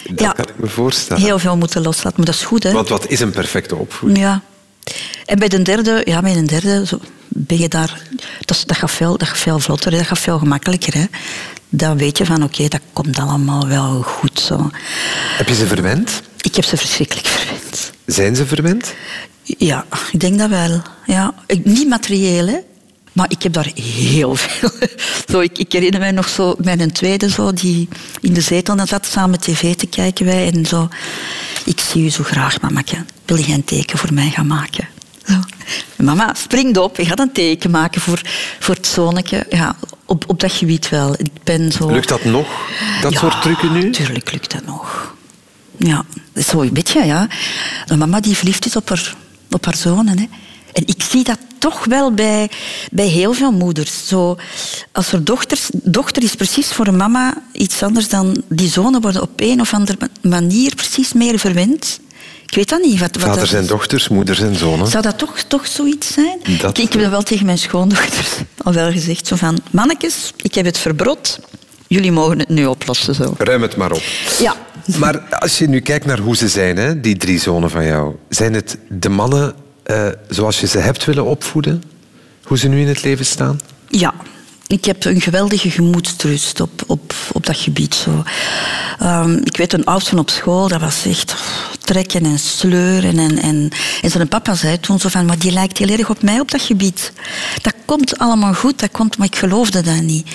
[0.09, 1.23] Dat ja, kan ik me voorstellen.
[1.23, 2.13] heel veel moeten loslaten.
[2.17, 2.73] Maar dat is goed, hè.
[2.73, 4.21] Want wat is een perfecte opvoeding?
[4.21, 4.43] Ja.
[5.27, 8.03] En bij de derde, ja, bij de derde zo ben je daar...
[8.41, 10.95] Dat, dat, gaat veel, dat gaat veel vlotter, dat gaat veel gemakkelijker.
[10.95, 11.05] Hè.
[11.69, 14.71] Dan weet je van, oké, dat komt allemaal wel goed zo.
[15.37, 16.23] Heb je ze verwend?
[16.41, 17.93] Ik heb ze verschrikkelijk verwend.
[18.07, 18.95] Zijn ze verwend?
[19.45, 20.83] Ja, ik denk dat wel.
[21.07, 21.35] Ja.
[21.47, 22.57] Ik- Niet materieel, hè.
[23.13, 24.71] Maar ik heb daar heel veel.
[25.29, 27.89] Zo, ik, ik herinner mij nog zo mijn tweede zo, die
[28.21, 30.89] in de zetel zat samen tv te kijken wij en zo.
[31.65, 33.05] Ik zie u zo graag, mamake.
[33.25, 34.89] Wil je een teken voor mij gaan maken?
[35.27, 35.35] Zo.
[35.97, 36.97] Mama, spring op.
[36.97, 38.21] Je gaat een teken maken voor,
[38.59, 39.47] voor het zonnetje.
[39.51, 41.13] Ja, op, op dat gebied wel.
[41.19, 41.91] Ik ben zo...
[41.91, 42.47] Lukt dat nog,
[43.03, 43.91] dat Ja, soort trucken nu?
[43.91, 45.15] Tuurlijk lukt dat nog.
[45.77, 46.05] Ja,
[46.47, 47.29] zo een beetje, ja.
[47.87, 49.15] Een mama die verliefd is op haar,
[49.55, 50.19] op haar zonen.
[50.19, 50.25] Hè.
[50.73, 52.51] En ik zie dat toch wel bij,
[52.91, 54.07] bij heel veel moeders.
[54.09, 54.37] Zo,
[54.93, 55.69] als er dochters...
[55.73, 58.43] Dochter is precies voor een mama iets anders dan...
[58.49, 62.01] Die zonen worden op een of andere manier precies meer verwend.
[62.47, 63.01] Ik weet dat niet.
[63.01, 64.87] Wat, wat Vaders en dochters, moeders en zonen.
[64.89, 66.39] Zou dat toch, toch zoiets zijn?
[66.61, 68.29] Dat- Ik, ik heb dat wel tegen mijn schoondochters
[68.65, 69.27] al wel gezegd.
[69.27, 71.39] Zo van, mannetjes, ik heb het verbrod.
[71.87, 73.15] Jullie mogen het nu oplossen.
[73.15, 73.35] Zo.
[73.39, 74.03] Ruim het maar op.
[74.41, 74.57] Ja.
[74.99, 78.15] Maar als je nu kijkt naar hoe ze zijn, hè, die drie zonen van jou.
[78.29, 81.83] Zijn het de mannen eh, zoals je ze hebt willen opvoeden?
[82.43, 83.59] Hoe ze nu in het leven staan?
[83.89, 84.15] Ja,
[84.67, 87.95] ik heb een geweldige gemoedsrust op, op, op dat gebied.
[87.95, 88.23] Zo.
[88.99, 91.35] Ehm, ik weet, een oud van op school, dat was echt
[91.85, 93.19] trekken en sleuren.
[93.19, 93.71] En, en,
[94.03, 96.51] en zijn papa zei toen zo van, maar die lijkt heel erg op mij op
[96.51, 97.13] dat gebied.
[97.63, 100.29] Dat komt allemaal goed, dat komt, maar ik geloofde dat niet.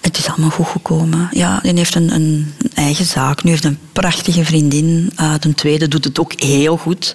[0.00, 1.28] Het is allemaal goed gekomen.
[1.32, 3.42] Ja, hij heeft een, een eigen zaak.
[3.42, 5.12] Nu heeft een prachtige vriendin.
[5.20, 7.14] Uh, de tweede doet het ook heel goed.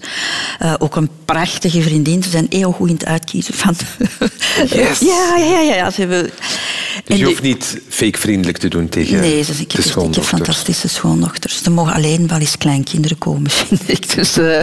[0.62, 2.24] Uh, ook een prachtige vriendin.
[2.24, 3.76] Ze zijn heel goed in het uitkiezen van...
[4.70, 5.00] Yes.
[5.14, 5.92] ja, ja, ja, ja.
[5.92, 6.30] Ze hebben...
[7.04, 9.84] Dus je hoeft niet fake-vriendelijk te doen tegen nee, dus ik, de heb, ik heb
[9.86, 10.28] schoondochters.
[10.28, 11.62] fantastische schoondochters.
[11.66, 14.16] Er mogen alleen wel eens kleinkinderen komen, vind ik.
[14.16, 14.60] Dus, uh...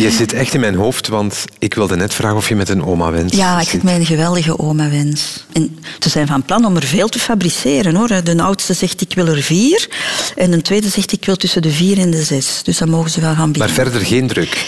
[0.00, 2.84] Je zit echt in mijn hoofd, want ik wilde net vragen of je met een
[2.84, 5.44] oma wens Ja, ik heb mijn geweldige oma wens.
[5.52, 7.94] En ze zijn van plan om er veel te fabriceren.
[7.94, 8.08] Hoor.
[8.24, 9.88] De oudste zegt ik wil er vier.
[10.36, 12.60] En de tweede zegt ik wil tussen de vier en de zes.
[12.62, 13.70] Dus dan mogen ze wel gaan Maar bieden.
[13.70, 14.66] verder geen druk.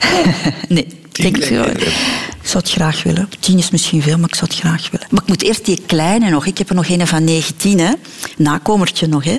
[0.68, 1.78] nee, ik, denk,
[2.42, 3.28] ik zou het graag willen.
[3.40, 5.06] Tien is misschien veel, maar ik zou het graag willen.
[5.10, 6.46] Maar ik moet eerst die kleine nog.
[6.46, 7.92] Ik heb er nog een van 19, hè.
[8.36, 9.24] nakomertje nog.
[9.24, 9.36] Hè.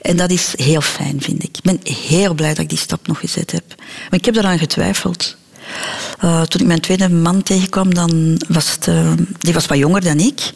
[0.00, 1.56] En dat is heel fijn, vind ik.
[1.56, 3.64] Ik ben heel blij dat ik die stap nog gezet heb.
[3.78, 5.36] Maar ik heb eraan getwijfeld.
[6.24, 10.00] Uh, toen ik mijn tweede man tegenkwam, dan was het, uh, die was wat jonger
[10.00, 10.52] dan ik.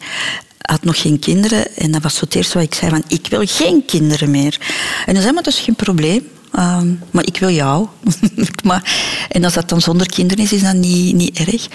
[0.61, 1.75] Had nog geen kinderen.
[1.75, 4.57] En dat was het eerste wat ik zei: van, Ik wil geen kinderen meer.
[5.05, 6.27] En dan zei maar, dat is geen probleem.
[6.53, 6.81] Uh,
[7.11, 7.87] maar ik wil jou.
[8.63, 8.93] maar,
[9.29, 11.67] en als dat dan zonder kinderen is, is dat niet, niet erg.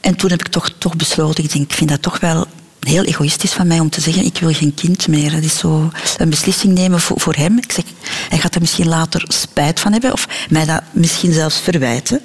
[0.00, 2.46] En toen heb ik toch, toch besloten, ik denk, ik vind dat toch wel
[2.80, 5.30] heel egoïstisch van mij om te zeggen, ik wil geen kind meer.
[5.30, 7.58] Dat is zo een beslissing nemen voor, hem.
[7.58, 7.84] Ik zeg,
[8.28, 12.20] hij gaat er misschien later spijt van hebben of mij dat misschien zelfs verwijten.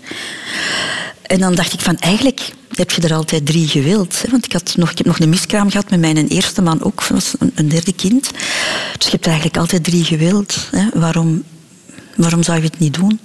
[1.21, 4.21] En dan dacht ik van, eigenlijk heb je er altijd drie gewild.
[4.21, 4.31] Hè?
[4.31, 7.03] Want ik, had nog, ik heb nog een miskraam gehad met mijn eerste man ook,
[7.55, 8.31] een derde kind.
[8.97, 10.67] Dus je hebt er eigenlijk altijd drie gewild.
[10.71, 10.87] Hè?
[10.93, 11.43] Waarom,
[12.15, 13.19] waarom zou je het niet doen?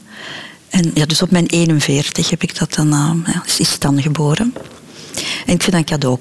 [0.68, 4.54] En ja, dus op mijn 41 heb ik dat dan, uh, ja, is Stan geboren.
[5.46, 6.18] En ik vind dat een cadeau.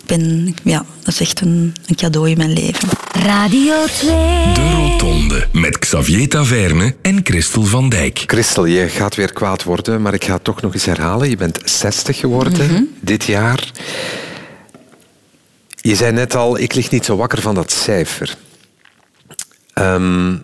[0.00, 2.88] Ik ben, ja, dat is echt een, een cadeau in mijn leven.
[3.12, 4.08] Radio 2.
[4.54, 8.22] De Rotonde met Xavier Taverne en Christel van Dijk.
[8.26, 11.28] Christel, je gaat weer kwaad worden, maar ik ga het toch nog eens herhalen.
[11.28, 12.82] Je bent 60 geworden Mhm.
[13.00, 13.70] dit jaar.
[15.76, 18.36] Je zei net al, ik lig niet zo wakker van dat cijfer.
[19.72, 20.36] Ehm,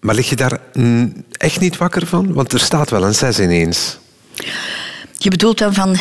[0.00, 2.32] maar lig je daar mm, echt niet wakker van?
[2.32, 3.98] Want er staat wel een 6 ineens.
[5.18, 5.96] Je bedoelt dan van,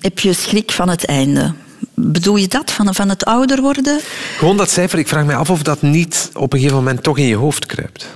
[0.00, 1.54] heb je schrik van het einde?
[1.94, 4.00] Bedoel je dat, van, van het ouder worden?
[4.38, 7.18] Gewoon dat cijfer, ik vraag me af of dat niet op een gegeven moment toch
[7.18, 8.06] in je hoofd kruipt.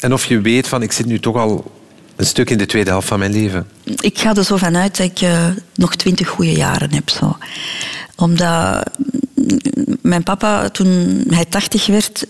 [0.00, 1.72] En of je weet van, ik zit nu toch al
[2.16, 3.68] een stuk in de tweede helft van mijn leven.
[4.00, 7.08] Ik ga er zo vanuit dat ik uh, nog twintig goede jaren heb.
[7.08, 7.36] Zo.
[8.16, 8.90] Omdat
[10.02, 12.26] mijn papa, toen hij tachtig werd,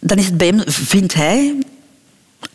[0.00, 1.54] dan is het bij hem, vindt hij,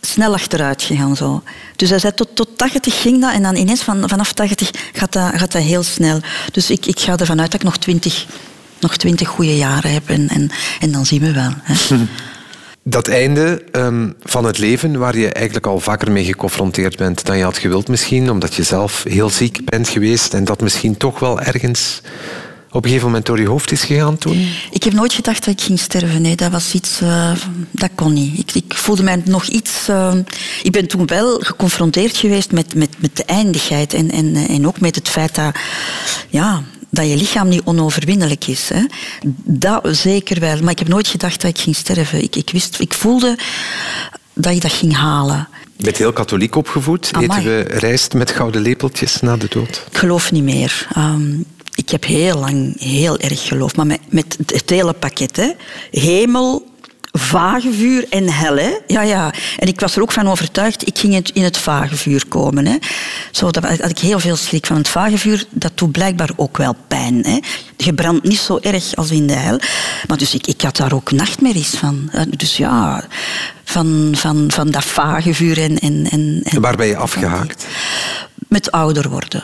[0.01, 1.15] snel achteruit gegaan.
[1.15, 1.43] Zo.
[1.75, 5.13] Dus hij zei tot, tot 80 ging dat en dan ineens van, vanaf 80 gaat
[5.13, 6.19] dat, gaat dat heel snel.
[6.51, 8.25] Dus ik, ik ga ervan uit dat ik nog 20,
[8.79, 11.51] nog 20 goede jaren heb en, en, en dan zien we wel.
[11.61, 11.97] Hè.
[12.85, 17.37] Dat einde um, van het leven, waar je eigenlijk al vaker mee geconfronteerd bent dan
[17.37, 21.19] je had gewild misschien, omdat je zelf heel ziek bent geweest en dat misschien toch
[21.19, 22.01] wel ergens
[22.73, 24.47] op een gegeven moment door je hoofd is gegaan toen?
[24.71, 26.21] Ik heb nooit gedacht dat ik ging sterven.
[26.21, 27.01] Nee, dat was iets...
[27.01, 27.31] Uh,
[27.71, 28.39] dat kon niet.
[28.39, 29.89] Ik, ik, voelde mij nog iets...
[29.89, 30.13] Uh,
[30.63, 33.93] ik ben toen wel geconfronteerd geweest met, met, met de eindigheid.
[33.93, 35.55] En, en, en ook met het feit dat...
[36.29, 38.69] Ja, dat je lichaam niet onoverwinnelijk is.
[38.69, 38.85] Hè.
[39.43, 40.61] Dat zeker wel.
[40.61, 42.23] Maar ik heb nooit gedacht dat ik ging sterven.
[42.23, 43.37] Ik, ik, wist, ik voelde
[44.33, 45.47] dat je dat ging halen.
[45.77, 47.09] Je bent heel katholiek opgevoed.
[47.11, 47.39] Amai.
[47.39, 49.85] Eten we rijst met gouden lepeltjes na de dood?
[49.91, 50.87] Ik geloof niet meer.
[50.97, 51.45] Um, ik
[51.93, 53.75] heb heel lang heel erg geloofd.
[53.75, 55.35] Maar met, met het hele pakket.
[55.35, 55.51] Hè.
[55.91, 56.71] Hemel,
[57.11, 58.57] vagevuur en hel.
[58.57, 58.77] Hè.
[58.87, 59.33] Ja, ja.
[59.57, 62.65] En ik was er ook van overtuigd, ik ging in het vagevuur komen.
[62.65, 62.77] Hè.
[63.31, 64.77] Zo, daar had ik heel veel schrik van.
[64.77, 67.25] Het vagevuur, dat doet blijkbaar ook wel pijn.
[67.25, 67.39] Hè.
[67.77, 69.59] Je brandt niet zo erg als in de hel.
[70.07, 72.11] Maar dus ik, ik had daar ook nachtmerries van.
[72.29, 73.03] Dus ja,
[73.63, 75.79] van, van, van dat vagevuur en...
[75.79, 77.65] en, en, en Waar ben je afgehaakt?
[78.47, 79.43] Met ouder worden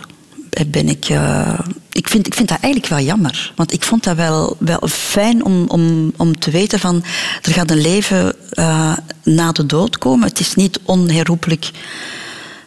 [0.67, 1.09] ben ik...
[1.09, 1.59] Uh,
[1.91, 3.53] ik, vind, ik vind dat eigenlijk wel jammer.
[3.55, 7.03] Want ik vond dat wel, wel fijn om, om, om te weten van...
[7.41, 8.93] Er gaat een leven uh,
[9.23, 10.27] na de dood komen.
[10.27, 11.71] Het is niet onherroepelijk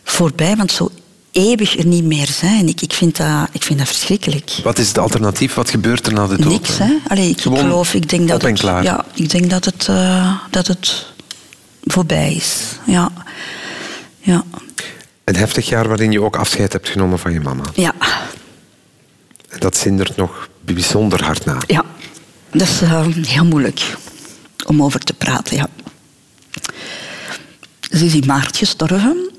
[0.05, 0.91] voorbij, want zo
[1.33, 2.69] eeuwig er niet meer zijn.
[2.69, 4.55] Ik, ik, vind, dat, ik vind dat verschrikkelijk.
[4.63, 5.55] Wat is het alternatief?
[5.55, 6.53] Wat gebeurt er na de dood?
[6.53, 6.95] Niks, hè?
[7.09, 8.43] Allee, ik, ik geloof, ik denk dat.
[8.43, 9.87] Het, ja, ik denk dat het...
[9.91, 11.07] Uh, dat het
[11.85, 12.63] voorbij is.
[12.87, 13.11] Ja.
[14.21, 14.45] ja.
[15.25, 17.65] Een heftig jaar waarin je ook afscheid hebt genomen van je mama.
[17.75, 17.95] Ja.
[19.49, 21.59] En dat zindert nog bijzonder hard na.
[21.67, 21.85] Ja,
[22.51, 23.97] dat is uh, heel moeilijk
[24.67, 25.57] om over te praten.
[25.57, 25.69] Ja.
[27.81, 29.31] Ze is in maart gestorven.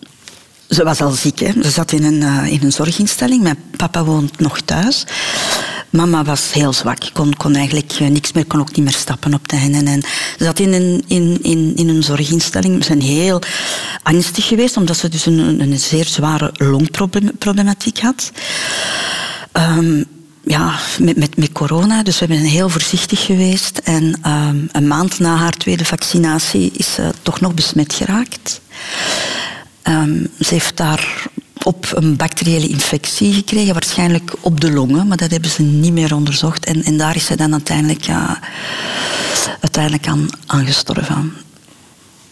[0.73, 1.39] Ze was al ziek.
[1.39, 1.51] Hè.
[1.61, 3.43] Ze zat in een, uh, in een zorginstelling.
[3.43, 5.05] Mijn papa woont nog thuis.
[5.89, 9.33] Mama was heel zwak, kon, kon eigenlijk uh, niks meer, kon ook niet meer stappen
[9.33, 9.91] op de einde.
[9.91, 10.01] En
[10.37, 12.77] ze zat in een, in, in, in een zorginstelling.
[12.77, 13.41] We zijn heel
[14.03, 18.31] angstig geweest, omdat ze dus een, een zeer zware longproblematiek had.
[19.53, 20.05] Um,
[20.43, 22.03] ja, met, met, met corona.
[22.03, 23.77] Dus we zijn heel voorzichtig geweest.
[23.77, 28.61] En um, een maand na haar tweede vaccinatie is ze toch nog besmet geraakt.
[29.87, 31.27] Um, ze heeft daar
[31.63, 36.15] op een bacteriële infectie gekregen, waarschijnlijk op de longen, maar dat hebben ze niet meer
[36.15, 36.65] onderzocht.
[36.65, 38.39] En, en daar is ze dan uiteindelijk, ja,
[39.61, 41.33] uiteindelijk aan, aan gestorven.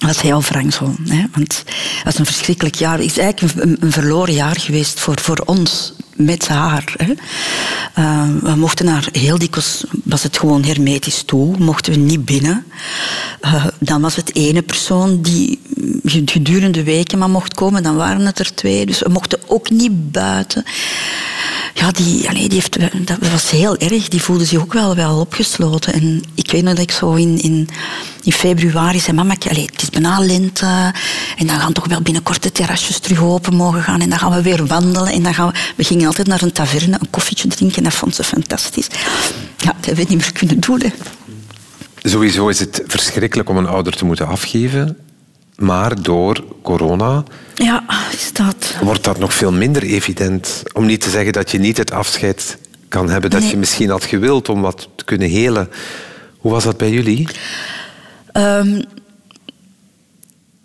[0.09, 0.41] Is heel
[0.71, 0.95] zo.
[1.07, 1.25] Hè?
[1.31, 2.97] Want het was een verschrikkelijk jaar.
[2.97, 6.93] Het is eigenlijk een, verloren jaar geweest voor, voor ons met haar.
[6.97, 7.13] Hè?
[8.03, 12.65] Uh, we mochten naar heel dikwijls, was het gewoon hermetisch toe, mochten we niet binnen.
[13.41, 15.59] Uh, dan was het ene persoon die
[16.05, 18.85] gedurende weken maar mocht komen, dan waren het er twee.
[18.85, 20.63] Dus we mochten ook niet buiten.
[21.73, 24.07] Ja, die, allee, die heeft, dat was heel erg.
[24.07, 25.93] Die voelde zich ook wel, wel opgesloten.
[25.93, 27.69] En ik weet nog dat ik zo in, in,
[28.31, 29.15] februari zei...
[29.15, 30.93] Mama, allee, het is bijna lente.
[31.37, 34.01] En dan gaan toch wel binnenkort de terrasjes terug open mogen gaan.
[34.01, 35.11] En dan gaan we weer wandelen.
[35.11, 35.53] En dan gaan we...
[35.75, 37.77] We gingen altijd naar een taverne, een koffietje drinken.
[37.77, 38.87] En dat vond ze fantastisch.
[39.57, 40.81] Ja, dat hebben we niet meer kunnen doen.
[42.03, 44.97] Sowieso is het verschrikkelijk om een ouder te moeten afgeven.
[45.61, 47.23] Maar door corona
[47.55, 48.75] ja, is dat.
[48.81, 50.63] wordt dat nog veel minder evident.
[50.73, 52.57] Om niet te zeggen dat je niet het afscheid
[52.87, 55.69] kan hebben dat je misschien had gewild om wat te kunnen helen.
[56.37, 57.27] Hoe was dat bij jullie?
[58.33, 58.83] Um,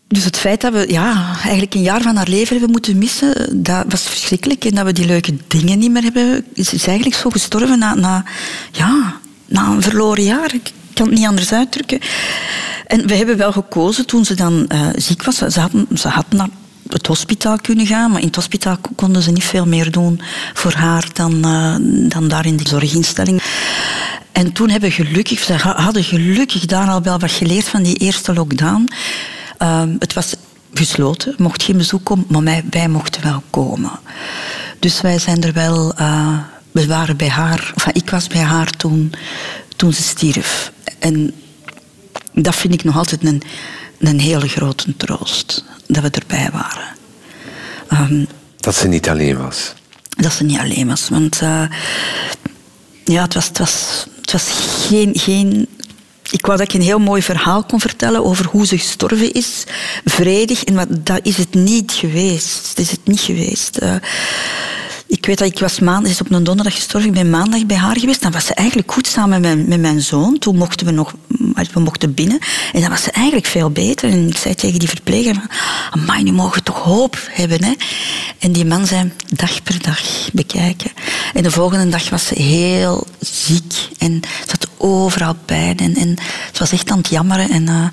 [0.08, 3.62] dus het feit dat we ja, eigenlijk een jaar van haar leven hebben moeten missen,
[3.62, 4.64] dat was verschrikkelijk.
[4.64, 7.94] En dat we die leuke dingen niet meer hebben, is, is eigenlijk zo gestorven na,
[7.94, 8.24] na,
[8.72, 10.54] ja, na een verloren jaar.
[10.54, 11.98] Ik kan het niet anders uitdrukken.
[12.86, 15.36] En we hebben wel gekozen toen ze dan uh, ziek was.
[15.36, 16.48] Ze hadden, ze had naar
[16.88, 20.20] het hospitaal kunnen gaan, maar in het hospitaal konden ze niet veel meer doen
[20.54, 23.42] voor haar dan, uh, dan daar in de zorginstelling.
[24.32, 28.34] En toen hebben gelukkig, ze hadden gelukkig daar al wel wat geleerd van die eerste
[28.34, 28.90] lockdown.
[29.62, 30.34] Uh, het was
[30.74, 33.90] gesloten, mocht geen bezoek komen, maar wij, mochten wel komen.
[34.78, 36.38] Dus wij zijn er wel, uh,
[36.72, 39.12] we waren bij haar, ik was bij haar toen,
[39.76, 40.72] toen ze stierf.
[40.98, 41.32] En
[42.42, 43.42] dat vind ik nog altijd een,
[43.98, 46.94] een hele grote troost, dat we erbij waren.
[48.10, 48.26] Um,
[48.56, 49.74] dat ze niet alleen was?
[50.08, 51.62] Dat ze niet alleen was, want uh,
[53.04, 54.48] ja, het was, het was, het was
[54.88, 55.68] geen, geen
[56.30, 59.64] ik wou dat ik een heel mooi verhaal kon vertellen over hoe ze gestorven is.
[60.04, 60.64] Vredig.
[60.64, 62.66] En wat, dat is het niet geweest.
[62.68, 63.82] Dat is het niet geweest.
[63.82, 63.94] Uh,
[65.06, 67.08] ik weet dat ik was maandag, is op een donderdag gestorven.
[67.08, 68.22] Ik ben maandag bij haar geweest.
[68.22, 70.38] Dan was ze eigenlijk goed samen met mijn, met mijn zoon.
[70.38, 71.14] Toen mochten we nog
[71.72, 72.38] we mochten binnen.
[72.72, 74.10] En dan was ze eigenlijk veel beter.
[74.10, 75.36] En ik zei tegen die verpleger,
[75.90, 77.64] amai, nu mogen we toch hoop hebben.
[77.64, 77.72] Hè?
[78.38, 80.00] En die man zei, dag per dag
[80.32, 80.90] bekijken.
[81.34, 83.88] En de volgende dag was ze heel ziek.
[83.98, 84.55] En ze
[84.86, 85.78] overal pijn.
[85.78, 87.50] En, en het was echt aan het jammeren.
[87.50, 87.86] En uh,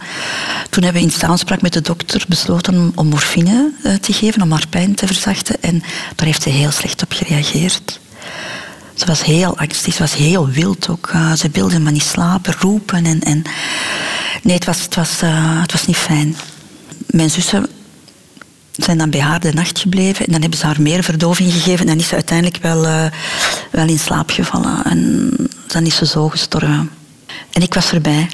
[0.69, 4.51] toen hebben we in samenspraak met de dokter besloten om morfine uh, te geven, om
[4.51, 5.55] haar pijn te verzachten.
[5.61, 5.83] En
[6.15, 7.99] daar heeft ze heel slecht op gereageerd.
[8.93, 11.11] Ze was heel angstig, ze was heel wild ook.
[11.15, 13.05] Uh, ze wilde maar niet slapen, roepen.
[13.05, 13.41] En, en...
[14.43, 15.21] Nee, het was, het, was,
[15.61, 16.35] het was niet fijn.
[17.05, 17.67] Mijn zussen
[18.71, 20.25] zijn dan bij haar de nacht gebleven.
[20.25, 21.89] En dan hebben ze haar meer verdoving gegeven.
[21.89, 22.81] En is ze uiteindelijk wel,
[23.71, 24.85] wel in slaap gevallen.
[24.85, 25.29] En
[25.73, 26.91] dan is ze zo gestorven.
[27.51, 28.29] En ik was erbij.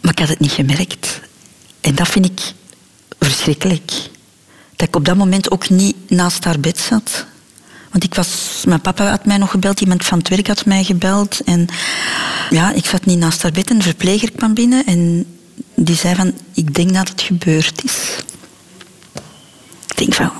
[0.00, 1.20] Maar ik had het niet gemerkt.
[1.80, 2.52] En dat vind ik
[3.18, 3.90] verschrikkelijk.
[4.76, 7.26] Dat ik op dat moment ook niet naast haar bed zat.
[7.90, 10.84] Want ik was, mijn papa had mij nog gebeld, iemand van het werk had mij
[10.84, 11.40] gebeld.
[11.44, 11.66] En
[12.50, 15.26] ja, ik zat niet naast haar bed en de verpleger kwam binnen en
[15.74, 18.16] die zei van, ik denk dat het gebeurd is.
[19.86, 20.30] Ik denk van,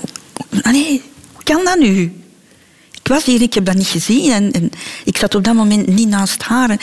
[0.71, 1.01] nee,
[1.31, 2.20] hoe kan dat nu?
[3.11, 4.71] Was hier, ik heb dat niet gezien en, en
[5.05, 6.79] ik zat op dat moment niet naast haar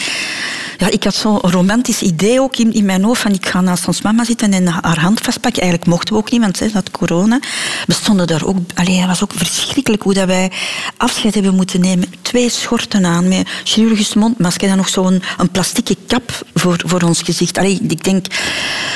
[0.79, 3.87] ja, ik had zo'n romantisch idee ook in, in mijn hoofd van ik ga naast
[3.87, 5.63] ons mama zitten en haar hand vastpakken.
[5.63, 7.39] Eigenlijk mochten we ook niet, want hè, dat corona.
[7.87, 8.57] We stonden daar ook...
[8.75, 10.53] Allee, het was ook verschrikkelijk hoe dat wij
[10.97, 12.13] afscheid hebben moeten nemen.
[12.23, 17.23] Twee schorten aan met chirurgisch mondmasker en nog zo'n een plastieke kap voor, voor ons
[17.23, 17.59] gezicht.
[17.59, 18.27] Allee, ik denk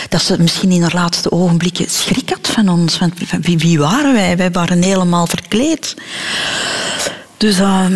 [0.09, 2.99] dat ze misschien in haar laatste ogenblikken schrik had van ons.
[2.99, 4.37] Want wie waren wij?
[4.37, 5.95] Wij waren helemaal verkleed.
[7.43, 7.59] Dus...
[7.59, 7.87] Uh,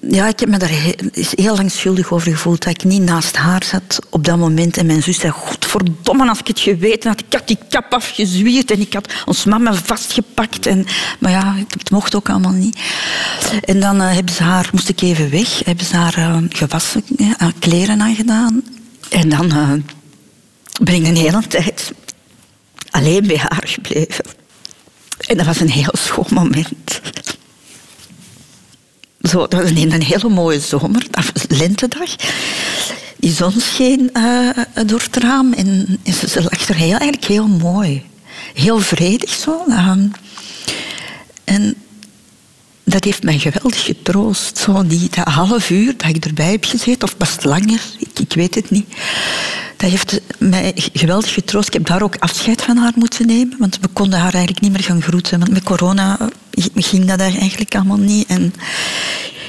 [0.00, 3.64] ja, ik heb me daar heel, lang schuldig over gevoeld dat ik niet naast haar
[3.64, 4.76] zat op dat moment.
[4.76, 7.20] En mijn zus zei, godverdomme, als ik het geweten had.
[7.20, 10.66] Ik had die kap afgezwierd en ik had ons mama vastgepakt.
[10.66, 10.86] En,
[11.18, 12.78] maar ja, het mocht ook allemaal niet.
[13.64, 17.04] En dan uh, hebben ze haar, moest ik even weg, hebben ze haar uh, gewassen,
[17.16, 18.62] uh, kleren aangedaan.
[19.08, 19.72] En dan uh,
[20.82, 21.92] ben ik een hele tijd
[22.90, 24.24] alleen bij haar gebleven.
[25.18, 27.00] En dat was een heel schoon moment.
[29.22, 31.06] Zo, dat was een, een hele mooie zomer,
[31.48, 32.16] lentedag.
[33.18, 34.48] Die zon scheen uh,
[34.86, 38.02] door het raam en, ze, ze lag er heel, eigenlijk heel mooi.
[38.54, 39.64] Heel vredig zo.
[41.44, 41.74] En
[42.84, 44.58] dat heeft mij geweldig getroost.
[44.58, 48.32] Zo die, dat half uur dat ik erbij heb gezeten, of best langer, ik, ik
[48.32, 48.86] weet het niet.
[49.76, 51.66] Dat heeft mij geweldig getroost.
[51.66, 54.72] Ik heb daar ook afscheid van haar moeten nemen, want we konden haar eigenlijk niet
[54.72, 55.38] meer gaan groeten.
[55.38, 56.18] Want met corona
[56.74, 58.26] ging dat eigenlijk allemaal niet.
[58.28, 58.54] En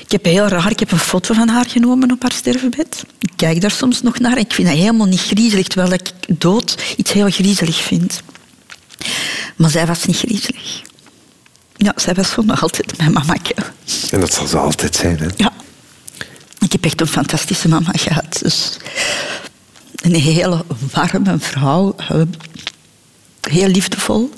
[0.05, 3.03] ik heb heel raar, ik heb een foto van haar genomen op haar sterfbed.
[3.19, 6.83] Ik kijk daar soms nog naar ik vind dat helemaal niet griezelig, terwijl ik dood
[6.97, 8.21] iets heel griezelig vind.
[9.55, 10.81] Maar zij was niet griezelig.
[11.75, 13.35] Ja, zij was voor nog altijd mijn mama.
[14.11, 15.27] En dat zal ze altijd zijn, hè?
[15.35, 15.51] Ja.
[16.59, 18.39] Ik heb echt een fantastische mama gehad.
[18.41, 18.77] Dus
[20.01, 21.95] een hele warme vrouw.
[23.41, 24.31] Heel liefdevol.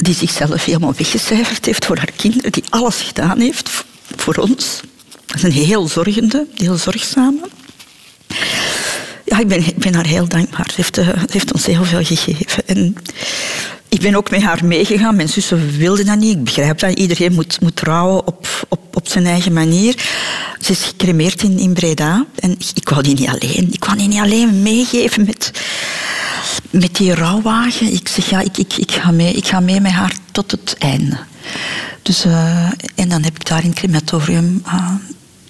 [0.00, 2.52] Die zichzelf helemaal weggecijferd heeft voor haar kinderen.
[2.52, 3.84] Die alles gedaan heeft
[4.16, 4.80] voor ons.
[5.26, 7.48] Dat is een heel zorgende, heel zorgzame.
[9.24, 10.66] Ja, ik ben, ben haar heel dankbaar.
[10.68, 12.66] Ze heeft, uh, ze heeft ons heel veel gegeven.
[12.66, 12.96] En
[13.90, 15.16] ik ben ook met haar meegegaan.
[15.16, 16.36] Mijn zussen wilden dat niet.
[16.36, 16.98] Ik begrijp dat.
[16.98, 19.94] Iedereen moet, moet trouwen op, op, op zijn eigen manier.
[20.60, 22.26] Ze is gecremeerd in, in Breda.
[22.38, 23.68] En ik, ik wou die niet alleen.
[23.72, 25.50] Ik wou die niet alleen meegeven met,
[26.70, 27.92] met die rouwwagen.
[27.92, 30.76] Ik zeg, ja, ik, ik, ik, ga mee, ik ga mee met haar tot het
[30.78, 31.18] einde.
[32.02, 34.92] Dus, uh, en dan heb ik daar in het crematorium uh,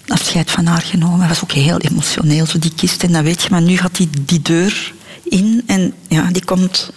[0.07, 1.19] afscheid van haar genomen.
[1.19, 3.03] Dat was ook heel emotioneel, zo die kist.
[3.03, 4.93] En dan weet je, maar nu gaat die, die deur
[5.23, 6.91] in en ja, die komt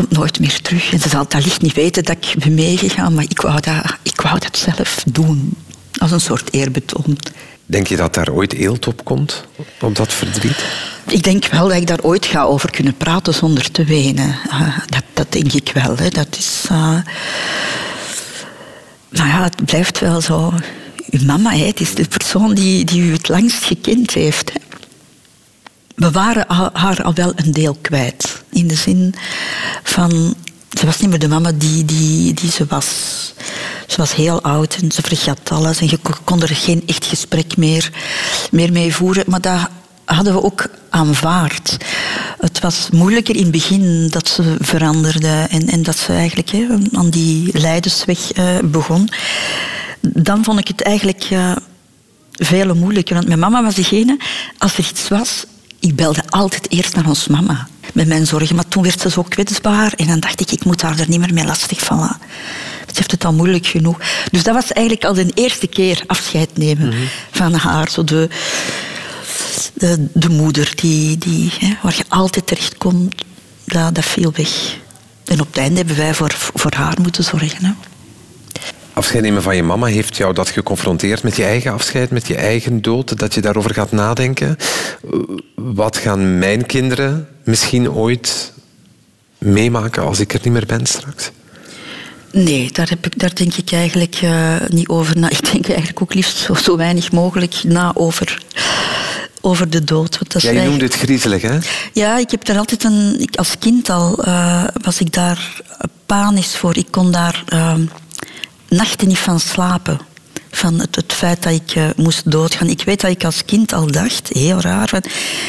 [0.00, 0.92] komt nooit meer terug.
[0.92, 3.96] En ze zal het allicht niet weten dat ik ben meegegaan, maar ik wou, dat,
[4.02, 5.54] ik wou dat zelf doen.
[5.98, 7.18] Als een soort eerbetoon.
[7.66, 9.44] Denk je dat daar ooit eelt op komt,
[9.80, 10.64] op dat verdriet?
[11.06, 14.36] Ik denk wel dat ik daar ooit ga over kunnen praten zonder te wenen.
[14.46, 15.96] Uh, dat, dat denk ik wel.
[15.96, 16.08] Hè.
[16.08, 16.64] Dat is...
[16.72, 16.98] Uh...
[19.08, 20.52] Maar ja, het blijft wel zo...
[21.10, 24.52] Uw mama, hè, het is de persoon die, die u het langst gekend heeft.
[24.52, 24.69] Hè.
[26.00, 28.42] We waren haar al wel een deel kwijt.
[28.50, 29.14] In de zin
[29.82, 30.34] van...
[30.78, 32.86] Ze was niet meer de mama die, die, die ze was.
[33.86, 35.80] Ze was heel oud en ze vergat alles.
[35.80, 37.90] En je kon er geen echt gesprek meer,
[38.50, 39.24] meer mee voeren.
[39.26, 39.68] Maar dat
[40.04, 41.76] hadden we ook aanvaard.
[42.38, 46.54] Het was moeilijker in het begin dat ze veranderde en, en dat ze eigenlijk
[46.92, 49.08] aan die leidersweg uh, begon.
[50.00, 51.56] Dan vond ik het eigenlijk uh,
[52.32, 53.14] veel moeilijker.
[53.14, 54.18] Want mijn mama was degene,
[54.58, 55.44] als er iets was,
[55.80, 58.56] ik belde altijd eerst naar ons mama met mijn zorgen.
[58.56, 61.20] Maar toen werd ze zo kwetsbaar en dan dacht ik, ik moet haar er niet
[61.20, 62.16] meer mee lastigvallen.
[62.86, 63.98] Ze heeft het al moeilijk genoeg.
[64.30, 67.08] Dus dat was eigenlijk al de eerste keer afscheid nemen mm -hmm.
[67.30, 67.90] van haar.
[67.90, 68.28] Zo de,
[69.74, 73.14] de, de moeder die, die, hè, waar je altijd terecht komt,
[73.64, 74.76] dat, dat viel weg.
[75.24, 77.64] En op het einde hebben wij voor, voor haar moeten zorgen.
[77.64, 77.72] Hè.
[79.00, 82.34] Afscheid nemen van je mama, heeft jou dat geconfronteerd met je eigen afscheid, met je
[82.34, 84.56] eigen dood, dat je daarover gaat nadenken?
[85.54, 88.52] Wat gaan mijn kinderen misschien ooit
[89.38, 91.30] meemaken als ik er niet meer ben straks?
[92.32, 95.30] Nee, daar, heb ik, daar denk ik eigenlijk uh, niet over na.
[95.38, 98.42] Ik denk eigenlijk ook liefst zo, zo weinig mogelijk na over,
[99.40, 100.18] over de dood.
[100.18, 101.58] Want dat ja, je noemde het griezelig, hè?
[101.92, 103.20] Ja, ik heb daar altijd een...
[103.20, 105.62] Ik, als kind al uh, was ik daar
[106.06, 106.76] panisch voor.
[106.76, 107.44] Ik kon daar...
[107.52, 107.74] Uh,
[108.70, 110.00] nachten niet van slapen.
[110.50, 112.68] Van het, het feit dat ik uh, moest doodgaan.
[112.68, 115.02] Ik weet dat ik als kind al dacht, heel raar, van,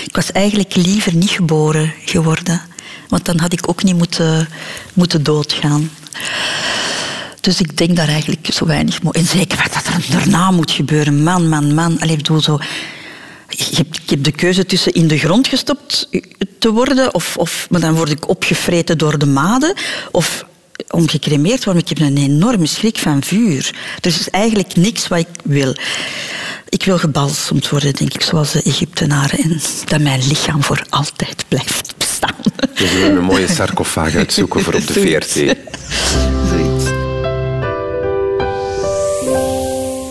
[0.06, 2.62] ik was eigenlijk liever niet geboren geworden.
[3.10, 4.48] Want dan had ik ook niet moeten,
[4.94, 5.92] moeten doodgaan.
[7.42, 9.00] Dus ik denk daar eigenlijk zo weinig...
[9.00, 11.24] En zeker wat er daarna moet gebeuren.
[11.24, 12.00] Man, man, man.
[12.00, 12.60] Allee, ik zo...
[13.48, 16.10] Ik heb, de keuze tussen in de grond gestopt
[16.60, 19.74] te worden, of, of, maar dan word ik opgevreten door de maden,
[20.12, 20.46] of
[20.90, 21.84] om gecremeerd worden.
[21.84, 23.76] Ik heb een enorme schrik van vuur.
[24.02, 25.76] Er is eigenlijk niks wat ik wil.
[26.70, 29.40] Ik wil gebalsemd worden, denk ik, zoals de Egyptenaren.
[29.40, 32.36] En dat mijn lichaam voor altijd blijft bestaan.
[32.76, 35.56] We zullen een mooie sarcofaag uitzoeken voor op de VRT.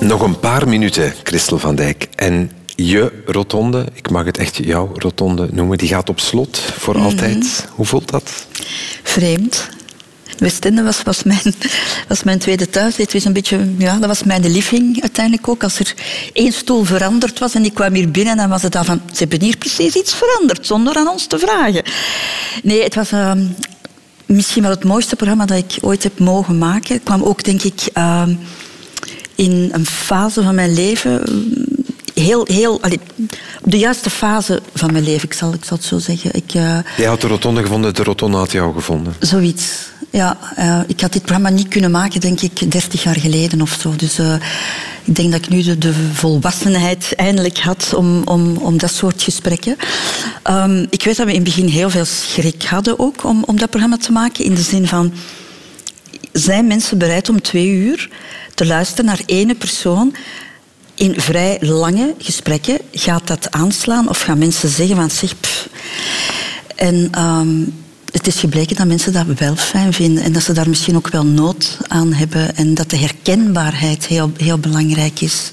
[0.01, 2.09] Nog een paar minuten, Christel van Dijk.
[2.15, 6.95] En je rotonde, ik mag het echt jouw rotonde noemen, die gaat op slot voor
[6.95, 7.11] mm -hmm.
[7.11, 7.69] altijd.
[7.75, 8.47] Hoe voelt dat?
[9.03, 9.69] Vreemd.
[10.41, 11.55] Westende was, was, mijn,
[12.09, 12.97] was mijn tweede thuis.
[12.97, 15.63] Het was een beetje, ja, dat was mijn living uiteindelijk ook.
[15.63, 15.95] Als er
[16.33, 19.19] één stoel veranderd was en ik kwam hier binnen, dan was het dan van, ze
[19.19, 21.83] hebben hier precies iets veranderd, zonder aan ons te vragen.
[22.63, 23.33] Nee, het was uh,
[24.27, 26.95] misschien wel het mooiste programma dat ik ooit heb mogen maken.
[26.95, 28.23] Het kwam ook, denk ik, uh,
[29.35, 31.23] in een fase van mijn leven
[32.21, 33.01] heel, heel, allee,
[33.63, 36.35] op de juiste fase van mijn leven, ik zal, ik zal het zo zeggen.
[36.35, 39.15] Ik, uh, Jij had de rotonde gevonden, de rotonde had jou gevonden.
[39.19, 39.89] Zoiets.
[40.11, 43.79] Ja, uh, ik had dit programma niet kunnen maken, denk ik, 30 jaar geleden of
[43.81, 43.97] zo.
[43.97, 44.35] Dus uh,
[45.05, 49.77] ik denk dat ik nu de, volwassenheid eindelijk had om, om, om dat soort gesprekken.
[50.51, 53.59] Um, ik weet dat we in het begin heel veel schrik hadden ook om, om
[53.59, 54.45] dat programma te maken.
[54.45, 55.13] In de zin van,
[56.33, 58.11] zijn mensen bereid om twee uur
[58.55, 60.15] te luisteren naar ene persoon
[60.95, 65.11] in vrij lange gesprekken gaat dat aanslaan of gaan mensen zeggen van.
[65.41, 65.69] Pff.
[66.77, 67.75] En um,
[68.13, 71.09] het is gebleken dat mensen dat wel fijn vinden en dat ze daar misschien ook
[71.09, 75.51] wel nood aan hebben en dat de herkenbaarheid heel, heel belangrijk is.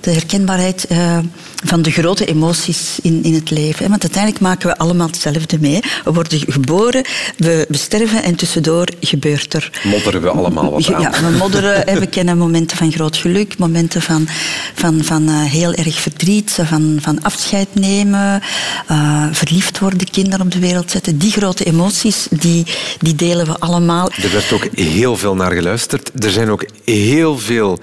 [0.00, 1.18] De herkenbaarheid uh,
[1.64, 3.88] van de grote emoties in, in het leven.
[3.88, 5.80] Want uiteindelijk maken we allemaal hetzelfde mee.
[6.04, 7.04] We worden geboren,
[7.36, 9.80] we, we sterven en tussendoor gebeurt er...
[9.84, 11.00] Modderen we allemaal wat aan.
[11.00, 14.28] Ja, we modderen en we kennen momenten van groot geluk, momenten van,
[14.74, 18.42] van, van uh, heel erg verdriet, van, van afscheid nemen,
[18.90, 21.18] uh, verliefd worden, kinderen op de wereld zetten.
[21.18, 22.66] Die grote emoties, die,
[22.98, 24.10] die delen we allemaal.
[24.22, 26.10] Er werd ook heel veel naar geluisterd.
[26.24, 27.78] Er zijn ook heel veel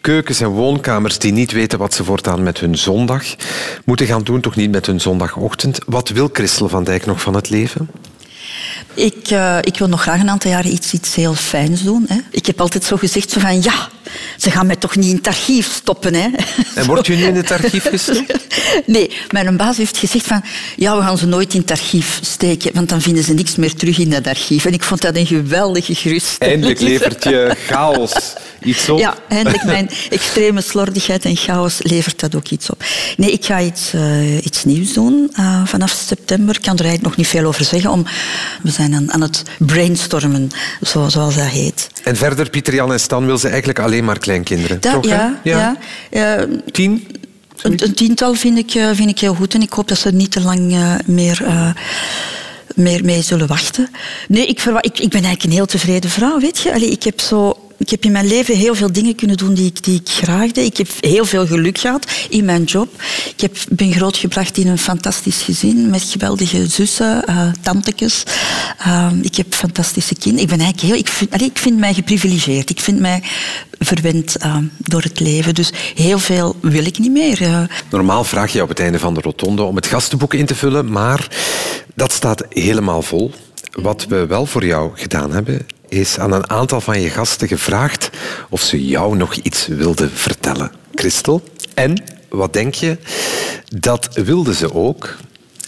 [0.00, 3.24] keukens en woonkamers die niet weten wat ze voortaan met hun zondag
[3.84, 5.78] moeten gaan doen, toch niet met hun zondagochtend.
[5.86, 7.90] Wat wil Christel van Dijk nog van het leven?
[8.94, 12.04] Ik, uh, ik wil nog graag een aantal jaren iets, iets heel fijns doen.
[12.08, 12.18] Hè.
[12.30, 13.88] Ik heb altijd zo gezegd zo van ja,
[14.36, 16.14] ze gaan mij toch niet in het archief stoppen.
[16.14, 16.28] Hè.
[16.74, 18.46] En wordt je nu in het archief gestopt?
[18.86, 20.42] nee, mijn baas heeft gezegd van
[20.76, 23.74] ja, we gaan ze nooit in het archief steken, want dan vinden ze niks meer
[23.74, 24.64] terug in dat archief.
[24.64, 26.54] En ik vond dat een geweldige geruststelling.
[26.54, 28.12] Eindelijk levert je chaos
[28.62, 28.98] iets op.
[28.98, 32.84] Ja, eindelijk mijn extreme slordigheid en chaos levert dat ook iets op.
[33.16, 36.54] Nee, ik ga iets, uh, iets nieuws doen uh, vanaf september.
[36.54, 37.90] Ik kan er eigenlijk nog niet veel over zeggen.
[37.90, 38.06] Om,
[38.62, 40.50] we zijn aan, aan het brainstormen,
[40.82, 41.90] zo, zoals dat heet.
[42.04, 44.80] En verder, Pieter Jan en Stan wil ze eigenlijk alleen maar kleinkinderen.
[44.80, 45.76] Dat, toch, ja, ja.
[46.10, 46.46] ja.
[46.46, 47.06] Uh, Tien?
[47.62, 49.54] Een, een, tiental vind ik, vind ik heel goed.
[49.54, 50.76] En ik hoop dat ze niet te lang
[51.06, 51.42] meer
[52.74, 53.88] meer mee zullen wachten.
[54.28, 56.72] Nee, ik, ik, ik ben eigenlijk een heel tevreden vrouw, weet je.
[56.72, 59.66] Allee, ik heb zo ik heb in mijn leven heel veel dingen kunnen doen die
[59.66, 60.66] ik, die ik graag deed.
[60.66, 63.02] Ik heb heel veel geluk gehad in mijn job.
[63.38, 68.22] Ik heb, ben grootgebracht in een fantastisch gezin met geweldige zussen, uh, tantekes.
[68.86, 70.44] Uh, ik heb fantastische kinderen.
[70.44, 71.00] Ik ben eigenlijk heel...
[71.00, 72.70] Ik vind, ik vind mij geprivilegeerd.
[72.70, 73.22] Ik vind mij
[73.78, 75.54] verwend uh, door het leven.
[75.54, 77.68] Dus heel veel wil ik niet meer.
[77.90, 80.90] Normaal vraag je op het einde van de rotonde om het gastenboek in te vullen,
[80.90, 81.28] maar
[81.94, 83.30] dat staat helemaal vol.
[83.72, 88.10] Wat we wel voor jou gedaan hebben, is aan een aantal van je gasten gevraagd
[88.48, 90.70] of ze jou nog iets wilden vertellen.
[90.94, 91.42] Christel,
[91.74, 92.96] en wat denk je?
[93.76, 95.16] Dat wilden ze ook.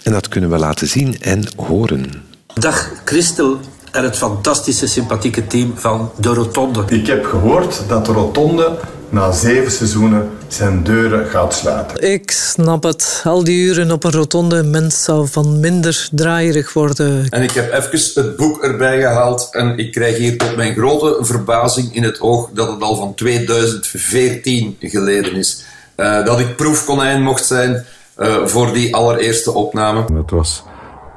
[0.03, 2.11] En dat kunnen we laten zien en horen.
[2.53, 3.59] Dag Christel
[3.91, 6.83] en het fantastische, sympathieke team van De Rotonde.
[6.87, 8.77] Ik heb gehoord dat De Rotonde
[9.11, 12.11] na zeven seizoenen zijn deuren gaat sluiten.
[12.11, 13.21] Ik snap het.
[13.23, 17.29] Al die uren op een rotonde mens zou van minder draaierig worden.
[17.29, 21.17] En ik heb even het boek erbij gehaald en ik krijg hier tot mijn grote
[21.25, 25.63] verbazing in het oog dat het al van 2014 geleden is.
[26.01, 27.85] Uh, dat ik proefkonijn mocht zijn
[28.17, 30.05] uh, voor die allereerste opname.
[30.13, 30.63] Het was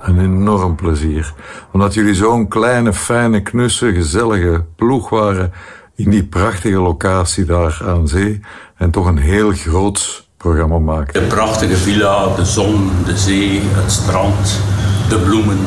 [0.02, 1.35] een enorm plezier.
[1.73, 5.52] Omdat jullie zo'n kleine, fijne, knusse, gezellige ploeg waren
[5.97, 8.40] in die prachtige locatie daar aan zee
[8.77, 11.23] en toch een heel groot programma maken.
[11.23, 14.61] De prachtige villa, de zon, de zee, het strand,
[15.09, 15.59] de bloemen,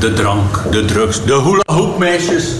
[0.00, 2.54] de drank, de drugs, de hula hoopmeisjes.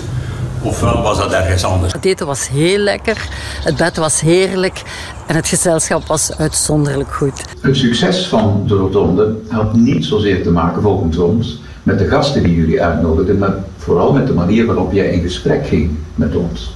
[0.67, 1.93] Ofwel was dat ergens anders.
[1.93, 3.29] Het eten was heel lekker,
[3.65, 4.83] het bed was heerlijk
[5.27, 7.45] en het gezelschap was uitzonderlijk goed.
[7.61, 12.43] Het succes van de Rotonde had niet zozeer te maken, volgens ons, met de gasten
[12.43, 16.75] die jullie uitnodigden, maar vooral met de manier waarop jij in gesprek ging met ons.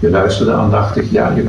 [0.00, 1.46] Je luisterde aandachtig, ja, je,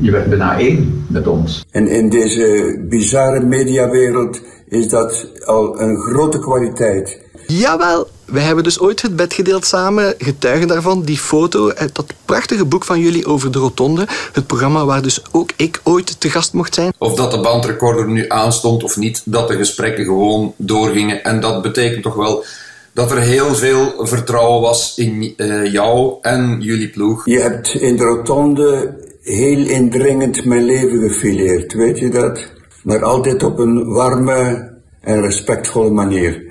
[0.00, 1.64] je werd bijna één met ons.
[1.70, 7.20] En in deze bizarre mediawereld is dat al een grote kwaliteit.
[7.46, 12.64] Jawel, wij hebben dus ooit het bed gedeeld samen, getuigen daarvan, die foto, dat prachtige
[12.64, 16.52] boek van jullie over de Rotonde, het programma waar dus ook ik ooit te gast
[16.52, 16.92] mocht zijn.
[16.98, 21.24] Of dat de bandrecorder nu aanstond of niet, dat de gesprekken gewoon doorgingen.
[21.24, 22.44] En dat betekent toch wel
[22.92, 27.24] dat er heel veel vertrouwen was in uh, jou en jullie ploeg.
[27.24, 32.40] Je hebt in de rotonde heel indringend mijn leven gefileerd, weet je dat?
[32.82, 34.70] Maar altijd op een warme
[35.00, 36.49] en respectvolle manier.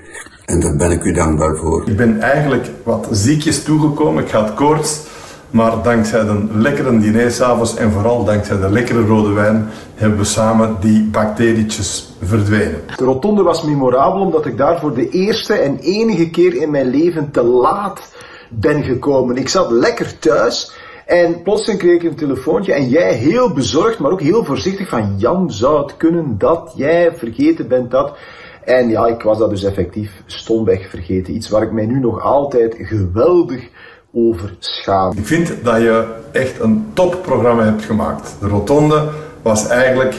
[0.50, 1.88] En daar ben ik u dankbaar voor.
[1.88, 4.24] Ik ben eigenlijk wat ziekjes toegekomen.
[4.24, 5.00] Ik had koorts.
[5.50, 10.24] Maar dankzij de lekkere diner s'avonds en vooral dankzij de lekkere rode wijn hebben we
[10.24, 12.80] samen die bacterietjes verdwenen.
[12.96, 16.86] De rotonde was memorabel omdat ik daar voor de eerste en enige keer in mijn
[16.86, 18.00] leven te laat
[18.48, 19.36] ben gekomen.
[19.36, 20.72] Ik zat lekker thuis
[21.06, 25.14] en plotseling kreeg ik een telefoontje en jij heel bezorgd, maar ook heel voorzichtig van
[25.18, 28.16] Jan, zou het kunnen dat jij vergeten bent dat...
[28.64, 31.34] En ja, ik was dat dus effectief stomweg vergeten.
[31.34, 33.68] Iets waar ik mij nu nog altijd geweldig
[34.12, 35.12] over schaam.
[35.16, 38.36] Ik vind dat je echt een topprogramma hebt gemaakt.
[38.40, 39.08] De Rotonde
[39.42, 40.14] was eigenlijk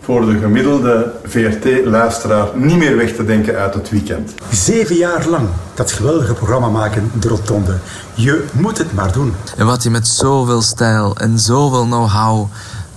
[0.00, 4.34] voor de gemiddelde VRT-luisteraar niet meer weg te denken uit het weekend.
[4.50, 7.76] Zeven jaar lang dat geweldige programma maken, De Rotonde.
[8.14, 9.34] Je moet het maar doen.
[9.56, 12.46] En wat je met zoveel stijl en zoveel know-how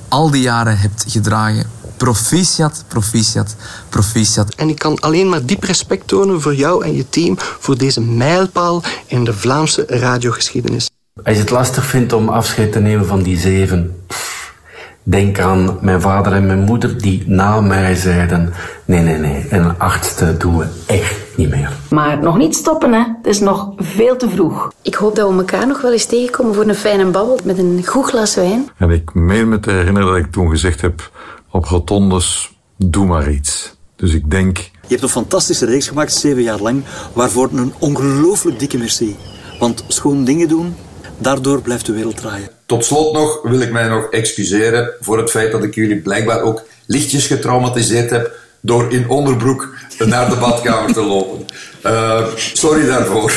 [0.07, 1.65] al die jaren hebt gedragen.
[1.97, 3.55] Proficiat, proficiat,
[3.89, 4.55] proficiat.
[4.55, 8.01] En ik kan alleen maar diep respect tonen voor jou en je team voor deze
[8.01, 10.89] mijlpaal in de Vlaamse radiogeschiedenis.
[11.23, 14.03] Als je het lastig vindt om afscheid te nemen van die zeven,
[15.03, 18.53] denk aan mijn vader en mijn moeder die na mij zeiden:
[18.85, 21.71] nee, nee, nee, een achtste doen we echt niet meer.
[21.89, 22.99] Maar nog niet stoppen, hè.
[22.99, 24.71] Het is nog veel te vroeg.
[24.81, 27.81] Ik hoop dat we elkaar nog wel eens tegenkomen voor een fijne babbel met een
[27.85, 28.69] goed glas wijn.
[28.77, 31.11] En ik meen me te herinneren dat ik toen gezegd heb
[31.53, 33.75] op rotondes, doe maar iets.
[33.95, 34.57] Dus ik denk...
[34.57, 39.15] Je hebt een fantastische reeks gemaakt, zeven jaar lang, waarvoor een ongelooflijk dikke merci.
[39.59, 40.75] Want schoon dingen doen,
[41.17, 42.49] daardoor blijft de wereld draaien.
[42.65, 46.41] Tot slot nog wil ik mij nog excuseren voor het feit dat ik jullie blijkbaar
[46.41, 48.31] ook lichtjes getraumatiseerd heb
[48.61, 51.45] door in onderbroek naar de badkamer te lopen.
[51.85, 53.33] Uh, sorry daarvoor.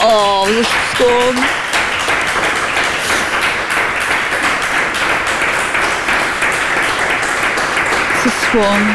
[0.00, 1.63] oh, dat is schoon.
[8.24, 8.94] Het is gewoon...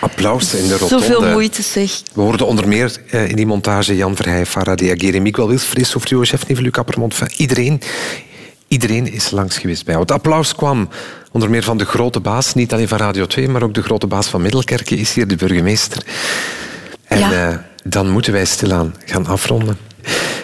[0.00, 1.04] Applaus in de rotonde.
[1.04, 1.90] Zoveel moeite zeg.
[2.12, 6.24] We hoorden onder meer uh, in die montage Jan Verheij, Farah Diagere, Miguel Wilfried, Sofrio
[6.24, 7.18] Chef, Luc Kappermond.
[7.36, 7.80] Iedereen,
[8.68, 10.06] iedereen is langs geweest bij jou.
[10.06, 10.88] Het applaus kwam
[11.32, 14.06] onder meer van de grote baas, niet alleen van Radio 2, maar ook de grote
[14.06, 16.04] baas van Middelkerken is hier, de burgemeester.
[17.04, 17.50] En ja.
[17.50, 19.89] uh, dan moeten wij stilaan gaan afronden.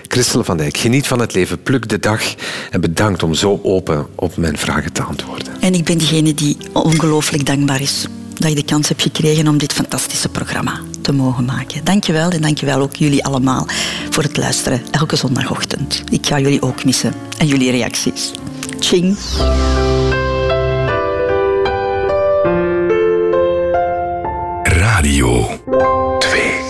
[0.09, 2.35] Christel van Dijk, geniet van het leven, pluk de dag
[2.71, 5.61] en bedankt om zo open op mijn vragen te antwoorden.
[5.61, 9.59] En ik ben degene die ongelooflijk dankbaar is dat je de kans hebt gekregen om
[9.59, 11.85] dit fantastische programma te mogen maken.
[11.85, 13.67] Dankjewel en dankjewel ook jullie allemaal
[14.11, 16.03] voor het luisteren elke zondagochtend.
[16.11, 18.31] Ik ga jullie ook missen en jullie reacties.
[18.79, 19.17] Ching!
[24.63, 25.49] Radio
[26.19, 26.66] 2